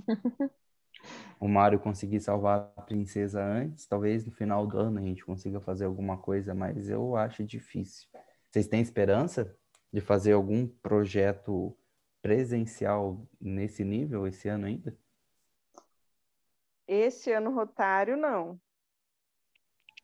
o 1.40 1.48
Mario 1.48 1.78
conseguir 1.78 2.20
salvar 2.20 2.72
a 2.76 2.82
princesa 2.82 3.42
antes, 3.42 3.86
talvez 3.86 4.24
no 4.24 4.32
final 4.32 4.66
do 4.66 4.78
ano 4.78 4.98
a 4.98 5.02
gente 5.02 5.24
consiga 5.24 5.60
fazer 5.60 5.84
alguma 5.84 6.16
coisa, 6.16 6.54
mas 6.54 6.88
eu 6.88 7.16
acho 7.16 7.44
difícil. 7.44 8.08
Vocês 8.50 8.66
têm 8.66 8.80
esperança 8.80 9.54
de 9.92 10.00
fazer 10.00 10.32
algum 10.32 10.66
projeto 10.66 11.76
presencial 12.22 13.26
nesse 13.40 13.84
nível 13.84 14.26
esse 14.26 14.48
ano 14.48 14.66
ainda? 14.66 14.96
Esse 16.86 17.32
ano 17.32 17.50
rotário, 17.54 18.16
não. 18.16 18.60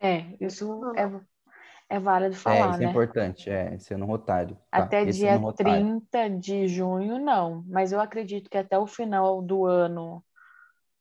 É, 0.01 0.35
isso 0.41 0.83
é, 0.97 1.20
é 1.91 1.99
válido 1.99 2.36
É, 2.36 2.38
falar, 2.43 2.70
isso 2.70 2.82
é 2.82 2.84
né? 2.84 2.91
importante, 2.91 3.51
é, 3.51 3.74
esse 3.74 3.93
ano 3.93 4.07
rotário. 4.07 4.57
Tá, 4.70 4.84
Até 4.84 5.05
esse 5.05 5.20
dia 5.20 5.34
ano 5.34 5.47
rotário. 5.47 5.86
30 5.86 6.28
de 6.30 6.68
junho, 6.68 7.18
não. 7.18 7.64
Mas 7.66 7.93
eu 7.93 8.01
acredito 8.01 8.49
que 8.49 8.57
até 8.57 8.78
o 8.78 8.86
final 8.86 9.43
do 9.43 9.66
ano 9.66 10.24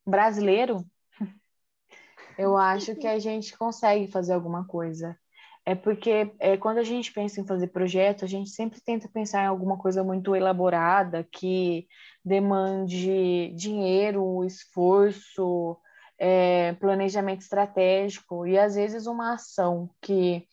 brasileiro, 0.05 0.83
eu 2.37 2.57
acho 2.57 2.95
que 2.95 3.07
a 3.07 3.19
gente 3.19 3.57
consegue 3.57 4.07
fazer 4.11 4.33
alguma 4.33 4.65
coisa. 4.65 5.17
É 5.65 5.75
porque 5.75 6.31
é, 6.39 6.57
quando 6.57 6.79
a 6.79 6.83
gente 6.83 7.13
pensa 7.13 7.39
em 7.39 7.45
fazer 7.45 7.67
projeto, 7.67 8.25
a 8.25 8.27
gente 8.27 8.49
sempre 8.49 8.81
tenta 8.81 9.07
pensar 9.09 9.43
em 9.43 9.47
alguma 9.47 9.77
coisa 9.77 10.03
muito 10.03 10.35
elaborada, 10.35 11.27
que 11.31 11.87
demande 12.25 13.53
dinheiro, 13.55 14.43
esforço, 14.45 15.77
é, 16.17 16.73
planejamento 16.73 17.41
estratégico, 17.41 18.47
e 18.47 18.57
às 18.57 18.75
vezes 18.75 19.05
uma 19.05 19.33
ação 19.35 19.89
que 20.01 20.47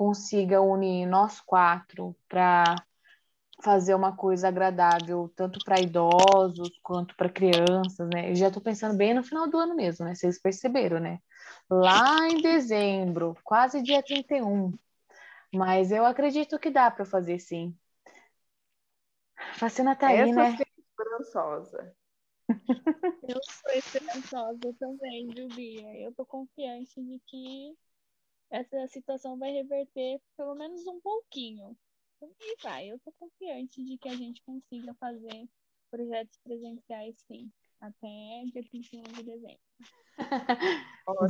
consiga 0.00 0.62
unir 0.62 1.04
nós 1.04 1.42
quatro 1.42 2.16
para 2.26 2.74
fazer 3.62 3.94
uma 3.94 4.16
coisa 4.16 4.48
agradável 4.48 5.30
tanto 5.36 5.62
para 5.62 5.78
idosos 5.78 6.70
quanto 6.82 7.14
para 7.14 7.28
crianças, 7.28 8.08
né? 8.08 8.30
Eu 8.30 8.34
já 8.34 8.46
estou 8.46 8.62
pensando 8.62 8.96
bem 8.96 9.12
no 9.12 9.22
final 9.22 9.46
do 9.46 9.58
ano 9.58 9.76
mesmo, 9.76 10.06
né? 10.06 10.14
Vocês 10.14 10.40
perceberam, 10.40 10.98
né? 11.00 11.18
Lá 11.68 12.26
em 12.30 12.40
dezembro, 12.40 13.36
quase 13.44 13.82
dia 13.82 14.02
31. 14.02 14.72
Mas 15.52 15.92
eu 15.92 16.06
acredito 16.06 16.58
que 16.58 16.70
dá 16.70 16.90
para 16.90 17.04
fazer 17.04 17.38
sim. 17.38 17.76
Vacina 19.58 19.94
tá 19.94 20.06
aí, 20.06 20.32
né? 20.32 20.56
esperançosa. 20.78 21.94
Eu 22.48 23.38
sou 23.42 23.72
esperançosa 23.74 24.74
também, 24.78 25.26
viu, 25.26 25.46
Bia? 25.48 25.94
Eu 26.00 26.14
tô 26.14 26.24
confiante 26.24 27.02
de 27.02 27.20
que 27.26 27.76
essa 28.50 28.86
situação 28.88 29.38
vai 29.38 29.52
reverter 29.52 30.20
pelo 30.36 30.54
menos 30.54 30.86
um 30.86 31.00
pouquinho. 31.00 31.76
E 32.22 32.56
vai, 32.62 32.90
eu 32.90 32.98
tô 32.98 33.12
confiante 33.12 33.82
de 33.82 33.96
que 33.96 34.08
a 34.08 34.14
gente 34.14 34.42
consiga 34.44 34.94
fazer 34.94 35.48
projetos 35.90 36.38
presenciais, 36.44 37.16
sim, 37.26 37.50
até 37.80 38.44
dia 38.52 38.62
31 38.62 39.02
de 39.02 39.22
dezembro. 39.22 39.60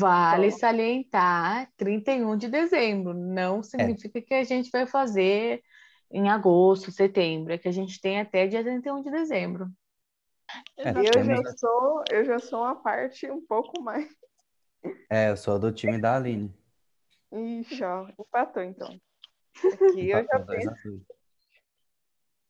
Vale 0.00 0.50
salientar 0.50 1.70
31 1.76 2.36
de 2.36 2.48
dezembro. 2.48 3.12
É. 3.12 3.14
Não 3.14 3.62
significa 3.62 4.20
que 4.20 4.34
a 4.34 4.44
gente 4.44 4.70
vai 4.70 4.86
fazer 4.86 5.62
em 6.10 6.28
agosto, 6.28 6.90
setembro. 6.90 7.52
É 7.52 7.58
que 7.58 7.68
a 7.68 7.72
gente 7.72 8.00
tem 8.00 8.20
até 8.20 8.46
dia 8.46 8.64
31 8.64 9.02
de 9.02 9.10
dezembro. 9.10 9.70
É, 10.76 10.90
Eu 10.90 11.12
temos 11.12 11.40
já 11.42 11.56
sou, 11.56 12.04
eu 12.10 12.24
já 12.24 12.38
sou 12.38 12.60
uma 12.60 12.74
parte 12.74 13.30
um 13.30 13.44
pouco 13.46 13.80
mais. 13.80 14.08
É, 15.08 15.30
eu 15.30 15.36
sou 15.36 15.58
do 15.58 15.72
time 15.72 16.00
da 16.00 16.16
Aline. 16.16 16.52
Ixi, 17.32 17.84
ó, 17.84 18.08
empatou 18.18 18.62
então. 18.62 19.00
Aqui 19.72 20.10
eu 20.10 20.24
já 20.24 20.38
Empatou 20.38 20.46
penso, 20.46 21.06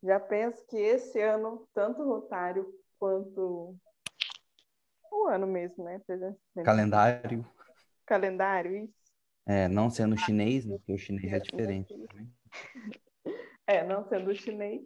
já 0.03 0.21
penso 0.21 0.67
que 0.67 0.77
esse 0.77 1.21
ano, 1.21 1.69
tanto 1.75 2.03
o 2.03 2.07
rotário 2.07 2.67
quanto 2.99 3.77
o 5.11 5.27
ano 5.29 5.47
mesmo, 5.47 5.85
né? 5.85 6.01
Calendário, 6.65 7.47
Calendário, 8.07 8.85
isso. 8.85 8.95
é, 9.47 9.69
não 9.69 9.91
sendo 9.91 10.17
chinês, 10.17 10.65
né, 10.65 10.77
porque 10.79 10.93
o 10.93 10.99
chinês 10.99 11.33
é 11.33 11.41
diferente 11.41 11.95
também. 11.95 12.33
É, 13.67 13.85
não 13.85 14.03
sendo 14.09 14.35
chinês, 14.35 14.83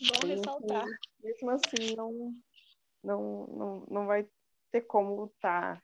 Bom 0.00 0.26
ressaltar. 0.26 0.84
mesmo 1.22 1.50
assim 1.50 1.94
não, 1.94 2.34
não, 3.04 3.46
não, 3.46 3.86
não 3.88 4.06
vai 4.06 4.26
ter 4.72 4.80
como 4.80 5.26
estar 5.26 5.80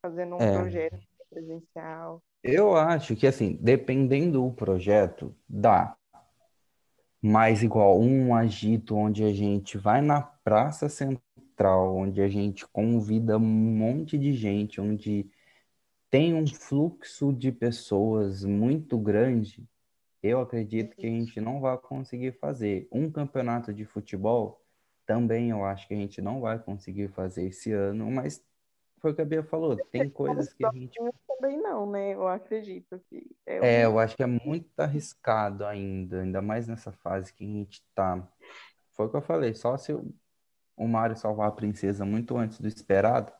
fazendo 0.00 0.36
um 0.36 0.38
É. 0.38 0.52
projeto 0.52 0.98
presencial. 1.28 2.22
Eu 2.42 2.76
acho 2.76 3.16
que, 3.16 3.26
assim, 3.26 3.58
dependendo 3.60 4.42
do 4.42 4.52
projeto, 4.52 5.34
dá. 5.48 5.96
Mas 7.20 7.62
igual 7.62 8.00
um 8.00 8.34
agito 8.34 8.94
onde 8.96 9.24
a 9.24 9.32
gente 9.32 9.76
vai 9.76 10.00
na 10.00 10.22
Praça 10.22 10.88
Central, 10.88 11.96
onde 11.96 12.20
a 12.20 12.28
gente 12.28 12.66
convida 12.68 13.36
um 13.36 13.40
monte 13.40 14.16
de 14.16 14.32
gente, 14.32 14.80
onde 14.80 15.28
tem 16.10 16.32
um 16.32 16.46
fluxo 16.46 17.32
de 17.32 17.50
pessoas 17.52 18.44
muito 18.44 18.96
grande, 18.96 19.68
eu 20.22 20.40
acredito 20.40 20.96
que 20.96 21.06
a 21.06 21.10
gente 21.10 21.40
não 21.40 21.60
vai 21.60 21.76
conseguir 21.78 22.32
fazer. 22.32 22.88
Um 22.92 23.10
campeonato 23.10 23.72
de 23.72 23.84
futebol, 23.84 24.62
também 25.06 25.50
eu 25.50 25.64
acho 25.64 25.88
que 25.88 25.94
a 25.94 25.96
gente 25.96 26.20
não 26.22 26.40
vai 26.40 26.58
conseguir 26.58 27.08
fazer 27.08 27.46
esse 27.46 27.72
ano, 27.72 28.10
mas 28.10 28.44
foi 29.00 29.12
o 29.12 29.14
que 29.14 29.22
a 29.22 29.24
Bia 29.24 29.42
falou, 29.44 29.76
tem 29.78 30.10
coisas 30.10 30.52
que 30.52 30.64
a 30.64 30.70
gente 30.70 30.98
Eu 30.98 31.12
também 31.26 31.56
não, 31.60 31.90
né? 31.90 32.14
Eu 32.14 32.26
acredito 32.28 32.98
que 33.08 33.36
é, 33.46 33.60
É, 33.60 33.84
um- 33.84 33.84
eu 33.84 33.98
acho 33.98 34.16
que 34.16 34.22
é 34.22 34.26
muito 34.26 34.68
arriscado 34.78 35.64
ainda, 35.66 36.22
ainda 36.22 36.40
mais 36.42 36.68
nessa 36.68 36.92
fase 36.92 37.32
que 37.32 37.44
a 37.44 37.46
gente 37.46 37.82
tá. 37.94 38.26
Foi 38.92 39.06
o 39.06 39.10
que 39.10 39.16
eu 39.16 39.22
falei, 39.22 39.54
só 39.54 39.76
se 39.78 39.92
o 39.94 40.88
Mario 40.88 41.16
salvar 41.16 41.48
a 41.48 41.52
princesa 41.52 42.04
muito 42.04 42.36
antes 42.36 42.60
do 42.60 42.68
esperado, 42.68 43.32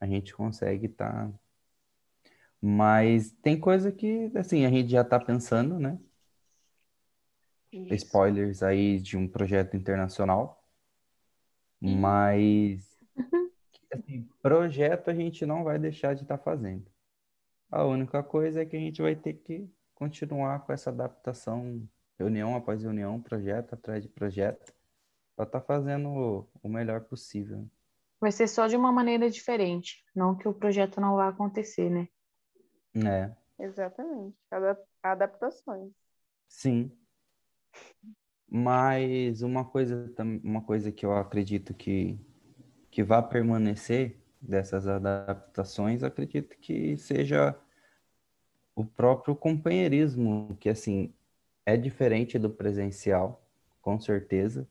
a 0.00 0.06
gente 0.06 0.34
consegue 0.34 0.88
tá. 0.88 1.32
Mas 2.60 3.32
tem 3.42 3.58
coisa 3.58 3.90
que, 3.92 4.30
assim, 4.36 4.64
a 4.64 4.70
gente 4.70 4.90
já 4.90 5.04
tá 5.04 5.18
pensando, 5.20 5.78
né? 5.78 5.98
isso. 7.72 8.22
Spoilers 8.26 8.60
aí 8.64 8.98
de 8.98 9.16
um 9.16 9.28
projeto 9.28 9.76
internacional. 9.76 10.64
Mas, 11.80 12.18
assim, 12.20 12.91
projeto 14.42 15.08
a 15.08 15.14
gente 15.14 15.46
não 15.46 15.62
vai 15.62 15.78
deixar 15.78 16.14
de 16.14 16.22
estar 16.22 16.36
fazendo. 16.36 16.84
A 17.70 17.84
única 17.84 18.22
coisa 18.22 18.60
é 18.60 18.66
que 18.66 18.76
a 18.76 18.80
gente 18.80 19.00
vai 19.00 19.16
ter 19.16 19.34
que 19.34 19.66
continuar 19.94 20.66
com 20.66 20.72
essa 20.72 20.90
adaptação, 20.90 21.88
reunião 22.18 22.56
após 22.56 22.82
reunião, 22.82 23.22
projeto 23.22 23.74
atrás 23.74 24.02
de 24.02 24.08
projeto, 24.08 24.74
para 25.36 25.46
estar 25.46 25.60
tá 25.60 25.66
fazendo 25.66 26.46
o 26.62 26.68
melhor 26.68 27.02
possível. 27.02 27.66
Vai 28.20 28.30
ser 28.30 28.46
só 28.46 28.66
de 28.66 28.76
uma 28.76 28.92
maneira 28.92 29.30
diferente, 29.30 30.04
não 30.14 30.36
que 30.36 30.46
o 30.46 30.54
projeto 30.54 31.00
não 31.00 31.16
vá 31.16 31.28
acontecer, 31.28 31.88
né? 31.88 32.08
É. 32.94 33.34
Exatamente. 33.58 34.36
Adap 34.50 34.82
adaptações. 35.02 35.92
Sim. 36.48 36.92
Mas 38.48 39.40
uma 39.40 39.64
coisa, 39.64 40.12
uma 40.44 40.62
coisa 40.62 40.92
que 40.92 41.06
eu 41.06 41.16
acredito 41.16 41.72
que, 41.72 42.20
que 42.90 43.02
vai 43.02 43.26
permanecer 43.26 44.21
dessas 44.42 44.88
adaptações, 44.88 46.02
acredito 46.02 46.58
que 46.58 46.96
seja 46.96 47.56
o 48.74 48.84
próprio 48.84 49.36
companheirismo, 49.36 50.56
que 50.58 50.68
assim 50.68 51.14
é 51.64 51.76
diferente 51.76 52.38
do 52.38 52.50
presencial, 52.50 53.46
com 53.80 54.00
certeza. 54.00 54.68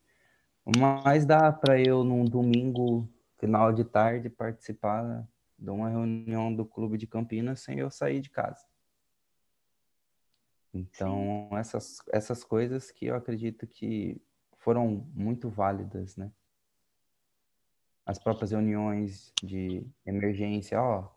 Mas 0.66 1.26
dá 1.26 1.52
para 1.52 1.80
eu 1.80 2.04
num 2.04 2.26
domingo, 2.26 3.08
final 3.40 3.72
de 3.72 3.86
tarde, 3.86 4.30
participar 4.30 5.28
de 5.58 5.70
uma 5.70 5.90
reunião 5.90 6.54
do 6.54 6.66
clube 6.66 6.98
de 6.98 7.08
Campinas 7.08 7.62
sem 7.62 7.80
eu 7.80 7.90
sair 7.90 8.20
de 8.20 8.30
casa. 8.30 8.66
Então, 10.74 11.50
essas, 11.54 12.02
essas 12.12 12.44
coisas 12.44 12.92
que 12.92 13.06
eu 13.06 13.16
acredito 13.16 13.68
que 13.68 14.22
foram 14.58 15.06
muito 15.14 15.50
válidas, 15.50 16.16
né? 16.16 16.32
As 18.06 18.18
próprias 18.20 18.52
reuniões 18.52 19.32
de 19.42 19.86
emergência, 20.06 20.82
ó, 20.82 21.10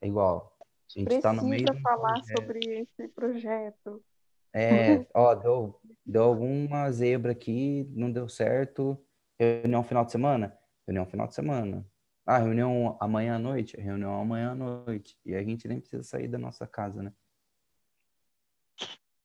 é 0.00 0.08
igual. 0.08 0.56
A 0.60 0.98
gente 0.98 1.14
está 1.14 1.32
no 1.32 1.44
meio. 1.44 1.64
Precisa 1.64 1.82
falar 1.82 2.22
sobre 2.24 2.58
esse 2.80 3.08
projeto. 3.08 4.04
É, 4.52 5.06
ó, 5.14 5.34
deu, 5.34 5.80
deu 6.04 6.24
alguma 6.24 6.90
zebra 6.90 7.32
aqui, 7.32 7.88
não 7.94 8.10
deu 8.10 8.28
certo. 8.28 9.02
Reunião 9.38 9.82
final 9.82 10.04
de 10.04 10.12
semana? 10.12 10.58
Reunião 10.86 11.06
final 11.06 11.26
de 11.26 11.34
semana. 11.34 11.86
Ah, 12.26 12.38
reunião 12.38 12.96
amanhã 13.00 13.36
à 13.36 13.38
noite? 13.38 13.76
Reunião 13.76 14.20
amanhã 14.20 14.52
à 14.52 14.54
noite. 14.54 15.18
E 15.24 15.34
a 15.34 15.42
gente 15.42 15.66
nem 15.66 15.80
precisa 15.80 16.02
sair 16.02 16.28
da 16.28 16.38
nossa 16.38 16.66
casa, 16.66 17.02
né? 17.02 17.12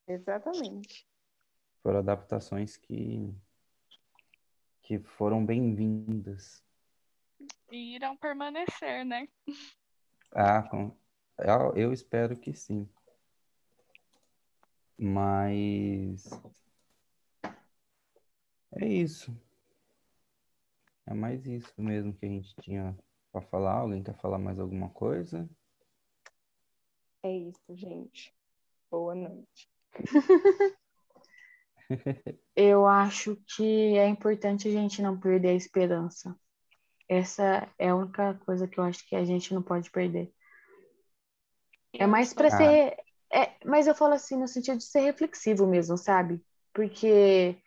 Exatamente. 0.07 1.05
Foram 1.83 1.99
adaptações 1.99 2.77
que, 2.77 3.35
que 4.87 4.99
foram 4.99 5.45
bem-vindas. 5.45 6.63
E 7.69 7.95
irão 7.95 8.15
permanecer, 8.15 9.03
né? 9.03 9.27
Ah, 10.31 10.63
com... 10.63 10.95
eu, 11.37 11.75
eu 11.75 11.93
espero 11.93 12.39
que 12.39 12.53
sim. 12.53 12.87
Mas 14.97 16.31
é 18.71 18.87
isso. 18.87 19.37
É 21.05 21.13
mais 21.13 21.45
isso 21.45 21.73
mesmo 21.77 22.13
que 22.13 22.25
a 22.25 22.29
gente 22.29 22.55
tinha 22.61 22.97
para 23.29 23.41
falar. 23.41 23.79
Alguém 23.79 24.01
quer 24.01 24.15
falar 24.15 24.37
mais 24.39 24.57
alguma 24.57 24.89
coisa? 24.89 25.49
É 27.23 27.29
isso, 27.29 27.75
gente. 27.75 28.33
Boa 28.89 29.13
noite. 29.13 29.69
Eu 32.55 32.85
acho 32.85 33.37
que 33.55 33.97
é 33.97 34.07
importante 34.07 34.67
a 34.67 34.71
gente 34.71 35.01
não 35.01 35.19
perder 35.19 35.49
a 35.49 35.55
esperança. 35.55 36.35
Essa 37.07 37.69
é 37.79 37.89
a 37.89 37.95
única 37.95 38.33
coisa 38.45 38.67
que 38.67 38.79
eu 38.79 38.83
acho 38.83 39.07
que 39.07 39.15
a 39.15 39.23
gente 39.23 39.53
não 39.53 39.61
pode 39.61 39.89
perder. 39.89 40.31
É 41.93 42.05
mais 42.05 42.33
para 42.33 42.47
ah. 42.47 42.57
ser. 42.57 42.97
É, 43.31 43.51
mas 43.65 43.87
eu 43.87 43.95
falo 43.95 44.13
assim 44.13 44.37
no 44.37 44.47
sentido 44.47 44.77
de 44.77 44.85
ser 44.85 45.01
reflexivo 45.01 45.65
mesmo, 45.65 45.97
sabe? 45.97 46.41
Porque 46.73 47.57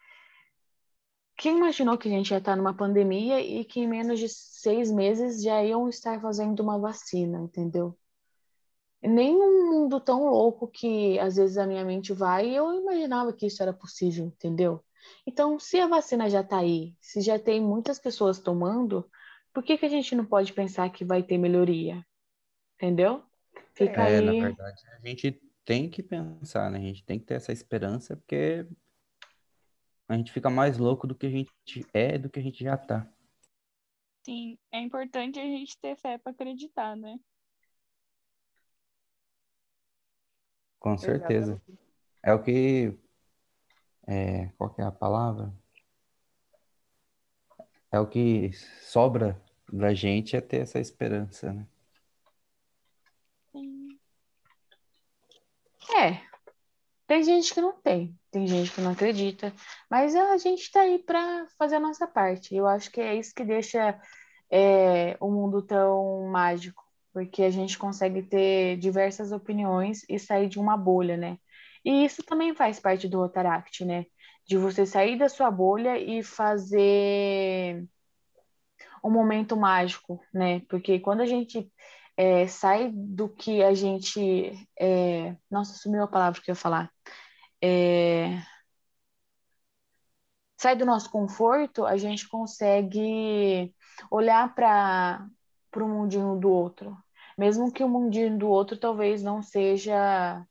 quem 1.37 1.57
imaginou 1.57 1.99
que 1.99 2.09
a 2.09 2.11
gente 2.11 2.31
ia 2.31 2.39
estar 2.39 2.57
numa 2.57 2.75
pandemia 2.75 3.41
e 3.41 3.65
que 3.65 3.81
em 3.81 3.89
menos 3.89 4.19
de 4.19 4.29
seis 4.29 4.91
meses 4.91 5.43
já 5.43 5.63
iam 5.65 5.89
estar 5.89 6.21
fazendo 6.21 6.61
uma 6.61 6.79
vacina, 6.79 7.41
entendeu? 7.41 7.99
Nem 9.03 9.35
um 9.35 9.71
mundo 9.71 10.01
tão 10.01 10.29
louco 10.29 10.69
que 10.69 11.19
às 11.19 11.37
vezes 11.37 11.57
a 11.57 11.67
minha 11.67 11.85
mente 11.85 12.13
vai 12.13 12.51
e 12.51 12.57
eu 12.57 12.73
imaginava 12.75 13.33
que 13.33 13.47
isso 13.47 13.63
era 13.63 13.73
possível, 13.73 14.27
entendeu? 14.27 14.85
Então, 15.27 15.59
se 15.59 15.79
a 15.79 15.87
vacina 15.87 16.29
já 16.29 16.41
está 16.41 16.59
aí, 16.59 16.95
se 17.01 17.21
já 17.21 17.39
tem 17.39 17.61
muitas 17.61 17.99
pessoas 17.99 18.39
tomando, 18.39 19.09
por 19.53 19.63
que, 19.63 19.79
que 19.79 19.87
a 19.87 19.89
gente 19.89 20.15
não 20.15 20.25
pode 20.25 20.53
pensar 20.53 20.91
que 20.91 21.05
vai 21.05 21.23
ter 21.23 21.39
melhoria? 21.39 22.05
Entendeu? 22.77 23.23
Fica 23.75 24.09
é, 24.09 24.19
aí... 24.19 24.25
na 24.25 24.33
verdade, 24.33 24.83
a 24.93 25.09
gente 25.09 25.41
tem 25.65 25.89
que 25.89 26.03
pensar, 26.03 26.71
né? 26.71 26.79
A 26.79 26.83
gente 26.83 27.05
tem 27.05 27.19
que 27.19 27.27
ter 27.27 27.35
essa 27.35 27.53
esperança, 27.53 28.17
porque 28.17 28.67
a 30.09 30.17
gente 30.17 30.33
fica 30.33 30.51
mais 30.51 30.79
louco 30.79 31.07
do 31.07 31.15
que 31.15 31.27
a 31.27 31.31
gente 31.31 31.51
é, 31.95 32.19
do 32.19 32.29
que 32.29 32.39
a 32.39 32.43
gente 32.43 32.63
já 32.63 32.77
tá. 32.77 33.11
Sim, 34.25 34.59
é 34.71 34.81
importante 34.81 35.39
a 35.39 35.45
gente 35.45 35.79
ter 35.79 35.97
fé 35.97 36.19
para 36.19 36.33
acreditar, 36.33 36.97
né? 36.97 37.19
Com 40.81 40.97
certeza. 40.99 41.53
Exatamente. 41.53 41.81
É 42.23 42.35
o 42.35 42.43
que. 42.43 42.99
É, 44.07 44.47
qual 44.59 44.71
que 44.71 44.81
é 44.81 44.85
a 44.85 44.91
palavra? 44.91 45.53
É 47.93 48.01
o 48.01 48.07
que 48.07 48.53
sobra 48.83 49.41
da 49.73 49.95
gente 49.95 50.37
é 50.37 50.41
ter 50.41 50.63
essa 50.63 50.81
esperança, 50.81 51.53
né? 51.53 51.67
Sim. 53.53 53.99
É. 55.95 56.29
Tem 57.07 57.25
gente 57.25 57.53
que 57.53 57.61
não 57.61 57.73
tem, 57.73 58.17
tem 58.31 58.47
gente 58.47 58.71
que 58.73 58.81
não 58.81 58.93
acredita, 58.93 59.53
mas 59.91 60.15
a 60.15 60.37
gente 60.37 60.61
está 60.63 60.83
aí 60.83 61.01
para 61.01 61.45
fazer 61.59 61.77
a 61.77 61.81
nossa 61.81 62.07
parte. 62.07 62.55
Eu 62.55 62.69
acho 62.69 62.89
que 62.91 63.01
é 63.01 63.17
isso 63.17 63.35
que 63.35 63.45
deixa 63.45 64.01
é, 64.49 65.17
o 65.21 65.29
mundo 65.29 65.61
tão 65.61 66.29
mágico 66.29 66.90
porque 67.13 67.43
a 67.43 67.51
gente 67.51 67.79
consegue 67.79 68.23
ter 68.23 68.77
diversas 68.79 69.33
opiniões 69.33 70.03
e 70.09 70.19
sair 70.19 70.49
de 70.49 70.59
uma 70.59 70.77
bolha, 70.77 71.17
né? 71.17 71.39
E 71.85 72.05
isso 72.05 72.23
também 72.23 72.55
faz 72.55 72.79
parte 72.81 73.09
do 73.09 73.19
Rotaract, 73.19 73.85
né? 73.85 74.07
De 74.47 74.57
você 74.57 74.87
sair 74.87 75.19
da 75.19 75.29
sua 75.29 75.51
bolha 75.51 75.99
e 75.99 76.23
fazer 76.23 77.85
um 79.05 79.11
momento 79.11 79.57
mágico, 79.57 80.23
né? 80.33 80.61
Porque 80.69 81.01
quando 81.01 81.23
a 81.23 81.27
gente 81.27 81.71
é, 82.17 82.47
sai 82.47 82.91
do 82.93 83.29
que 83.29 83.63
a 83.63 83.75
gente. 83.75 84.53
É... 84.79 85.37
Nossa, 85.51 85.75
sumiu 85.79 86.03
a 86.03 86.09
palavra 86.09 86.41
que 86.41 86.51
eu 86.51 86.53
ia 86.53 86.57
falar. 86.57 86.91
É... 87.63 88.43
Sai 90.59 90.77
do 90.77 90.85
nosso 90.85 91.11
conforto, 91.11 91.87
a 91.87 91.97
gente 91.97 92.29
consegue 92.29 93.75
olhar 94.11 94.55
para 94.55 95.27
para 95.71 95.85
o 95.85 95.89
mundinho 95.89 96.37
do 96.37 96.51
outro. 96.51 96.97
Mesmo 97.39 97.73
que 97.73 97.83
o 97.83 97.89
mundinho 97.89 98.37
do 98.37 98.49
outro 98.49 98.77
talvez 98.77 99.23
não 99.23 99.43
seja 99.43 100.45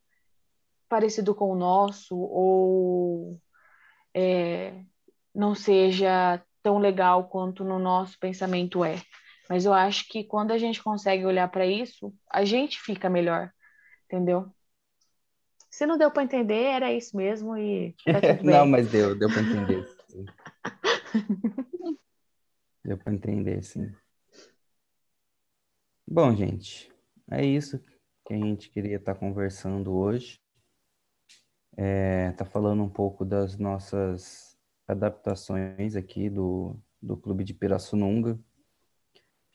parecido 0.87 1.35
com 1.35 1.51
o 1.51 1.55
nosso 1.55 2.17
ou 2.17 3.39
é, 4.13 4.73
não 5.33 5.53
seja 5.53 6.41
tão 6.63 6.79
legal 6.79 7.29
quanto 7.29 7.63
no 7.63 7.77
nosso 7.77 8.17
pensamento 8.19 8.83
é. 8.83 9.01
Mas 9.49 9.65
eu 9.65 9.73
acho 9.73 10.07
que 10.07 10.23
quando 10.23 10.51
a 10.51 10.57
gente 10.57 10.81
consegue 10.81 11.25
olhar 11.25 11.47
para 11.49 11.65
isso, 11.65 12.13
a 12.31 12.43
gente 12.43 12.79
fica 12.79 13.09
melhor, 13.09 13.51
entendeu? 14.05 14.51
Se 15.69 15.85
não 15.85 15.97
deu 15.97 16.11
para 16.11 16.23
entender, 16.23 16.63
era 16.63 16.91
isso 16.91 17.15
mesmo 17.15 17.57
e 17.57 17.95
tá 18.03 18.19
não, 18.43 18.67
mas 18.67 18.89
deu, 18.91 19.17
deu 19.17 19.29
para 19.29 19.41
entender. 19.41 19.87
deu 22.83 22.97
para 22.97 23.13
entender, 23.13 23.63
sim. 23.63 23.91
Bom, 26.11 26.35
gente, 26.35 26.91
é 27.29 27.45
isso 27.45 27.79
que 28.25 28.33
a 28.33 28.35
gente 28.35 28.71
queria 28.71 28.95
estar 28.95 29.13
tá 29.13 29.19
conversando 29.19 29.93
hoje. 29.93 30.41
É, 31.77 32.31
tá 32.31 32.43
falando 32.43 32.81
um 32.81 32.89
pouco 32.89 33.23
das 33.23 33.59
nossas 33.59 34.57
adaptações 34.87 35.95
aqui 35.95 36.27
do, 36.27 36.75
do 36.99 37.15
Clube 37.15 37.43
de 37.43 37.53
Pirassununga. 37.53 38.39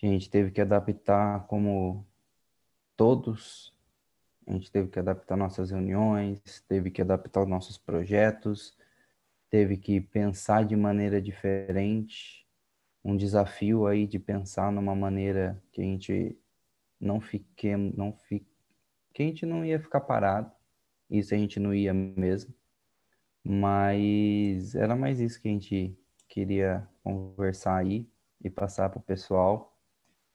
A 0.00 0.06
gente 0.06 0.30
teve 0.30 0.52
que 0.52 0.60
adaptar 0.60 1.44
como 1.48 2.06
todos. 2.96 3.76
A 4.46 4.52
gente 4.52 4.70
teve 4.70 4.88
que 4.90 5.00
adaptar 5.00 5.36
nossas 5.36 5.72
reuniões, 5.72 6.40
teve 6.68 6.88
que 6.88 7.02
adaptar 7.02 7.42
os 7.42 7.48
nossos 7.48 7.76
projetos, 7.76 8.78
teve 9.50 9.76
que 9.76 10.00
pensar 10.00 10.64
de 10.64 10.76
maneira 10.76 11.20
diferente. 11.20 12.46
Um 13.04 13.16
desafio 13.16 13.88
aí 13.88 14.06
de 14.06 14.20
pensar 14.20 14.70
numa 14.70 14.94
maneira 14.94 15.60
que 15.72 15.80
a 15.82 15.84
gente 15.84 16.38
não 17.00 17.20
fiquemos, 17.20 17.94
não 17.96 18.12
fi, 18.12 18.46
que 19.12 19.22
a 19.22 19.26
gente 19.26 19.46
não 19.46 19.64
ia 19.64 19.80
ficar 19.80 20.00
parado, 20.00 20.50
isso 21.10 21.34
a 21.34 21.38
gente 21.38 21.60
não 21.60 21.74
ia 21.74 21.92
mesmo, 21.92 22.54
mas 23.42 24.74
era 24.74 24.96
mais 24.96 25.20
isso 25.20 25.40
que 25.40 25.48
a 25.48 25.50
gente 25.50 25.96
queria 26.28 26.88
conversar 27.02 27.76
aí 27.76 28.08
e 28.42 28.50
passar 28.50 28.88
para 28.90 28.98
o 28.98 29.02
pessoal, 29.02 29.76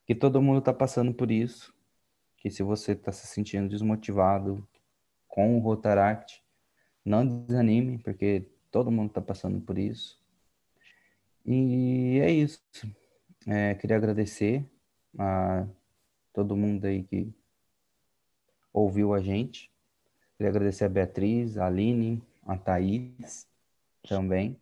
que 0.06 0.16
todo 0.16 0.42
mundo 0.42 0.60
está 0.60 0.74
passando 0.74 1.14
por 1.14 1.30
isso, 1.30 1.74
que 2.38 2.50
se 2.50 2.64
você 2.64 2.94
está 2.94 3.12
se 3.12 3.28
sentindo 3.28 3.70
desmotivado 3.70 4.66
com 5.28 5.58
o 5.58 5.60
Rotaract, 5.60 6.42
não 7.04 7.26
desanime, 7.26 7.98
porque 7.98 8.48
todo 8.72 8.92
mundo 8.92 9.10
está 9.10 9.22
passando 9.22 9.60
por 9.62 9.78
isso. 9.78 10.20
E 11.46 12.20
é 12.22 12.32
isso. 12.32 12.62
É, 13.48 13.74
queria 13.76 13.98
agradecer 13.98 14.66
a 15.18 15.68
todo 16.34 16.56
mundo 16.56 16.86
aí 16.86 17.04
que 17.04 17.34
ouviu 18.74 19.14
a 19.14 19.22
gente. 19.22 19.72
Queria 20.38 20.50
agradecer 20.50 20.86
a 20.86 20.90
Beatriz, 20.90 21.58
a 21.58 21.68
Aline, 21.68 22.24
a 22.46 22.58
Thaís 22.58 23.48
também, 24.08 24.60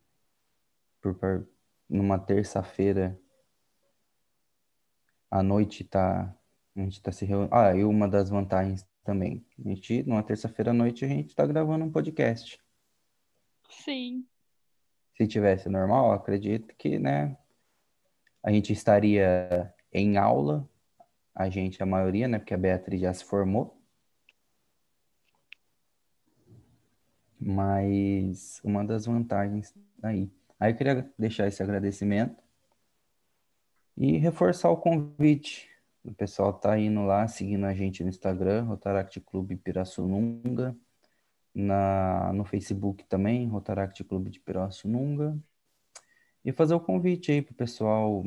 por 1.02 1.48
numa 1.90 2.18
terça-feira 2.18 3.18
à 5.30 5.44
noite 5.44 5.84
tá, 5.84 6.34
a 6.76 6.80
gente 6.80 7.02
tá 7.02 7.12
se 7.12 7.26
reunindo. 7.26 7.54
Ah, 7.54 7.76
e 7.76 7.84
uma 7.84 8.08
das 8.08 8.30
vantagens 8.30 8.86
também. 9.04 9.46
A 9.60 9.70
gente, 9.70 10.04
numa 10.04 10.24
terça-feira 10.24 10.72
à 10.72 10.74
noite, 10.74 11.06
a 11.06 11.08
gente 11.08 11.36
tá 11.36 11.46
gravando 11.46 11.86
um 11.86 11.92
podcast. 11.92 12.60
Sim. 13.70 14.26
Se 15.16 15.28
tivesse 15.28 15.70
normal, 15.70 16.12
acredito 16.12 16.76
que, 16.78 17.00
né, 17.00 17.38
a 18.44 18.52
gente 18.52 18.72
estaria 18.72 19.74
em 19.92 20.18
aula, 20.18 20.68
a 21.38 21.50
gente, 21.50 21.84
a 21.84 21.86
maioria, 21.86 22.28
né, 22.28 22.40
porque 22.40 22.54
a 22.54 22.58
Beatriz 22.58 23.00
já 23.00 23.14
se 23.14 23.24
formou. 23.24 23.80
Mas 27.40 28.60
uma 28.64 28.84
das 28.84 29.06
vantagens 29.06 29.72
aí. 30.02 30.32
Aí 30.60 30.72
eu 30.72 30.76
queria 30.76 31.14
deixar 31.18 31.48
esse 31.48 31.62
agradecimento 31.62 32.44
e 33.96 34.18
reforçar 34.18 34.72
o 34.72 34.78
convite. 34.78 35.70
O 36.04 36.12
pessoal 36.12 36.52
tá 36.52 36.80
indo 36.80 37.06
lá, 37.06 37.28
seguindo 37.28 37.66
a 37.68 37.74
gente 37.74 38.04
no 38.04 38.10
Instagram, 38.10 38.64
Rotaract 38.64 39.20
Clube 39.20 39.58
Pirassununga, 39.58 40.76
na, 41.54 42.34
no 42.34 42.46
Facebook 42.46 43.04
também, 43.06 43.48
Rotaract 43.48 44.04
Clube 44.04 44.32
de 44.32 44.40
Pirassununga. 44.40 45.38
E 46.44 46.52
fazer 46.52 46.74
o 46.74 46.80
convite 46.80 47.32
aí 47.32 47.44
pro 47.44 47.54
pessoal, 47.54 48.24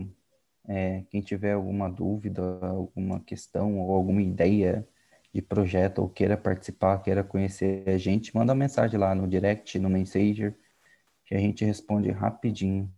é, 0.73 1.03
quem 1.11 1.21
tiver 1.21 1.55
alguma 1.55 1.91
dúvida, 1.91 2.41
alguma 2.64 3.18
questão 3.18 3.81
ou 3.81 3.93
alguma 3.93 4.23
ideia 4.23 4.89
de 5.35 5.43
projeto 5.43 5.99
ou 5.99 6.09
queira 6.09 6.37
participar, 6.37 7.03
queira 7.03 7.25
conhecer 7.25 7.89
a 7.89 7.99
gente, 7.99 8.33
manda 8.37 8.55
mensagem 8.55 8.97
lá 8.97 9.12
no 9.12 9.27
direct, 9.27 9.81
no 9.81 9.91
Messenger, 9.91 10.57
que 11.25 11.35
a 11.35 11.41
gente 11.41 11.64
responde 11.64 12.12
rapidinho. 12.12 12.89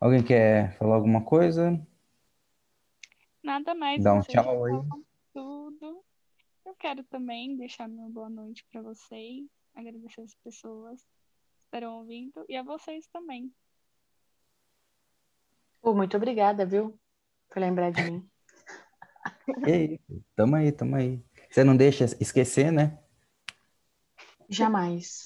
Alguém 0.00 0.22
quer 0.22 0.72
falar 0.78 0.94
alguma 0.94 1.22
coisa? 1.22 1.78
Nada 3.42 3.74
mais. 3.74 4.02
Dá 4.02 4.14
um 4.14 4.22
tchau 4.22 4.64
aí. 4.64 4.72
Tudo. 5.34 6.02
Eu 6.64 6.74
quero 6.76 7.04
também 7.04 7.58
deixar 7.58 7.86
meu 7.86 8.08
boa 8.08 8.30
noite 8.30 8.64
para 8.72 8.80
vocês, 8.80 9.44
agradecer 9.74 10.22
as 10.22 10.34
pessoas 10.36 10.98
que 11.02 11.64
estarão 11.66 11.98
ouvindo 11.98 12.42
e 12.48 12.56
a 12.56 12.62
vocês 12.62 13.06
também. 13.08 13.52
Oh, 15.82 15.92
muito 15.94 16.16
obrigada, 16.16 16.64
viu? 16.64 16.96
Por 17.50 17.58
lembrar 17.58 17.90
de 17.90 18.02
mim. 18.02 18.30
Ei, 19.66 20.00
tamo 20.36 20.54
aí, 20.56 20.70
tamo 20.70 20.94
aí. 20.94 21.20
Você 21.50 21.64
não 21.64 21.76
deixa 21.76 22.04
esquecer, 22.20 22.70
né? 22.70 22.98
Jamais. 24.48 25.24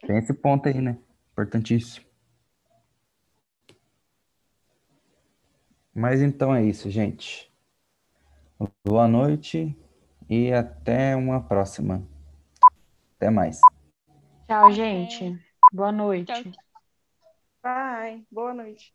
Tem 0.00 0.18
esse 0.18 0.34
ponto 0.34 0.68
aí, 0.68 0.80
né? 0.80 0.98
Importantíssimo. 1.32 2.04
Mas 5.94 6.20
então 6.20 6.52
é 6.52 6.64
isso, 6.64 6.90
gente. 6.90 7.52
Boa 8.84 9.06
noite 9.06 9.76
e 10.28 10.52
até 10.52 11.14
uma 11.14 11.40
próxima. 11.40 12.06
Até 13.16 13.30
mais. 13.30 13.60
Tchau, 14.48 14.72
gente. 14.72 15.38
Boa 15.72 15.92
noite. 15.92 16.52
Bye. 17.62 18.26
Boa 18.30 18.52
noite. 18.52 18.94